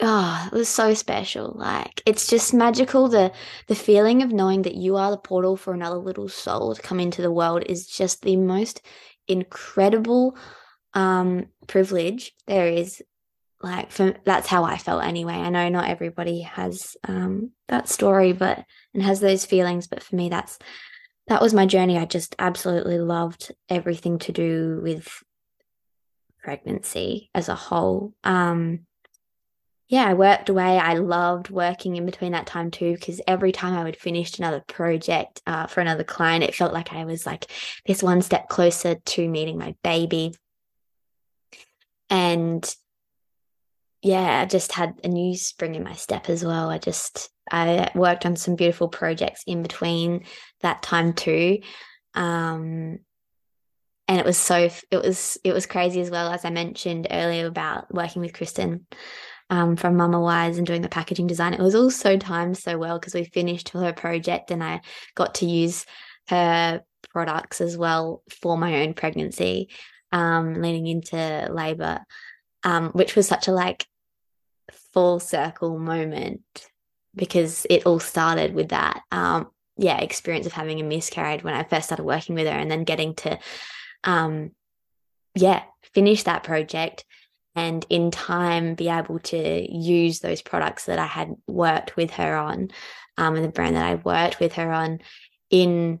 [0.00, 1.52] oh, it was so special.
[1.54, 3.08] Like it's just magical.
[3.08, 3.32] The
[3.66, 7.00] the feeling of knowing that you are the portal for another little soul to come
[7.00, 8.82] into the world is just the most
[9.28, 10.36] incredible
[10.96, 13.02] um, privilege there is
[13.62, 15.34] like for that's how I felt anyway.
[15.34, 18.64] I know not everybody has um, that story, but
[18.94, 20.58] and has those feelings, but for me, that's
[21.28, 21.98] that was my journey.
[21.98, 25.08] I just absolutely loved everything to do with
[26.42, 28.14] pregnancy as a whole.
[28.24, 28.86] Um,
[29.88, 30.78] yeah, I worked away.
[30.78, 34.62] I loved working in between that time too, because every time I would finish another
[34.66, 37.50] project uh, for another client, it felt like I was like
[37.86, 40.34] this one step closer to meeting my baby.
[42.10, 42.74] And
[44.02, 46.70] yeah, I just had a new spring in my step as well.
[46.70, 50.24] I just I worked on some beautiful projects in between
[50.60, 51.58] that time too.
[52.14, 53.00] Um,
[54.08, 57.46] and it was so it was it was crazy as well as I mentioned earlier
[57.46, 58.86] about working with Kristen
[59.50, 61.54] um, from Mama Wise and doing the packaging design.
[61.54, 64.80] It was all so timed so well because we finished her project and I
[65.14, 65.84] got to use
[66.28, 69.68] her products as well for my own pregnancy
[70.12, 72.04] um, leading into labor,
[72.62, 73.86] um, which was such a like
[74.92, 76.42] full circle moment
[77.14, 81.64] because it all started with that, um, yeah, experience of having a miscarriage when I
[81.64, 83.38] first started working with her and then getting to,
[84.04, 84.52] um,
[85.34, 85.62] yeah,
[85.94, 87.04] finish that project
[87.54, 92.36] and in time be able to use those products that I had worked with her
[92.36, 92.70] on
[93.16, 95.00] um, and the brand that I worked with her on
[95.50, 96.00] in,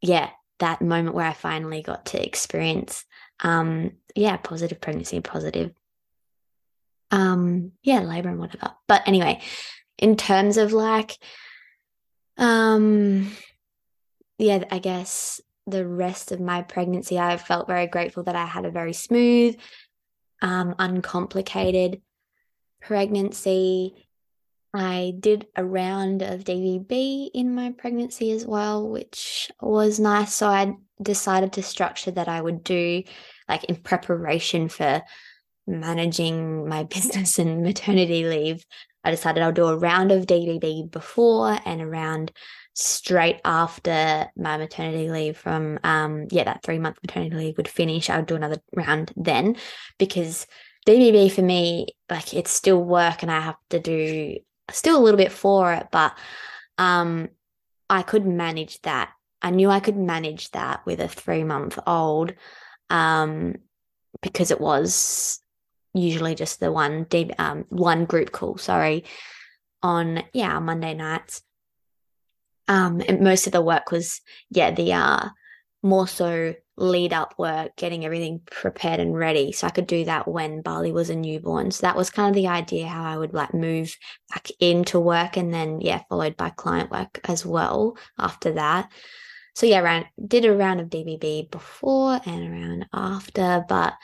[0.00, 0.30] yeah,
[0.60, 3.04] that moment where I finally got to experience,
[3.42, 5.72] um, yeah, positive pregnancy, positive,
[7.10, 8.72] um, yeah, labor and whatever.
[8.86, 9.40] But anyway,
[9.98, 11.18] in terms of like,
[12.36, 13.30] um,
[14.38, 18.64] yeah, I guess the rest of my pregnancy, I felt very grateful that I had
[18.64, 19.56] a very smooth,
[20.42, 22.00] um, uncomplicated
[22.80, 24.06] pregnancy.
[24.72, 30.32] I did a round of DBB in my pregnancy as well, which was nice.
[30.34, 33.02] So I decided to structure that I would do
[33.48, 35.02] like in preparation for
[35.66, 38.64] managing my business and maternity leave.
[39.02, 42.32] I decided I'll do a round of DBB before and a round
[42.74, 48.08] straight after my maternity leave from um yeah that three month maternity leave would finish
[48.08, 49.56] i would do another round then
[49.98, 50.46] because
[50.86, 54.36] dbb for me like it's still work and i have to do
[54.72, 56.16] still a little bit for it but
[56.78, 57.28] um
[57.88, 59.10] i could manage that.
[59.42, 62.34] I knew i could manage that with a three month old
[62.88, 63.56] um
[64.22, 65.40] because it was
[65.94, 67.06] usually just the one
[67.38, 69.04] um one group call sorry
[69.82, 71.42] on yeah monday nights.
[72.70, 75.28] Um, and most of the work was, yeah, the uh,
[75.82, 79.52] more so lead up work, getting everything prepared and ready.
[79.52, 81.70] So I could do that when Bali was a newborn.
[81.70, 83.94] So that was kind of the idea how I would like move
[84.30, 88.90] back into work and then, yeah, followed by client work as well after that.
[89.54, 93.94] So yeah, ran, did a round of DBB before and around after, but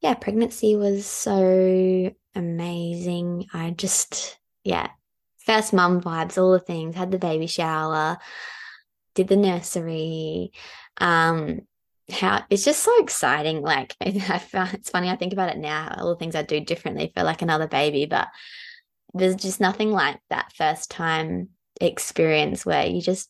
[0.00, 3.46] yeah, pregnancy was so amazing.
[3.52, 4.88] I just, yeah,
[5.46, 8.18] first mum vibes, all the things, had the baby shower,
[9.14, 10.52] did the nursery.
[10.96, 11.60] Um,
[12.12, 13.62] how it's just so exciting.
[13.62, 16.60] Like I found it's funny, I think about it now, all the things I do
[16.60, 18.28] differently for like another baby, but
[19.14, 21.50] there's just nothing like that first time
[21.80, 23.28] experience where you just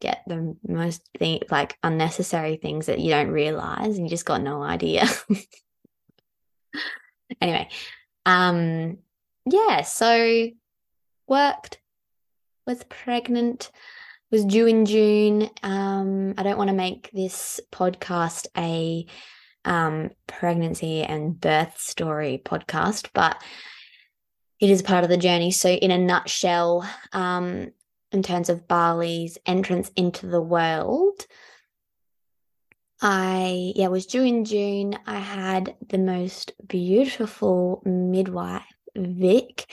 [0.00, 4.42] get the most thing like unnecessary things that you don't realize and you just got
[4.42, 5.06] no idea.
[7.40, 7.68] anyway,
[8.26, 8.98] um
[9.44, 10.48] yeah, so
[11.26, 11.80] worked,
[12.66, 13.70] was pregnant,
[14.32, 15.50] was due in June.
[15.62, 19.06] Um, I don't want to make this podcast a
[19.64, 23.40] um, pregnancy and birth story podcast, but
[24.58, 25.50] it is part of the journey.
[25.50, 27.72] So, in a nutshell, um,
[28.10, 31.26] in terms of Bali's entrance into the world,
[33.02, 34.98] I yeah was due in June.
[35.06, 38.62] I had the most beautiful midwife,
[38.96, 39.70] Vic.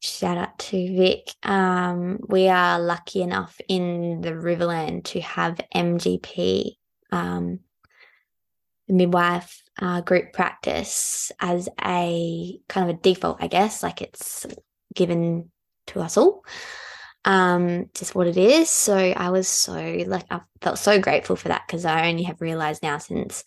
[0.00, 1.28] Shout out to Vic.
[1.42, 6.76] Um, we are lucky enough in the Riverland to have MGP,
[7.10, 7.60] um,
[8.86, 13.82] midwife uh, group practice, as a kind of a default, I guess.
[13.82, 14.46] Like it's
[14.94, 15.50] given
[15.88, 16.44] to us all,
[17.24, 18.70] um, just what it is.
[18.70, 19.74] So I was so
[20.06, 23.42] like I felt so grateful for that because I only have realized now since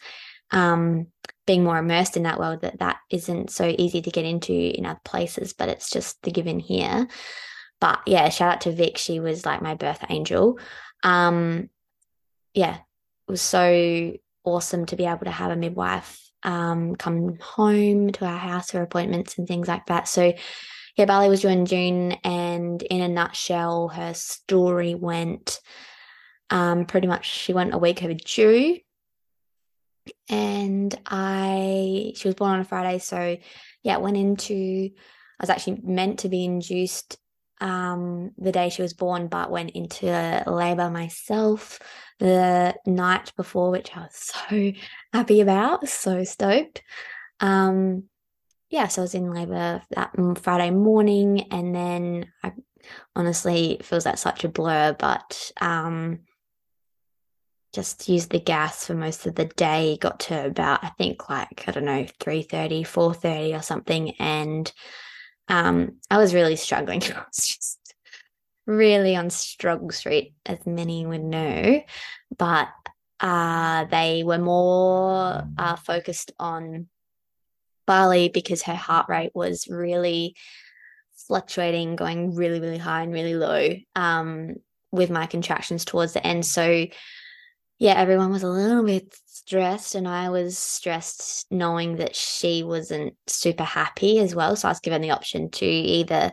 [0.51, 1.07] um,
[1.51, 4.85] being more immersed in that world that that isn't so easy to get into in
[4.85, 7.09] other places, but it's just the given here.
[7.81, 8.97] But yeah, shout out to Vic.
[8.97, 10.59] She was like my birth angel.
[11.03, 11.69] Um,
[12.53, 14.13] yeah, it was so
[14.45, 18.81] awesome to be able to have a midwife um, come home to our house for
[18.81, 20.07] appointments and things like that.
[20.07, 20.31] So
[20.95, 25.59] yeah, Bali was due June, and in a nutshell, her story went
[26.49, 28.77] um, pretty much she went a week overdue
[30.29, 33.37] and I she was born on a Friday, so
[33.83, 37.17] yeah, went into I was actually meant to be induced
[37.61, 41.79] um, the day she was born, but went into labor myself
[42.19, 44.15] the night before, which I was
[44.49, 44.71] so
[45.13, 46.81] happy about, so stoked.
[47.39, 48.03] Um,
[48.69, 50.11] yeah, so I was in labor that
[50.41, 52.53] Friday morning, and then I
[53.15, 56.19] honestly feels like such a blur, but um,
[57.73, 59.97] just used the gas for most of the day.
[59.99, 64.11] Got to about i think like i don't know 3.30 4.30 or something.
[64.19, 64.71] And
[65.47, 67.03] um, i was really struggling.
[67.15, 67.95] I was just
[68.65, 71.81] really on struggle street as many would know.
[72.37, 72.69] But
[73.19, 76.87] uh, they were more uh, focused on
[77.85, 80.35] bali because her heart rate was really
[81.27, 84.55] fluctuating going really really high and really low um,
[84.91, 86.45] with my contractions towards the end.
[86.45, 86.87] So
[87.81, 93.15] yeah, everyone was a little bit stressed, and I was stressed knowing that she wasn't
[93.25, 94.55] super happy as well.
[94.55, 96.31] So I was given the option to either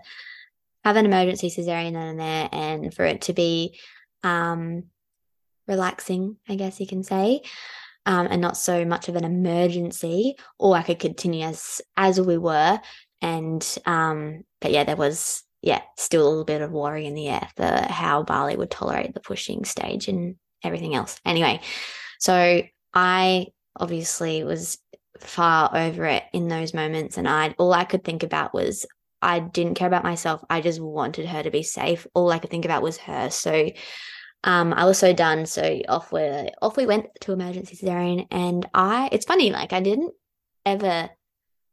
[0.84, 3.80] have an emergency cesarean in there and for it to be
[4.22, 4.84] um,
[5.66, 7.40] relaxing, I guess you can say,
[8.04, 12.36] um, and not so much of an emergency, or I could continue as as we
[12.36, 12.78] were.
[13.22, 17.28] And um, but yeah, there was yeah still a little bit of worry in the
[17.28, 21.20] air for how Bali would tolerate the pushing stage and everything else.
[21.24, 21.60] Anyway,
[22.18, 22.62] so
[22.94, 24.78] I obviously was
[25.20, 28.86] far over it in those moments, and I all I could think about was
[29.20, 30.44] I didn't care about myself.
[30.48, 32.06] I just wanted her to be safe.
[32.14, 33.30] All I could think about was her.
[33.30, 33.70] So
[34.44, 35.46] um, I was so done.
[35.46, 36.20] So off we
[36.62, 39.08] off we went to emergency cesarean, and I.
[39.12, 40.14] It's funny, like I didn't
[40.64, 41.10] ever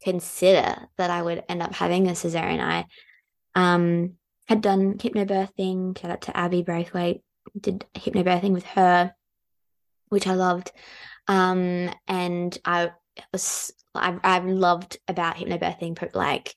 [0.03, 2.60] consider that I would end up having a cesarean.
[2.60, 2.86] I
[3.53, 4.14] um
[4.48, 5.98] had done hypnobirthing.
[5.98, 7.22] Shout out to Abby Braithwaite.
[7.59, 9.13] Did hypnobirthing with her,
[10.09, 10.72] which I loved.
[11.27, 12.91] Um, and I
[13.31, 16.55] was I I loved about hypnobirthing, like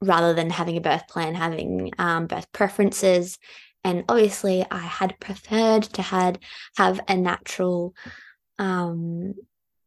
[0.00, 3.38] rather than having a birth plan, having um, birth preferences
[3.84, 6.38] and obviously I had preferred to had
[6.76, 7.94] have a natural
[8.58, 9.34] um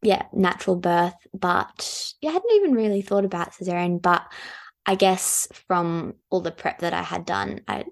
[0.02, 4.22] yeah natural birth but yeah I hadn't even really thought about cesarean but
[4.84, 7.84] I guess from all the prep that I had done I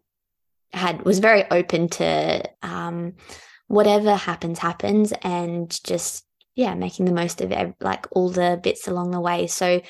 [0.77, 3.15] had was very open to um
[3.67, 6.25] whatever happens happens and just
[6.55, 9.81] yeah making the most of it like all the bits along the way so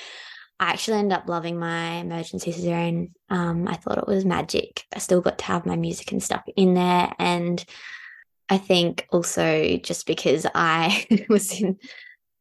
[0.60, 3.10] I actually ended up loving my emergency cesarean.
[3.28, 4.84] Um, I thought it was magic.
[4.94, 7.12] I still got to have my music and stuff in there.
[7.18, 7.62] And
[8.48, 11.78] I think also just because I was in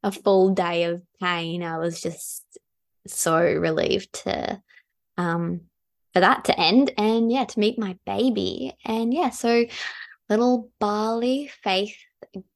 [0.04, 2.44] a full day of pain, I was just
[3.08, 4.62] so relieved to
[5.18, 5.62] um
[6.14, 8.74] for that to end and yeah, to meet my baby.
[8.86, 9.66] And yeah, so
[10.30, 11.96] little Bali Faith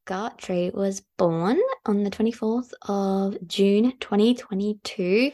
[0.06, 5.32] Gartree was born on the 24th of June 2022,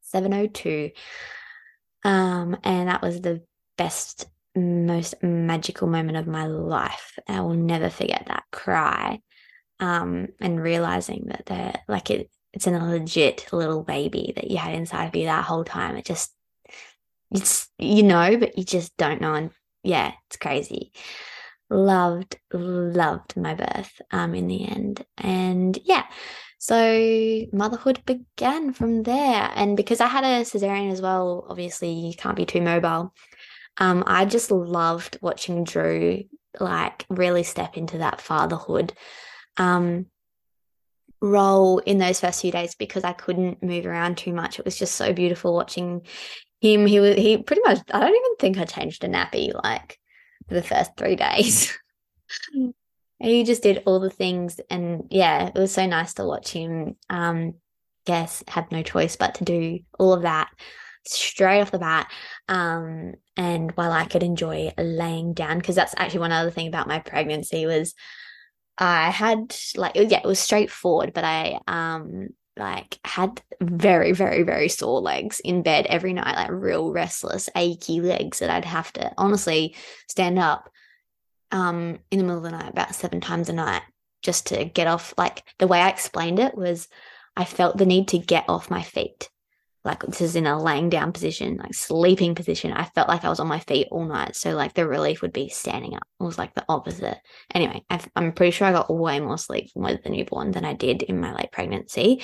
[0.00, 0.90] 702.
[2.04, 3.42] Um, and that was the
[3.76, 7.18] best, most magical moment of my life.
[7.28, 9.20] I will never forget that cry.
[9.80, 14.74] Um, and realizing that they're like it, it's a legit little baby that you had
[14.74, 15.96] inside of you that whole time.
[15.96, 16.32] It just,
[17.32, 19.34] it's, you know, but you just don't know.
[19.34, 19.50] And
[19.82, 20.92] yeah, it's crazy
[21.72, 25.04] loved, loved my birth um, in the end.
[25.18, 26.04] And yeah,
[26.58, 29.50] so motherhood began from there.
[29.54, 33.14] And because I had a cesarean as well, obviously you can't be too mobile.
[33.78, 36.24] Um, I just loved watching Drew
[36.60, 38.92] like really step into that fatherhood
[39.56, 40.06] um,
[41.22, 44.58] role in those first few days because I couldn't move around too much.
[44.58, 46.02] It was just so beautiful watching
[46.62, 46.86] him.
[46.86, 49.52] He was he pretty much I don't even think I changed a nappy.
[49.62, 49.98] Like
[50.48, 51.76] for the first three days.
[53.18, 54.60] he just did all the things.
[54.70, 57.54] And yeah, it was so nice to watch him, um,
[58.04, 60.50] guess, had no choice but to do all of that
[61.06, 62.10] straight off the bat.
[62.48, 66.88] Um, and while I could enjoy laying down, because that's actually one other thing about
[66.88, 67.94] my pregnancy was
[68.78, 74.68] I had like yeah, it was straightforward, but I um like had very very very
[74.68, 79.12] sore legs in bed every night like real restless achy legs that i'd have to
[79.16, 79.74] honestly
[80.08, 80.70] stand up
[81.50, 83.82] um in the middle of the night about seven times a night
[84.22, 85.12] just to get off.
[85.18, 86.88] Like the way i explained it was
[87.36, 89.30] i felt the need to get off my feet
[89.84, 92.72] like this is in a laying down position, like sleeping position.
[92.72, 94.36] I felt like I was on my feet all night.
[94.36, 96.04] So like the relief would be standing up.
[96.20, 97.18] It was like the opposite.
[97.52, 100.74] Anyway, i am pretty sure I got way more sleep with the newborn than I
[100.74, 102.22] did in my late pregnancy.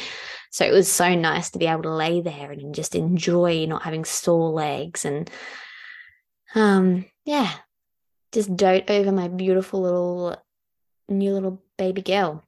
[0.52, 3.82] So it was so nice to be able to lay there and just enjoy not
[3.82, 5.28] having sore legs and
[6.54, 7.52] um yeah,
[8.30, 10.36] just dote over my beautiful little
[11.08, 12.44] new little baby girl.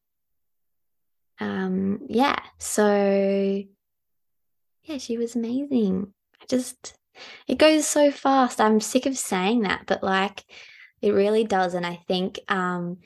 [1.41, 3.65] Um yeah, so
[4.91, 6.13] yeah, she was amazing.
[6.43, 6.95] I just,
[7.47, 8.61] it goes so fast.
[8.61, 10.45] I'm sick of saying that, but like
[11.01, 11.75] it really does.
[11.75, 12.99] And I think um,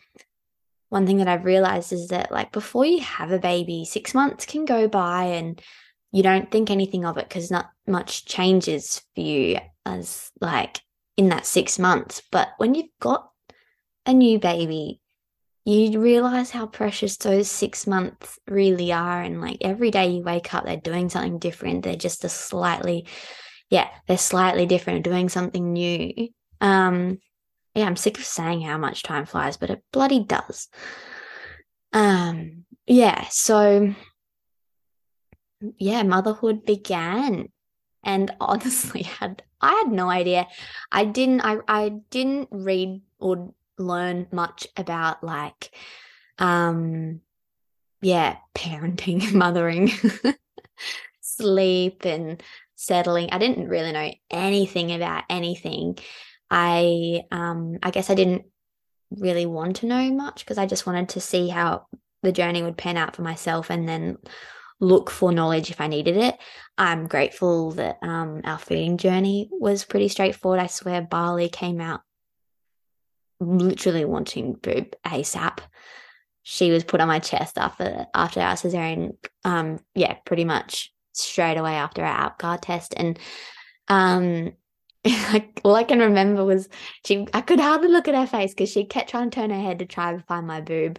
[0.89, 4.47] one thing that I've realized is that like before you have a baby, six months
[4.47, 5.61] can go by and
[6.11, 10.81] you don't think anything of it because not much changes for you as like
[11.16, 12.23] in that six months.
[12.31, 13.28] But when you've got
[14.06, 15.01] a new baby,
[15.65, 19.23] you realize how precious those six months really are.
[19.23, 21.85] And like every day you wake up, they're doing something different.
[21.85, 23.07] They're just a slightly,
[23.70, 26.28] yeah, they're slightly different, doing something new.
[26.61, 27.19] Um,
[27.74, 30.69] yeah, I'm sick of saying how much time flies, but it bloody does.
[31.93, 33.95] Um, yeah, so
[35.78, 37.49] yeah, motherhood began.
[38.03, 40.47] And honestly, had I had no idea.
[40.93, 45.75] I didn't I I didn't read or learn much about like
[46.39, 47.21] um
[48.01, 49.91] yeah parenting mothering
[51.21, 52.43] sleep and
[52.77, 55.97] settling i didn't really know anything about anything
[56.51, 58.45] i um i guess i didn't
[59.11, 61.87] really want to know much because i just wanted to see how
[62.23, 64.19] the journey would pan out for myself and then
[64.81, 66.37] look for knowledge if I needed it.
[66.77, 70.61] I'm grateful that um, our feeding journey was pretty straightforward.
[70.61, 72.01] I swear Bali came out
[73.47, 75.59] literally wanting boob ASAP.
[76.43, 79.16] She was put on my chest after after our cesarean.
[79.45, 83.19] Um, yeah, pretty much straight away after our APGAR test, and
[83.89, 84.53] um,
[85.65, 86.69] all I can remember was
[87.05, 87.27] she.
[87.33, 89.79] I could hardly look at her face because she kept trying to turn her head
[89.79, 90.99] to try and find my boob.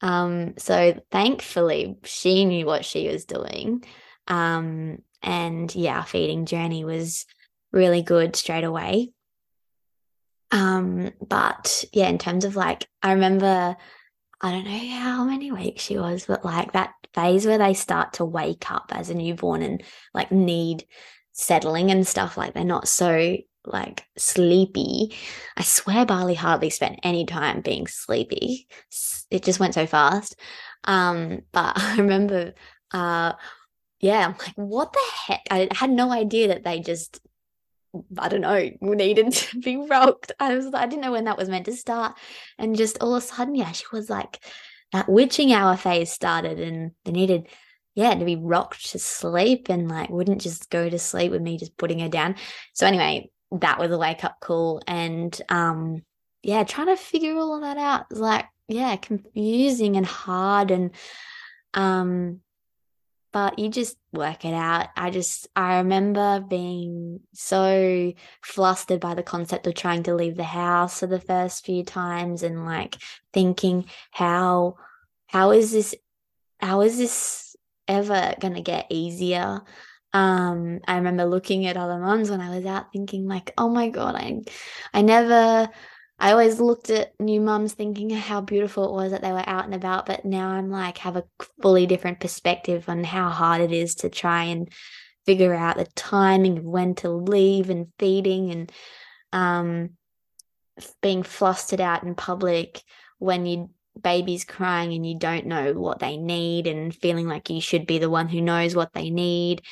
[0.00, 3.84] Um, so thankfully, she knew what she was doing.
[4.26, 7.26] Um, and yeah, our feeding journey was
[7.72, 9.12] really good straight away.
[10.50, 13.76] Um, but yeah, in terms of like, I remember,
[14.40, 18.14] I don't know how many weeks she was, but like that phase where they start
[18.14, 19.82] to wake up as a newborn and
[20.14, 20.84] like need
[21.32, 25.14] settling and stuff, like they're not so like sleepy.
[25.56, 28.68] I swear Bali hardly spent any time being sleepy.
[29.30, 30.36] It just went so fast.
[30.84, 32.54] Um, but I remember
[32.92, 33.34] uh
[34.00, 35.42] yeah, I'm like, what the heck?
[35.50, 37.20] I had no idea that they just
[38.18, 40.32] I don't know, needed to be rocked.
[40.38, 42.16] I was I didn't know when that was meant to start.
[42.58, 44.38] And just all of a sudden, yeah, she was like
[44.92, 47.48] that witching hour phase started and they needed
[47.94, 51.58] yeah, to be rocked to sleep and like wouldn't just go to sleep with me
[51.58, 52.36] just putting her down.
[52.72, 56.02] So anyway, that was a wake up call and um
[56.42, 60.92] yeah, trying to figure all of that out was like, yeah, confusing and hard and
[61.74, 62.40] um
[63.32, 64.88] but you just work it out.
[64.96, 70.44] I just, I remember being so flustered by the concept of trying to leave the
[70.44, 72.96] house for the first few times and like
[73.32, 74.76] thinking, how,
[75.26, 75.94] how is this,
[76.58, 77.54] how is this
[77.86, 79.60] ever going to get easier?
[80.14, 83.90] Um, I remember looking at other moms when I was out thinking like, oh my
[83.90, 84.40] God, I,
[84.94, 85.68] I never,
[86.20, 89.64] I always looked at new mums thinking how beautiful it was that they were out
[89.64, 91.24] and about, but now I'm like have a
[91.62, 94.68] fully different perspective on how hard it is to try and
[95.26, 98.72] figure out the timing of when to leave and feeding and
[99.32, 99.90] um
[101.02, 102.82] being flustered out in public
[103.18, 103.68] when you
[104.00, 107.98] baby's crying and you don't know what they need and feeling like you should be
[107.98, 109.62] the one who knows what they need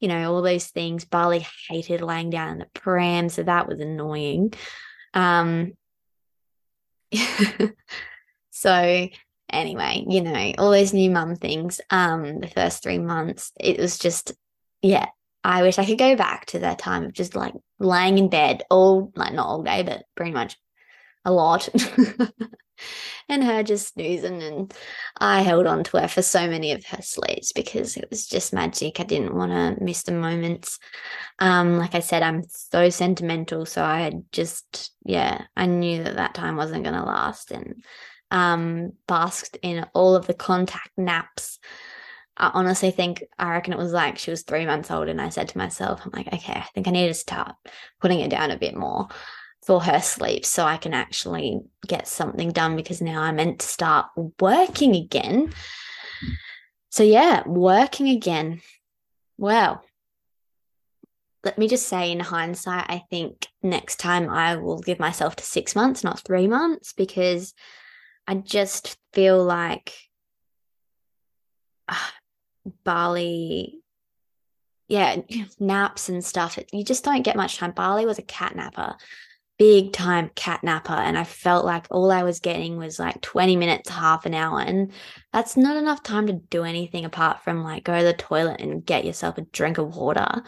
[0.00, 1.04] you know all those things.
[1.04, 4.52] Bali hated laying down in the pram so that was annoying.
[5.14, 5.72] Um
[8.50, 9.08] so
[9.50, 13.98] anyway, you know, all those new mum things, um, the first three months, it was
[13.98, 14.32] just,
[14.82, 15.06] yeah,
[15.42, 18.62] I wish I could go back to that time of just like laying in bed
[18.70, 20.56] all, like not all day, but pretty much
[21.24, 21.68] a lot.
[23.28, 24.42] and her just snoozing.
[24.42, 24.74] And
[25.18, 28.52] I held on to her for so many of her sleeps because it was just
[28.52, 29.00] magic.
[29.00, 30.78] I didn't want to miss the moments.
[31.38, 33.66] Um, like I said, I'm so sentimental.
[33.66, 37.82] So I had just, yeah, I knew that that time wasn't going to last and
[38.30, 41.58] um, basked in all of the contact naps.
[42.36, 45.28] I honestly think I reckon it was like she was three months old, and I
[45.28, 47.54] said to myself, I'm like, okay, I think I need to start
[48.00, 49.08] putting it down a bit more
[49.66, 53.66] for her sleep so I can actually get something done because now I'm meant to
[53.66, 54.06] start
[54.40, 55.52] working again.
[56.90, 58.60] So, yeah, working again.
[59.38, 59.82] Well,
[61.44, 65.44] let me just say in hindsight, I think next time I will give myself to
[65.44, 67.54] six months, not three months, because
[68.26, 69.92] I just feel like
[71.88, 71.96] uh,
[72.84, 73.80] Bali,
[74.88, 75.16] yeah,
[75.58, 76.58] naps and stuff.
[76.72, 77.72] You just don't get much time.
[77.72, 78.96] Bali was a cat napper
[79.58, 83.56] big time cat napper and I felt like all I was getting was like 20
[83.56, 84.60] minutes, half an hour.
[84.60, 84.92] And
[85.32, 88.84] that's not enough time to do anything apart from like go to the toilet and
[88.84, 90.42] get yourself a drink of water.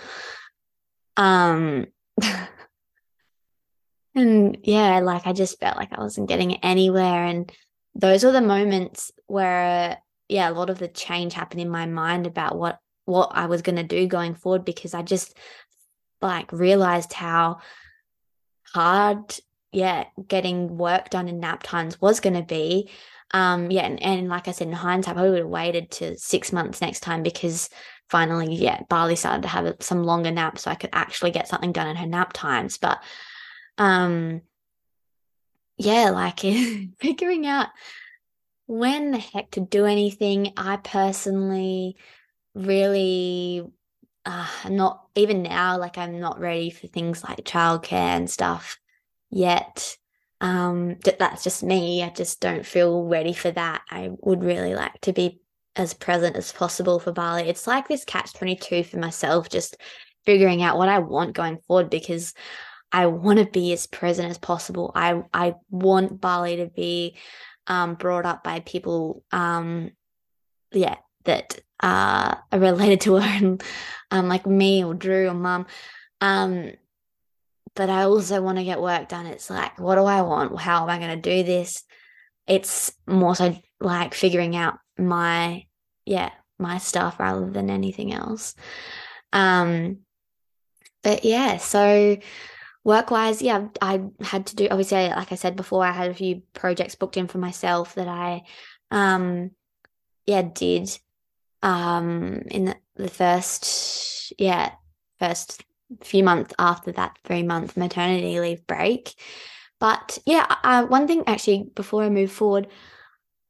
[1.16, 1.86] Um
[4.14, 7.24] and yeah, like I just felt like I wasn't getting anywhere.
[7.24, 7.50] And
[7.94, 12.26] those were the moments where yeah, a lot of the change happened in my mind
[12.26, 15.36] about what what I was gonna do going forward because I just
[16.20, 17.58] like realized how
[18.72, 19.36] hard
[19.72, 22.90] yeah getting work done in nap times was going to be
[23.32, 26.16] um yeah and, and like i said in hindsight i probably would have waited to
[26.16, 27.68] six months next time because
[28.08, 31.72] finally yeah bali started to have some longer naps so i could actually get something
[31.72, 32.78] done in her nap times.
[32.78, 33.02] But
[33.78, 34.42] um
[35.76, 36.40] yeah like
[37.00, 37.68] figuring out
[38.66, 41.96] when the heck to do anything i personally
[42.54, 43.62] really
[44.26, 48.76] uh, not even now, like I'm not ready for things like childcare and stuff
[49.30, 49.96] yet.
[50.40, 52.02] Um, that's just me.
[52.02, 53.82] I just don't feel ready for that.
[53.88, 55.40] I would really like to be
[55.76, 57.48] as present as possible for Bali.
[57.48, 59.76] It's like this catch 22 for myself, just
[60.24, 62.34] figuring out what I want going forward because
[62.90, 64.90] I want to be as present as possible.
[64.94, 67.16] I I want Bali to be
[67.66, 69.90] um, brought up by people, um,
[70.72, 73.62] yeah, that uh, related to her, and
[74.10, 75.66] um, like me or Drew or Mum.
[76.20, 76.72] Um,
[77.74, 79.26] but I also want to get work done.
[79.26, 80.58] It's like, what do I want?
[80.58, 81.84] How am I going to do this?
[82.46, 85.66] It's more so like figuring out my,
[86.06, 88.54] yeah, my stuff rather than anything else.
[89.32, 89.98] Um,
[91.02, 92.16] but yeah, so
[92.82, 96.14] work wise, yeah, I had to do obviously, like I said before, I had a
[96.14, 98.44] few projects booked in for myself that I,
[98.90, 99.50] um,
[100.24, 100.98] yeah, did,
[101.62, 104.72] um, in the, the first, yeah,
[105.18, 105.64] first
[106.02, 109.14] few months after that three month maternity leave break.
[109.78, 112.68] But yeah, one thing actually before I move forward,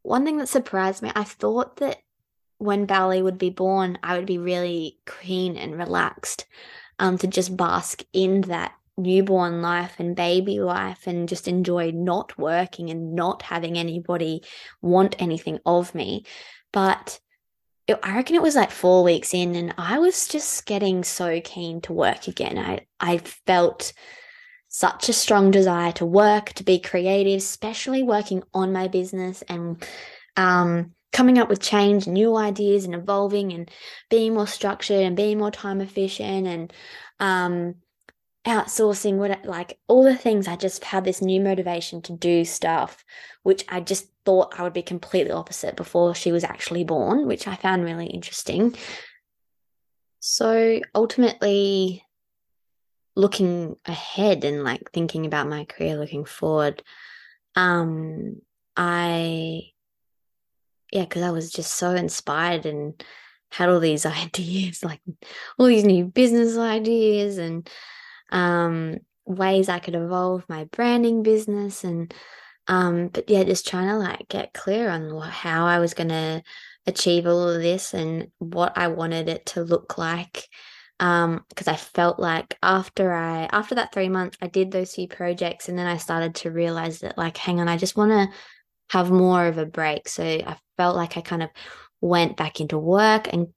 [0.02, 1.98] one thing that surprised me, I thought that
[2.58, 6.46] when Bali would be born, I would be really keen and relaxed
[6.98, 12.36] um, to just bask in that newborn life and baby life and just enjoy not
[12.38, 14.42] working and not having anybody
[14.80, 16.24] want anything of me.
[16.72, 17.20] But
[17.86, 21.40] it, I reckon it was like four weeks in, and I was just getting so
[21.40, 22.58] keen to work again.
[22.58, 23.92] I, I felt
[24.68, 29.82] such a strong desire to work, to be creative, especially working on my business and
[30.36, 33.70] um, coming up with change, new ideas, and evolving and
[34.10, 36.72] being more structured and being more time efficient and
[37.20, 37.76] um,
[38.46, 43.04] outsourcing what like all the things I just had this new motivation to do stuff,
[43.42, 47.46] which I just thought I would be completely opposite before she was actually born, which
[47.46, 48.74] I found really interesting.
[50.20, 52.04] So ultimately,
[53.14, 56.82] looking ahead and like thinking about my career looking forward,
[57.54, 58.40] um,
[58.76, 59.62] I
[60.92, 63.02] yeah, because I was just so inspired and
[63.50, 65.00] had all these ideas, like
[65.58, 67.68] all these new business ideas and
[68.30, 72.12] um, ways I could evolve my branding business and
[72.68, 76.42] um, but yeah, just trying to like get clear on how I was going to
[76.86, 80.48] achieve all of this and what I wanted it to look like.
[80.98, 85.06] Um, because I felt like after I after that three months, I did those few
[85.06, 88.34] projects and then I started to realize that like, hang on, I just want to
[88.90, 90.08] have more of a break.
[90.08, 91.50] So I felt like I kind of
[92.00, 93.48] went back into work and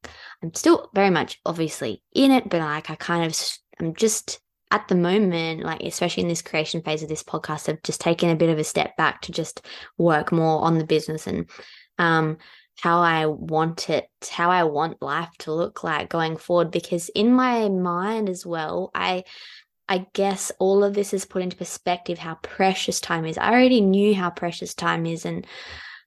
[0.43, 3.39] I'm still very much obviously in it, but like I kind of
[3.79, 4.41] I'm just
[4.71, 8.29] at the moment, like especially in this creation phase of this podcast, I've just taken
[8.29, 9.65] a bit of a step back to just
[9.97, 11.49] work more on the business and
[11.97, 12.37] um
[12.81, 16.71] how I want it, how I want life to look like going forward.
[16.71, 19.25] Because in my mind as well, I
[19.89, 23.37] I guess all of this is put into perspective how precious time is.
[23.37, 25.45] I already knew how precious time is and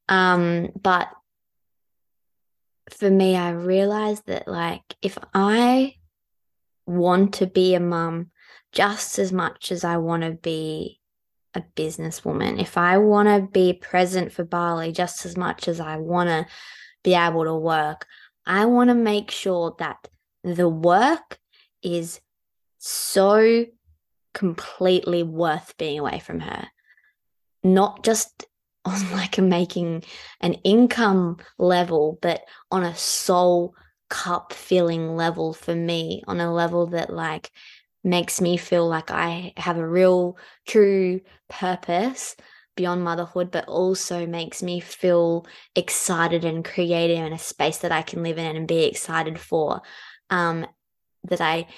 [0.09, 1.09] um but
[2.91, 5.95] for me I realized that like if I
[6.87, 8.32] want to be a mum
[8.73, 11.01] just as much as I want to be
[11.55, 15.97] a businesswoman, if I want to be present for Bali just as much as I
[15.97, 16.47] want to
[17.03, 18.07] be able to work,
[18.47, 20.09] I want to make sure that
[20.43, 21.39] the work
[21.83, 22.21] is
[22.79, 23.67] so
[24.35, 26.69] completely worth being away from her.
[27.63, 28.47] Not just
[28.85, 30.03] on like a making
[30.41, 32.43] an income level, but
[32.73, 33.77] on a soul
[34.09, 37.53] cup filling level for me, on a level that like
[38.05, 42.37] makes me feel like I have a real true purpose
[42.77, 45.47] beyond motherhood, but also makes me feel
[45.77, 49.83] excited and creative in a space that I can live in and be excited for.
[50.31, 50.67] Um,
[51.25, 51.69] that I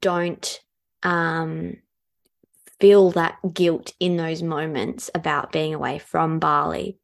[0.00, 0.60] don't
[1.02, 1.78] um,
[2.78, 6.98] feel that guilt in those moments about being away from Bali.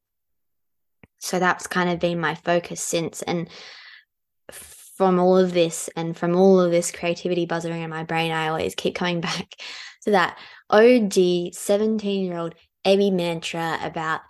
[1.19, 3.23] So that's kind of been my focus since.
[3.23, 3.49] And
[4.99, 8.49] from all of this and from all of this creativity buzzing in my brain, I
[8.49, 9.49] always keep coming back
[10.03, 10.37] to that
[10.69, 14.23] OG 17 year old Amy mantra about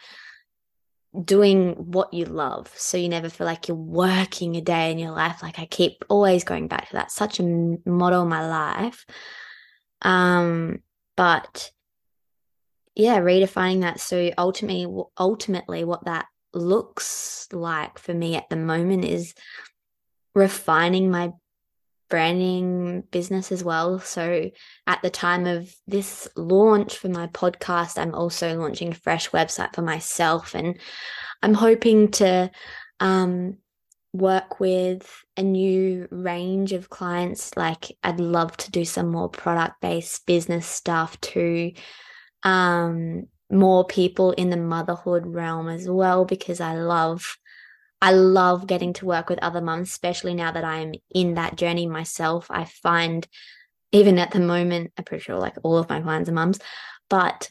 [1.25, 5.13] doing what you love so you never feel like you're working a day in your
[5.13, 5.43] life.
[5.43, 7.11] Like i keep always going back to that.
[7.11, 9.07] Such a model my life.
[10.03, 10.83] Um
[11.17, 11.71] but
[12.95, 14.01] yeah redefining that.
[14.01, 14.87] So ultimately
[15.19, 19.35] ultimately what that looks like for me at the moment is
[20.39, 21.33] refining my
[22.09, 23.99] branding business as well.
[23.99, 24.51] So
[24.87, 29.75] at the time of this launch for my podcast, I'm also launching a fresh website
[29.75, 30.79] for myself and
[31.43, 32.51] I'm hoping to
[33.01, 33.59] um,
[34.13, 37.57] work with a new range of clients.
[37.57, 41.73] Like I'd love to do some more product based business stuff to
[42.43, 47.37] um, more people in the motherhood realm as well, because I love
[48.01, 51.87] I love getting to work with other mums, especially now that I'm in that journey
[51.87, 52.47] myself.
[52.51, 53.27] I find
[53.93, 56.61] even at the moment, I'm pretty sure like all of my clients are mums,
[57.09, 57.51] but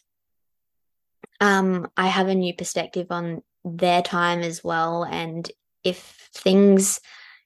[1.39, 5.03] um, I have a new perspective on their time as well.
[5.03, 5.49] And
[5.83, 7.01] if things,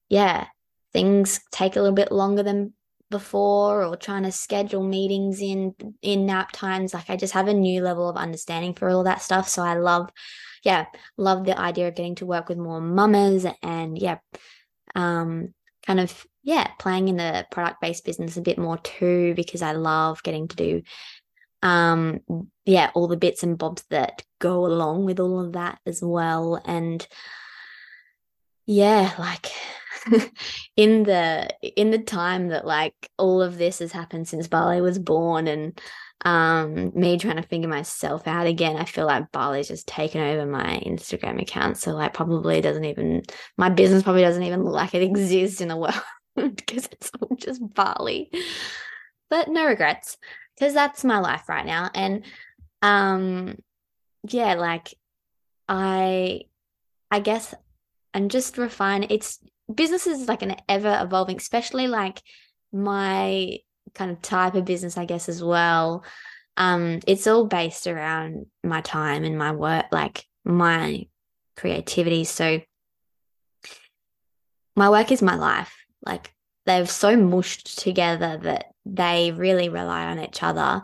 [0.09, 0.47] yeah,
[0.93, 2.73] things take a little bit longer than
[3.09, 7.53] before or trying to schedule meetings in in nap times like i just have a
[7.53, 10.09] new level of understanding for all that stuff so i love
[10.63, 10.85] yeah
[11.17, 14.17] love the idea of getting to work with more mamas and yeah
[14.95, 15.53] um
[15.85, 19.71] kind of yeah playing in the product based business a bit more too because i
[19.71, 20.81] love getting to do
[21.63, 22.19] um
[22.65, 26.61] yeah all the bits and bobs that go along with all of that as well.
[26.65, 27.07] And
[28.65, 29.47] yeah like
[30.75, 34.99] in the in the time that like all of this has happened since Bali was
[34.99, 35.79] born and
[36.23, 38.77] um me trying to figure myself out again.
[38.77, 41.77] I feel like bali's just taken over my instagram account.
[41.77, 43.23] So like probably doesn't even
[43.57, 46.02] my business probably doesn't even look like it exists in the world
[46.35, 48.31] because it's all just bali.
[49.30, 50.18] But no regrets
[50.56, 51.89] because that's my life right now.
[51.93, 52.23] And
[52.81, 53.57] um
[54.27, 54.93] yeah, like
[55.68, 56.41] I
[57.10, 57.56] I guess
[58.14, 59.39] and just refine it's
[59.73, 62.22] business is like an ever evolving, especially like
[62.72, 63.57] my
[63.93, 66.03] kind of type of business, I guess, as well.
[66.57, 71.07] Um, it's all based around my time and my work, like my
[71.55, 72.23] creativity.
[72.23, 72.61] So
[74.76, 75.73] my work is my life.
[76.05, 76.34] Like
[76.65, 80.84] they've so mushed together that they really rely on each other.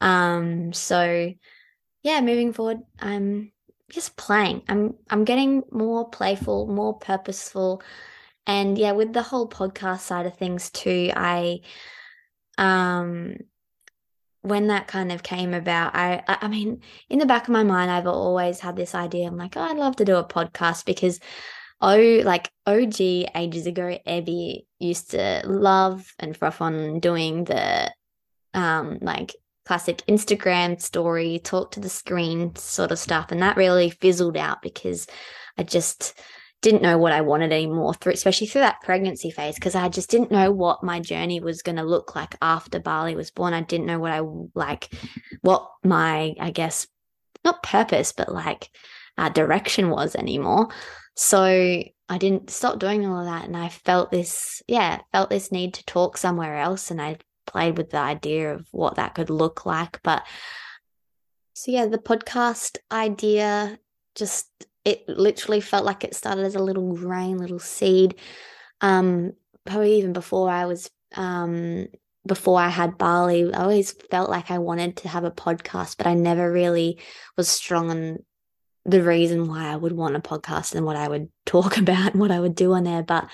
[0.00, 1.32] Um, so
[2.02, 3.52] yeah, moving forward, I'm
[3.90, 4.62] just playing.
[4.68, 7.82] I'm I'm getting more playful, more purposeful.
[8.46, 11.60] And yeah, with the whole podcast side of things too, I
[12.58, 13.36] um
[14.42, 17.90] when that kind of came about, I I mean, in the back of my mind,
[17.90, 19.26] I've always had this idea.
[19.26, 21.18] I'm like, oh, I'd love to do a podcast because
[21.80, 27.92] oh, like OG ages ago, Ebby used to love and froth on doing the
[28.54, 29.34] um like
[29.66, 33.32] classic Instagram story, talk to the screen sort of stuff.
[33.32, 35.08] And that really fizzled out because
[35.58, 36.18] I just
[36.62, 40.10] didn't know what I wanted anymore through especially through that pregnancy phase because I just
[40.10, 43.54] didn't know what my journey was going to look like after Bali was born.
[43.54, 44.22] I didn't know what I
[44.54, 44.92] like
[45.42, 46.88] what my I guess
[47.44, 48.70] not purpose but like
[49.18, 50.68] uh, direction was anymore.
[51.14, 53.44] So I didn't stop doing all of that.
[53.44, 56.90] And I felt this, yeah, felt this need to talk somewhere else.
[56.90, 60.00] And I played with the idea of what that could look like.
[60.02, 60.24] But
[61.54, 63.78] so, yeah, the podcast idea
[64.14, 64.48] just,
[64.86, 68.14] it literally felt like it started as a little grain, little seed.
[68.80, 69.32] Um,
[69.64, 71.88] probably even before I was, um,
[72.24, 76.06] before I had Bali, I always felt like I wanted to have a podcast, but
[76.06, 77.00] I never really
[77.36, 78.18] was strong on
[78.84, 82.20] the reason why I would want a podcast and what I would talk about and
[82.20, 83.02] what I would do on there.
[83.02, 83.28] But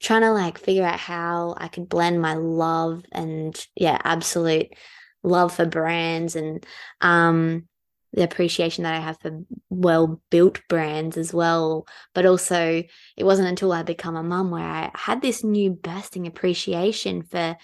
[0.00, 4.74] trying to like figure out how I could blend my love and yeah, absolute
[5.22, 6.64] love for brands and
[7.00, 7.68] um
[8.12, 11.86] the appreciation that I have for well built brands as well.
[12.14, 12.82] But also,
[13.16, 17.56] it wasn't until I become a mum where I had this new bursting appreciation for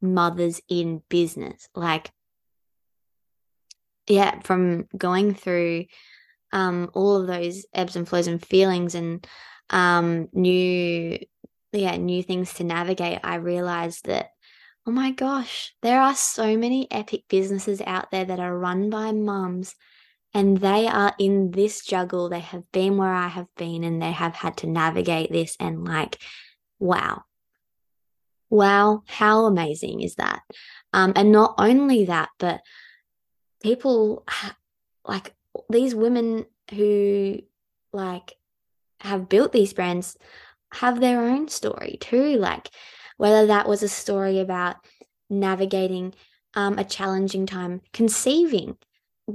[0.00, 1.68] mothers in business.
[1.74, 2.10] Like,
[4.08, 5.86] yeah, from going through
[6.52, 9.26] um, all of those ebbs and flows and feelings and
[9.68, 11.18] um, new,
[11.72, 14.30] yeah, new things to navigate, I realized that,
[14.86, 19.12] oh my gosh, there are so many epic businesses out there that are run by
[19.12, 19.74] mums
[20.32, 22.28] and they are in this juggle.
[22.28, 25.84] They have been where I have been and they have had to navigate this and
[25.84, 26.18] like,
[26.78, 27.24] wow.
[28.48, 30.40] Wow, how amazing is that?
[30.92, 32.60] Um, and not only that, but
[33.62, 34.24] people
[35.04, 35.34] like
[35.68, 37.40] these women who
[37.92, 38.34] like
[39.00, 40.16] have built these brands
[40.72, 42.70] have their own story too like
[43.20, 44.76] whether that was a story about
[45.28, 46.14] navigating
[46.54, 48.76] um, a challenging time conceiving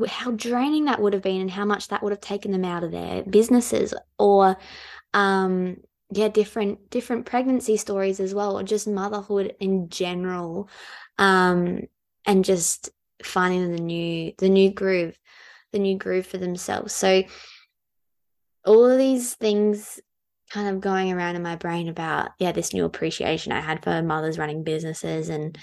[0.08, 2.84] how draining that would have been and how much that would have taken them out
[2.84, 4.58] of their businesses or
[5.14, 5.78] um
[6.12, 10.70] yeah different different pregnancy stories as well or just motherhood in general
[11.18, 11.80] um
[12.26, 12.90] and just
[13.24, 15.18] finding the new the new groove
[15.76, 16.96] the new groove for themselves.
[16.96, 17.24] So
[18.66, 20.00] all of these things
[20.52, 24.02] kind of going around in my brain about yeah this new appreciation i had for
[24.02, 25.58] mothers running businesses and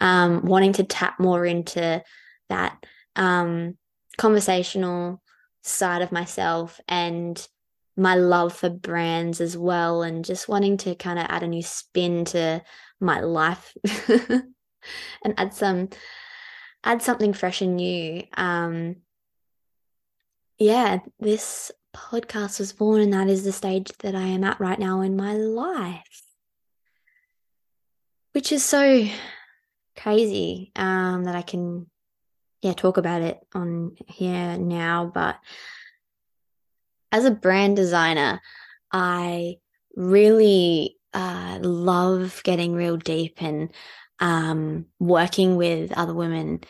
[0.00, 2.02] um, wanting to tap more into
[2.48, 2.84] that
[3.14, 3.76] um,
[4.18, 5.22] conversational
[5.62, 7.46] side of myself and
[7.96, 11.62] my love for brands as well and just wanting to kind of add a new
[11.62, 12.60] spin to
[12.98, 13.72] my life
[14.08, 15.88] and add some
[16.84, 18.22] add something fresh and new.
[18.36, 18.96] Um,
[20.58, 24.78] yeah, this podcast was born, and that is the stage that I am at right
[24.78, 26.22] now in my life,
[28.32, 29.06] which is so
[29.96, 31.86] crazy um, that I can,
[32.62, 35.38] yeah talk about it on here now, but
[37.12, 38.40] as a brand designer,
[38.90, 39.58] I
[39.94, 43.72] really uh, love getting real deep and
[44.18, 46.64] um, working with other women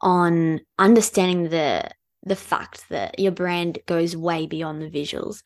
[0.00, 1.90] on understanding the
[2.24, 5.42] the fact that your brand goes way beyond the visuals.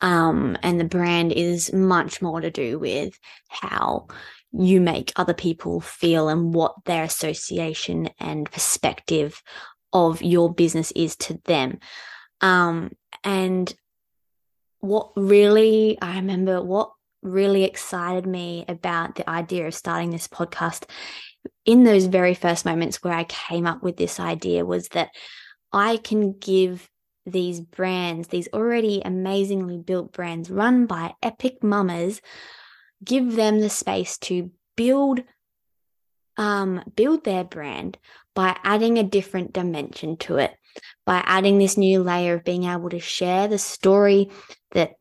[0.00, 3.18] Um, and the brand is much more to do with
[3.48, 4.08] how
[4.52, 9.42] you make other people feel and what their association and perspective
[9.92, 11.78] of your business is to them.
[12.40, 12.92] Um,
[13.22, 13.72] and
[14.80, 16.92] what really, I remember what
[17.22, 20.84] really excited me about the idea of starting this podcast
[21.64, 25.10] in those very first moments where I came up with this idea was that
[25.72, 26.90] I can give
[27.24, 32.20] these brands, these already amazingly built brands run by epic mamas,
[33.04, 35.22] give them the space to build
[36.38, 37.98] um build their brand
[38.34, 40.54] by adding a different dimension to it
[41.04, 44.30] by adding this new layer of being able to share the story
[44.70, 44.94] that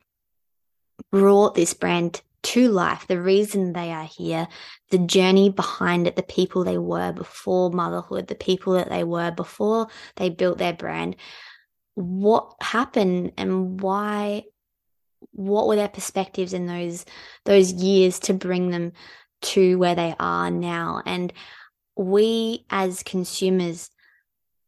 [1.10, 4.48] brought this brand to life, the reason they are here,
[4.90, 9.32] the journey behind it, the people they were before motherhood, the people that they were
[9.32, 11.16] before they built their brand,
[11.96, 14.44] what happened and why
[15.34, 17.06] what were their perspectives in those
[17.46, 18.92] those years to bring them
[19.42, 21.32] to where they are now and
[21.96, 23.92] we as consumers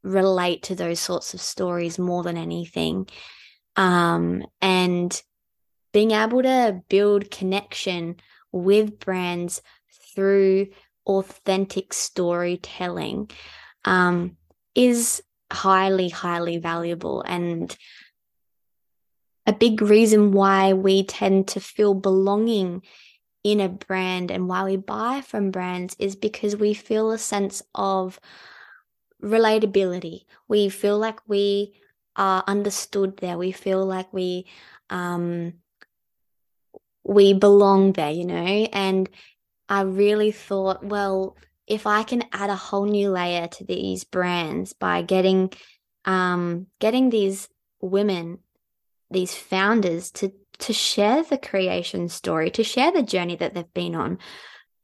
[0.03, 3.07] relate to those sorts of stories more than anything.
[3.75, 5.21] Um, and
[5.93, 8.17] being able to build connection
[8.51, 9.61] with brands
[10.13, 10.67] through
[11.07, 13.29] authentic storytelling
[13.85, 14.37] um,
[14.75, 15.21] is
[15.51, 17.75] highly, highly valuable and
[19.45, 22.81] a big reason why we tend to feel belonging
[23.43, 27.61] in a brand and why we buy from brands is because we feel a sense
[27.75, 28.19] of
[29.21, 30.21] relatability.
[30.47, 31.73] We feel like we
[32.15, 33.37] are understood there.
[33.37, 34.45] We feel like we
[34.89, 35.53] um
[37.03, 38.67] we belong there, you know?
[38.71, 39.09] And
[39.69, 44.73] I really thought, well, if I can add a whole new layer to these brands
[44.73, 45.51] by getting
[46.05, 47.47] um getting these
[47.81, 48.39] women,
[49.09, 53.95] these founders to to share the creation story, to share the journey that they've been
[53.95, 54.19] on,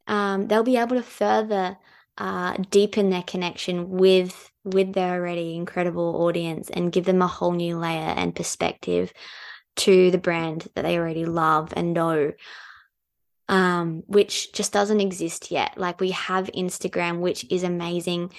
[0.06, 1.78] um, they'll be able to further
[2.18, 7.52] uh, deepen their connection with with their already incredible audience and give them a whole
[7.52, 9.12] new layer and perspective
[9.76, 12.32] to the brand that they already love and know
[13.48, 18.32] um, which just doesn't exist yet like we have instagram which is amazing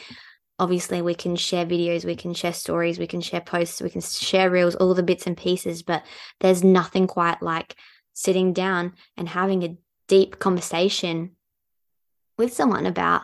[0.59, 4.01] obviously we can share videos we can share stories we can share posts we can
[4.01, 6.03] share reels all the bits and pieces but
[6.39, 7.75] there's nothing quite like
[8.13, 9.75] sitting down and having a
[10.07, 11.31] deep conversation
[12.37, 13.21] with someone about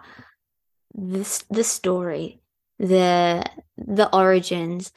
[0.94, 2.42] this the story,
[2.80, 3.44] the
[3.78, 4.92] the origins.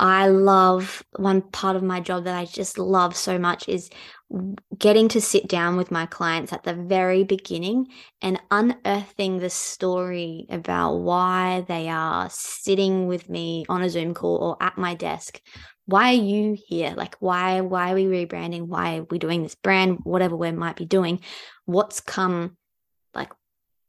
[0.00, 3.90] I love one part of my job that I just love so much is
[4.78, 7.88] getting to sit down with my clients at the very beginning
[8.22, 14.36] and unearthing the story about why they are sitting with me on a Zoom call
[14.36, 15.42] or at my desk.
[15.84, 16.94] Why are you here?
[16.96, 18.68] Like why why are we rebranding?
[18.68, 19.98] Why are we doing this brand?
[20.04, 21.20] Whatever we might be doing.
[21.66, 22.56] What's come
[23.12, 23.32] like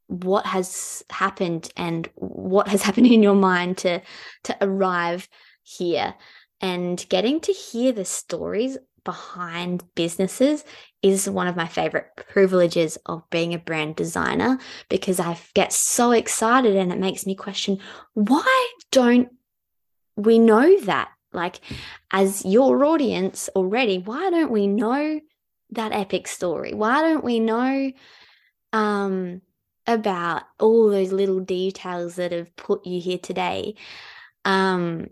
[0.07, 4.01] what has happened and what has happened in your mind to
[4.43, 5.29] to arrive
[5.63, 6.15] here.
[6.59, 10.63] And getting to hear the stories behind businesses
[11.01, 14.59] is one of my favorite privileges of being a brand designer
[14.89, 17.79] because I get so excited and it makes me question
[18.13, 19.29] why don't
[20.15, 21.09] we know that?
[21.33, 21.61] Like
[22.11, 25.19] as your audience already why don't we know
[25.71, 26.75] that epic story?
[26.75, 27.91] Why don't we know
[28.71, 29.41] um
[29.87, 33.75] about all those little details that have put you here today.
[34.45, 35.07] Um,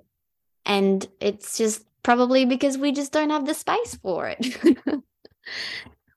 [0.69, 4.55] and it's just probably because we just don't have the space for it.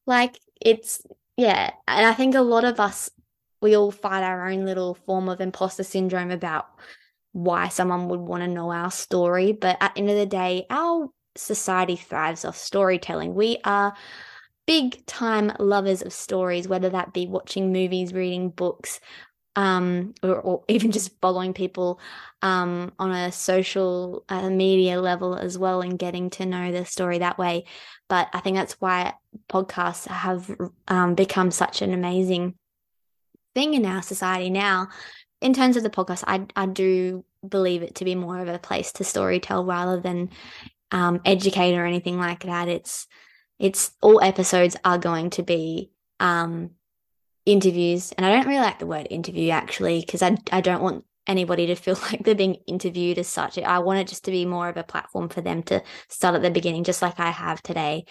[0.06, 1.00] like it's,
[1.38, 1.70] yeah.
[1.88, 3.10] And I think a lot of us,
[3.62, 6.66] we all fight our own little form of imposter syndrome about
[7.32, 9.52] why someone would want to know our story.
[9.52, 13.34] But at the end of the day, our society thrives off storytelling.
[13.34, 13.94] We are
[14.66, 19.00] big time lovers of stories, whether that be watching movies, reading books,
[19.56, 22.00] um, or, or, even just following people
[22.40, 27.18] um, on a social uh, media level as well and getting to know the story
[27.18, 27.64] that way.
[28.08, 29.14] But I think that's why
[29.48, 30.50] podcasts have
[30.88, 32.54] um, become such an amazing
[33.54, 34.88] thing in our society now.
[35.40, 38.58] In terms of the podcast, I, I do believe it to be more of a
[38.58, 40.30] place to storytell rather than
[40.92, 42.68] um, educate or anything like that.
[42.68, 43.06] It's
[43.58, 46.70] it's all episodes are going to be um,
[47.46, 51.04] interviews, and I don't really like the word interview actually because I I don't want
[51.26, 53.58] anybody to feel like they're being interviewed as such.
[53.58, 56.42] I want it just to be more of a platform for them to start at
[56.42, 58.04] the beginning, just like I have today,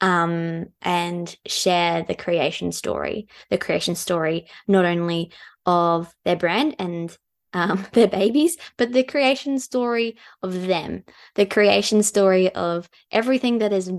[0.00, 5.32] um, and share the creation story, the creation story, not only
[5.66, 7.16] of their brand and
[7.52, 11.04] um, their babies, but the creation story of them,
[11.36, 13.90] the creation story of everything that has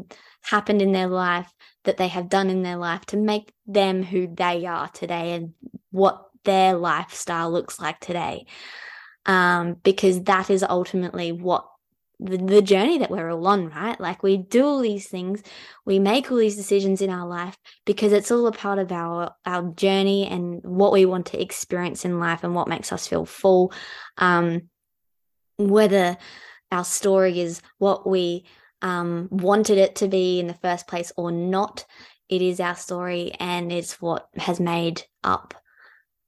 [0.41, 1.51] happened in their life,
[1.85, 5.53] that they have done in their life to make them who they are today and
[5.91, 8.45] what their lifestyle looks like today.
[9.25, 11.67] Um, because that is ultimately what
[12.19, 13.99] the, the journey that we're all on, right?
[13.99, 15.41] Like we do all these things,
[15.85, 19.31] we make all these decisions in our life because it's all a part of our
[19.45, 23.25] our journey and what we want to experience in life and what makes us feel
[23.25, 23.73] full.
[24.17, 24.69] Um,
[25.57, 26.17] whether
[26.71, 28.45] our story is what we
[28.85, 31.85] um, wanted it to be in the first place or not,
[32.29, 35.55] it is our story and it's what has made up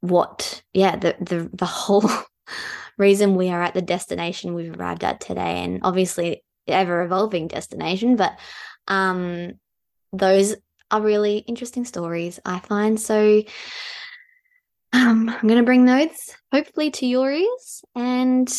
[0.01, 2.09] what, yeah, the the the whole
[2.97, 8.15] reason we are at the destination we've arrived at today, and obviously ever evolving destination.
[8.15, 8.37] But
[8.87, 9.53] um,
[10.11, 10.55] those
[10.89, 12.99] are really interesting stories, I find.
[12.99, 13.43] So
[14.93, 16.15] um, I'm going to bring those
[16.51, 17.83] hopefully to your ears.
[17.95, 18.51] And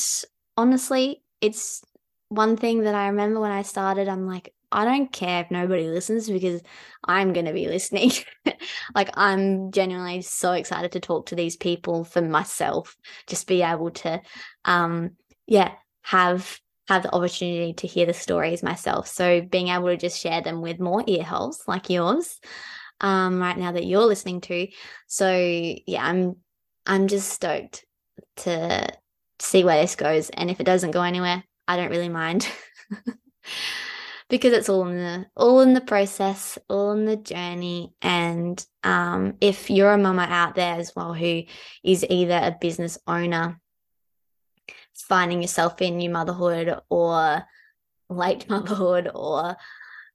[0.57, 1.83] honestly, it's
[2.28, 4.09] one thing that I remember when I started.
[4.09, 6.60] I'm like, I don't care if nobody listens because
[7.05, 8.12] I'm going to be listening.
[8.94, 12.96] like, I'm genuinely so excited to talk to these people for myself,
[13.26, 14.20] just be able to,
[14.64, 15.12] um,
[15.46, 15.72] yeah,
[16.02, 19.06] have have the opportunity to hear the stories myself.
[19.09, 22.40] So being able to just share them with more ear holes like yours,
[23.00, 24.68] um, right now that you're listening to.
[25.06, 25.30] So
[25.86, 26.36] yeah, I'm
[26.86, 27.84] I'm just stoked
[28.36, 28.88] to
[29.38, 30.30] see where this goes.
[30.30, 32.49] And if it doesn't go anywhere, I don't really mind.
[34.28, 37.93] because it's all in the all in the process, all in the journey.
[38.03, 41.43] And um, if you're a mama out there as well who
[41.85, 43.61] is either a business owner,
[44.95, 47.45] finding yourself in new motherhood or
[48.09, 49.57] late motherhood or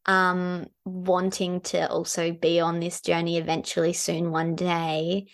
[0.06, 5.28] um, wanting to also be on this journey eventually soon one day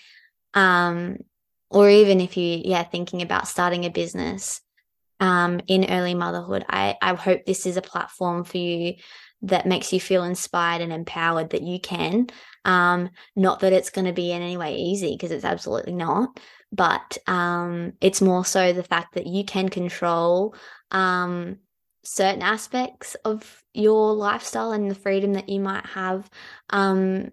[0.54, 1.18] um,
[1.72, 4.62] or even if you yeah thinking about starting a business
[5.20, 6.66] um, in early motherhood.
[6.70, 8.96] I, I hope this is a platform for you
[9.42, 12.28] that makes you feel inspired and empowered that you can.
[12.66, 16.40] Um, not that it's going to be in any way easy, because it's absolutely not,
[16.72, 20.56] but um, it's more so the fact that you can control
[20.92, 21.58] um,
[22.04, 26.30] certain aspects of your lifestyle and the freedom that you might have
[26.70, 27.32] um,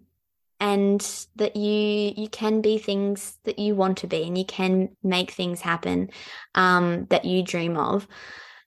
[0.60, 4.96] and that you you can be things that you want to be and you can
[5.02, 6.10] make things happen
[6.54, 8.06] um, that you dream of.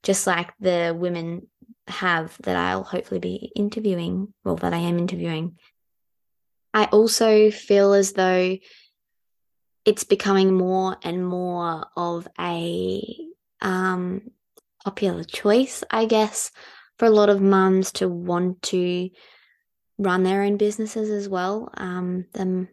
[0.03, 1.47] Just like the women
[1.87, 5.57] have that I'll hopefully be interviewing well that I am interviewing.
[6.73, 8.57] I also feel as though
[9.85, 13.03] it's becoming more and more of a
[13.61, 14.21] um,
[14.85, 16.51] popular choice I guess
[16.97, 19.09] for a lot of mums to want to
[19.99, 21.69] run their own businesses as well.
[21.75, 22.67] Um, the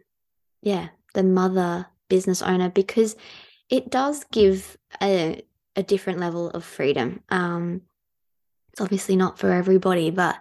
[0.62, 3.16] yeah, the mother business owner because
[3.68, 5.42] it does give a
[5.74, 7.20] a different level of freedom.
[7.28, 7.82] Um,
[8.72, 10.40] it's obviously not for everybody, but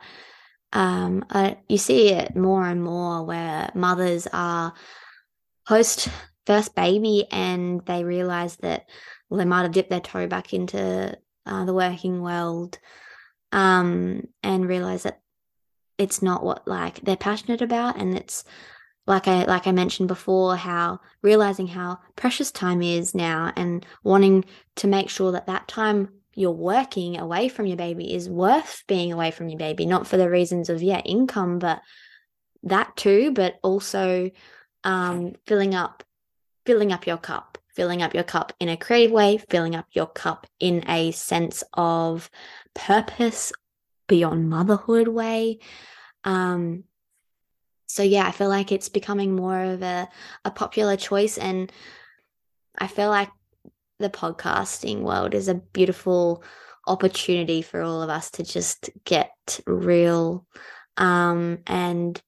[0.72, 4.74] um, uh, you see it more and more where mothers are
[5.68, 6.10] post
[6.46, 8.86] first baby and they realize that
[9.30, 12.78] well, they might have dipped their toe back into uh, the working world
[13.52, 15.22] um, and realize that
[15.98, 18.44] it's not what like they're passionate about and it's
[19.08, 24.46] like I like I mentioned before how realizing how precious time is now and wanting
[24.78, 29.14] to make sure that that time you're working away from your baby is worth being
[29.14, 31.82] away from your baby not for the reasons of yeah income but
[32.64, 34.30] that too but also
[34.84, 36.04] um filling up
[36.66, 40.08] filling up your cup filling up your cup in a creative way filling up your
[40.08, 42.30] cup in a sense of
[42.74, 43.52] purpose
[44.08, 45.60] beyond motherhood way.
[46.24, 46.84] Um,
[47.88, 50.10] so yeah, I feel like it's becoming more of a,
[50.44, 51.72] a popular choice and
[52.78, 53.30] I feel like
[54.00, 56.44] the podcasting world is a beautiful
[56.88, 60.46] opportunity for all of us to just get real
[60.98, 62.22] um, and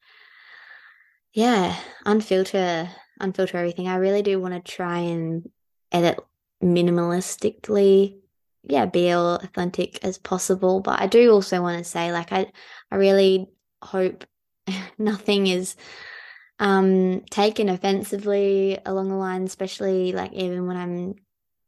[1.33, 1.75] yeah,
[2.05, 2.89] unfilter
[3.21, 3.87] unfilter everything.
[3.87, 5.49] I really do want to try and
[5.91, 6.19] edit
[6.63, 8.17] minimalistically
[8.69, 12.45] yeah be as authentic as possible but i do also want to say like i
[12.91, 13.47] i really
[13.81, 14.25] hope
[14.97, 15.75] nothing is
[16.59, 21.15] um taken offensively along the line especially like even when i'm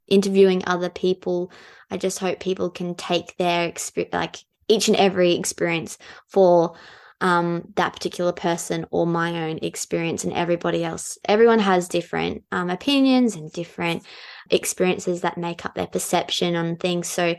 [0.09, 1.51] interviewing other people.
[1.89, 5.97] I just hope people can take their experience like each and every experience
[6.27, 6.76] for
[7.21, 11.17] um, that particular person or my own experience and everybody else.
[11.25, 14.03] Everyone has different um, opinions and different
[14.49, 17.07] experiences that make up their perception on things.
[17.07, 17.35] So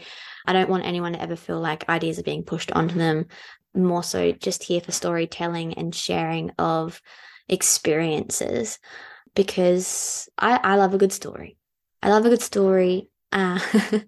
[0.46, 3.26] I don't want anyone to ever feel like ideas are being pushed onto them.
[3.74, 7.00] More so, just here for storytelling and sharing of
[7.48, 8.78] experiences
[9.34, 11.56] because I, I love a good story.
[12.02, 13.08] I love a good story.
[13.30, 13.60] Uh,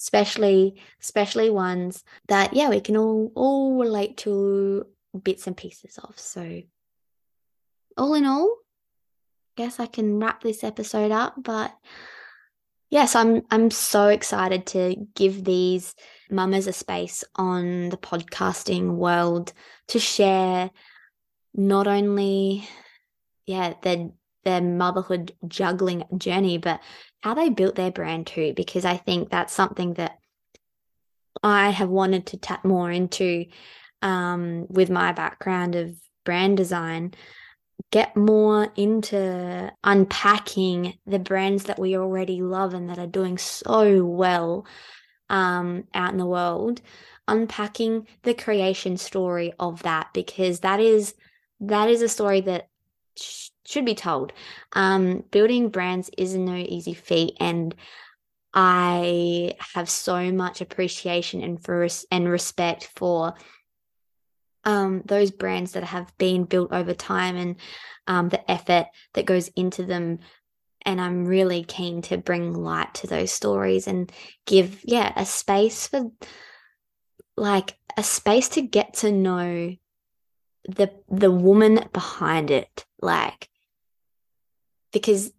[0.00, 4.86] especially especially ones that yeah we can all all relate to
[5.22, 6.18] bits and pieces of.
[6.18, 6.62] So
[7.96, 8.56] all in all
[9.58, 11.76] I guess i can wrap this episode up but
[12.88, 15.94] yes i'm i'm so excited to give these
[16.30, 19.52] mamas a space on the podcasting world
[19.88, 20.70] to share
[21.52, 22.66] not only
[23.46, 24.10] yeah their
[24.44, 26.80] their motherhood juggling journey but
[27.22, 30.18] how they built their brand too, because I think that's something that
[31.42, 33.46] I have wanted to tap more into
[34.02, 37.14] um, with my background of brand design,
[37.90, 44.04] get more into unpacking the brands that we already love and that are doing so
[44.04, 44.66] well
[45.28, 46.80] um, out in the world,
[47.28, 51.14] unpacking the creation story of that because that is
[51.60, 52.68] that is a story that
[53.70, 54.32] should be told.
[54.72, 57.74] Um, building brands is no easy feat, and
[58.52, 63.34] I have so much appreciation and for and respect for
[64.64, 67.56] um, those brands that have been built over time and
[68.06, 70.18] um, the effort that goes into them.
[70.82, 74.10] And I'm really keen to bring light to those stories and
[74.46, 76.10] give, yeah, a space for
[77.36, 79.76] like a space to get to know
[80.68, 83.48] the the woman behind it like
[84.92, 85.32] because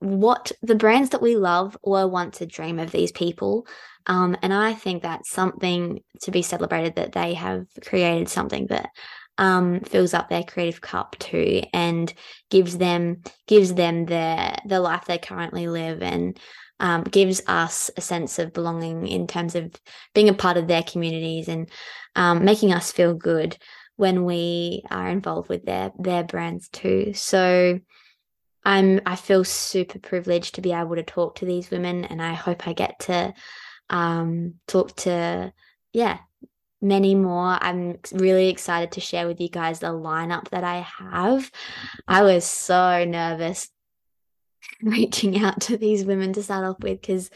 [0.00, 3.66] what the brands that we love were once a dream of these people.
[4.06, 8.90] Um, and I think that's something to be celebrated that they have created something that
[9.38, 12.12] um, fills up their creative cup too and
[12.50, 16.38] gives them gives them their the life they currently live and
[16.80, 19.74] um, gives us a sense of belonging in terms of
[20.14, 21.68] being a part of their communities and
[22.14, 23.56] um, making us feel good
[23.96, 27.12] when we are involved with their their brands too.
[27.14, 27.80] So
[28.64, 32.34] I'm I feel super privileged to be able to talk to these women and I
[32.34, 33.34] hope I get to
[33.90, 35.52] um, talk to
[35.92, 36.18] yeah
[36.80, 37.58] many more.
[37.60, 41.50] I'm really excited to share with you guys the lineup that I have.
[42.06, 43.70] I was so nervous
[44.82, 47.30] reaching out to these women to start off with because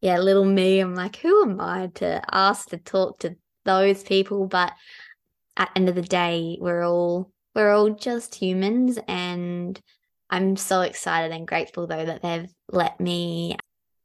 [0.00, 4.46] yeah, little me, I'm like, who am I to ask to talk to those people?
[4.46, 4.72] But
[5.56, 9.80] at the end of the day, we're all we're all just humans and
[10.30, 13.56] I'm so excited and grateful though that they've let me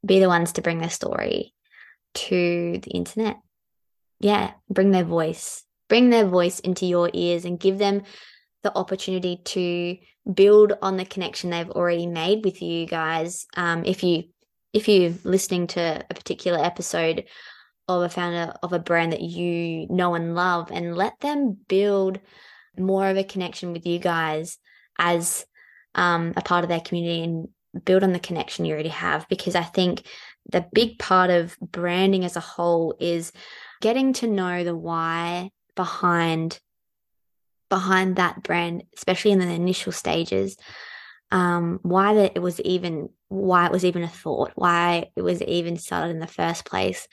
[0.06, 1.53] be the ones to bring their story
[2.15, 3.38] to the internet.
[4.19, 8.03] Yeah, bring their voice, bring their voice into your ears and give them
[8.64, 9.97] the opportunity to
[10.34, 13.45] build on the connection they've already made with you guys.
[13.56, 14.23] Um, if you
[14.73, 17.26] if you're listening to a particular episode
[17.88, 22.19] of a founder of a brand that you know and love, and let them build
[22.77, 24.57] more of a connection with you guys
[24.97, 25.45] as
[25.96, 27.48] um, a part of their community and
[27.84, 29.28] build on the connection you already have.
[29.28, 30.06] Because I think
[30.50, 33.32] the big part of branding as a whole is
[33.82, 36.60] getting to know the why behind
[37.70, 40.56] behind that brand, especially in the initial stages.
[41.32, 45.42] Um, why that it was even why it was even a thought, why it was
[45.42, 47.08] even started in the first place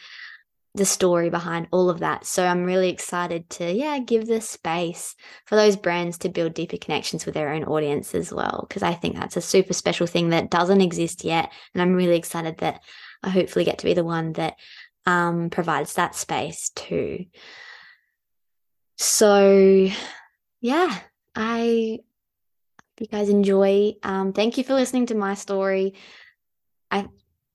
[0.74, 2.24] the story behind all of that.
[2.24, 6.78] So I'm really excited to, yeah, give the space for those brands to build deeper
[6.78, 8.64] connections with their own audience as well.
[8.66, 11.52] Because I think that's a super special thing that doesn't exist yet.
[11.74, 12.80] And I'm really excited that
[13.22, 14.54] I hopefully get to be the one that
[15.04, 17.26] um, provides that space too.
[18.96, 19.88] So,
[20.60, 20.98] yeah,
[21.34, 21.98] I
[22.78, 23.94] hope you guys enjoy.
[24.02, 25.94] Um, thank you for listening to my story.
[26.90, 27.08] I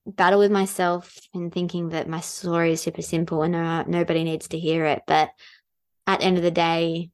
[0.08, 4.48] battle with myself and thinking that my story is super simple and uh, nobody needs
[4.48, 5.02] to hear it.
[5.06, 5.30] But
[6.06, 7.10] at the end of the day,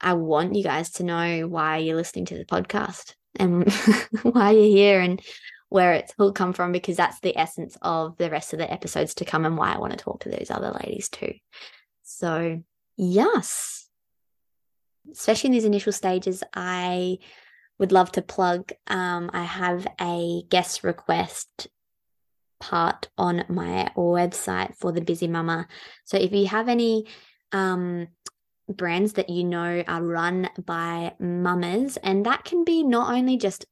[0.00, 3.70] I want you guys to know why you're listening to the podcast and
[4.22, 5.20] why you're here and
[5.68, 9.14] where it's all come from because that's the essence of the rest of the episodes
[9.14, 11.34] to come and why I want to talk to those other ladies too.
[12.02, 12.62] So,
[12.96, 13.88] yes,
[15.10, 17.18] especially in these initial stages, I
[17.78, 18.72] would love to plug.
[18.86, 21.68] Um, I have a guest request
[22.60, 25.66] part on my website for the Bizzy Mama.
[26.04, 27.06] So if you have any
[27.52, 28.08] um,
[28.68, 33.66] brands that you know are run by mamas, and that can be not only just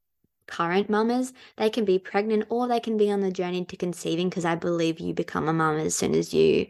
[0.46, 4.28] current mamas, they can be pregnant or they can be on the journey to conceiving
[4.28, 6.66] because I believe you become a mum as soon as you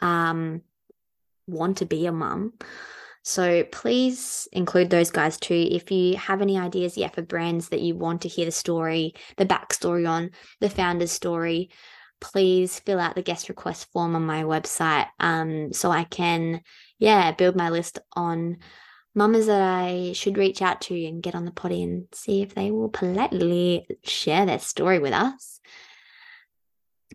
[0.00, 0.62] um,
[1.46, 2.52] want to be a mum.
[3.22, 5.68] So please include those guys too.
[5.70, 9.14] If you have any ideas, yeah, for brands that you want to hear the story,
[9.36, 10.30] the backstory on,
[10.60, 11.70] the founder's story,
[12.20, 16.62] please fill out the guest request form on my website um, so I can,
[16.98, 18.58] yeah, build my list on
[19.14, 22.54] mamas that I should reach out to and get on the potty and see if
[22.54, 25.60] they will politely share their story with us.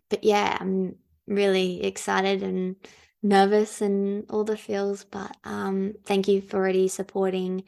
[0.08, 2.76] But yeah, I'm really excited and
[3.22, 5.04] nervous and all the feels.
[5.04, 7.64] But um, thank you for already supporting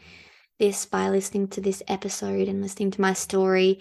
[0.58, 3.80] this by listening to this episode and listening to my story.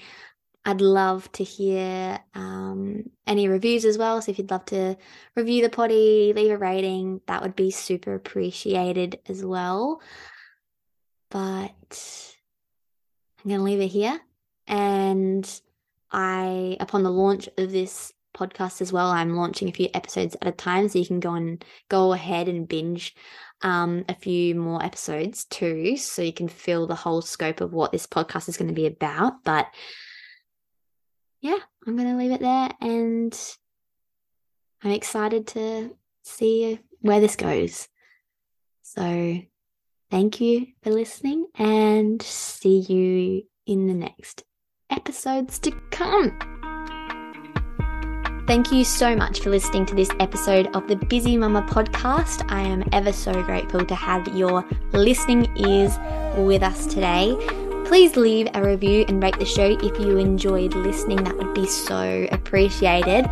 [0.66, 4.22] I'd love to hear um, any reviews as well.
[4.22, 4.98] So if you'd love to
[5.36, 10.02] review the potty, leave a rating, that would be super appreciated as well.
[11.30, 12.36] But
[13.44, 14.20] I'm going to leave it here.
[14.68, 15.50] And
[16.12, 20.48] I, upon the launch of this podcast as well, I'm launching a few episodes at
[20.48, 20.88] a time.
[20.88, 23.16] So you can go and go ahead and binge
[23.62, 25.98] um, a few more episodes too.
[25.98, 28.86] So you can feel the whole scope of what this podcast is going to be
[28.86, 29.44] about.
[29.44, 29.68] But
[31.42, 32.70] yeah, I'm going to leave it there.
[32.82, 33.38] And
[34.84, 37.88] I'm excited to see where this goes.
[38.84, 39.42] So
[40.10, 44.44] thank you for listening and see you in the next
[44.90, 46.59] episodes to come.
[48.50, 52.52] Thank you so much for listening to this episode of the Bizzy Mama podcast.
[52.52, 55.96] I am ever so grateful to have your listening ears
[56.36, 57.36] with us today.
[57.86, 61.24] Please leave a review and rate the show if you enjoyed listening.
[61.26, 63.28] That would be so appreciated.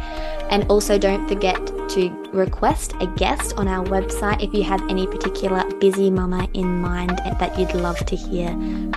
[0.52, 5.08] And also, don't forget to request a guest on our website if you have any
[5.08, 8.52] particular busy mama in mind that you'd love to hear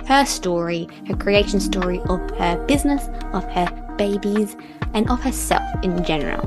[0.05, 3.65] her story, her creation story of her business, of her
[3.97, 4.55] babies,
[4.93, 6.45] and of herself in general.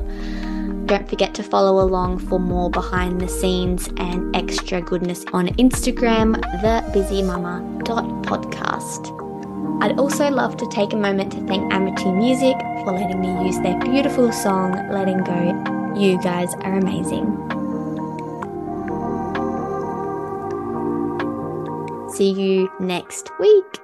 [0.87, 6.37] Don't forget to follow along for more behind the scenes and extra goodness on Instagram,
[6.61, 9.25] thebizzymama.podcast.
[9.83, 13.59] I'd also love to take a moment to thank Amitė Music for letting me use
[13.61, 15.95] their beautiful song, Letting Go.
[15.97, 17.27] You guys are amazing.
[22.15, 23.84] See you next week.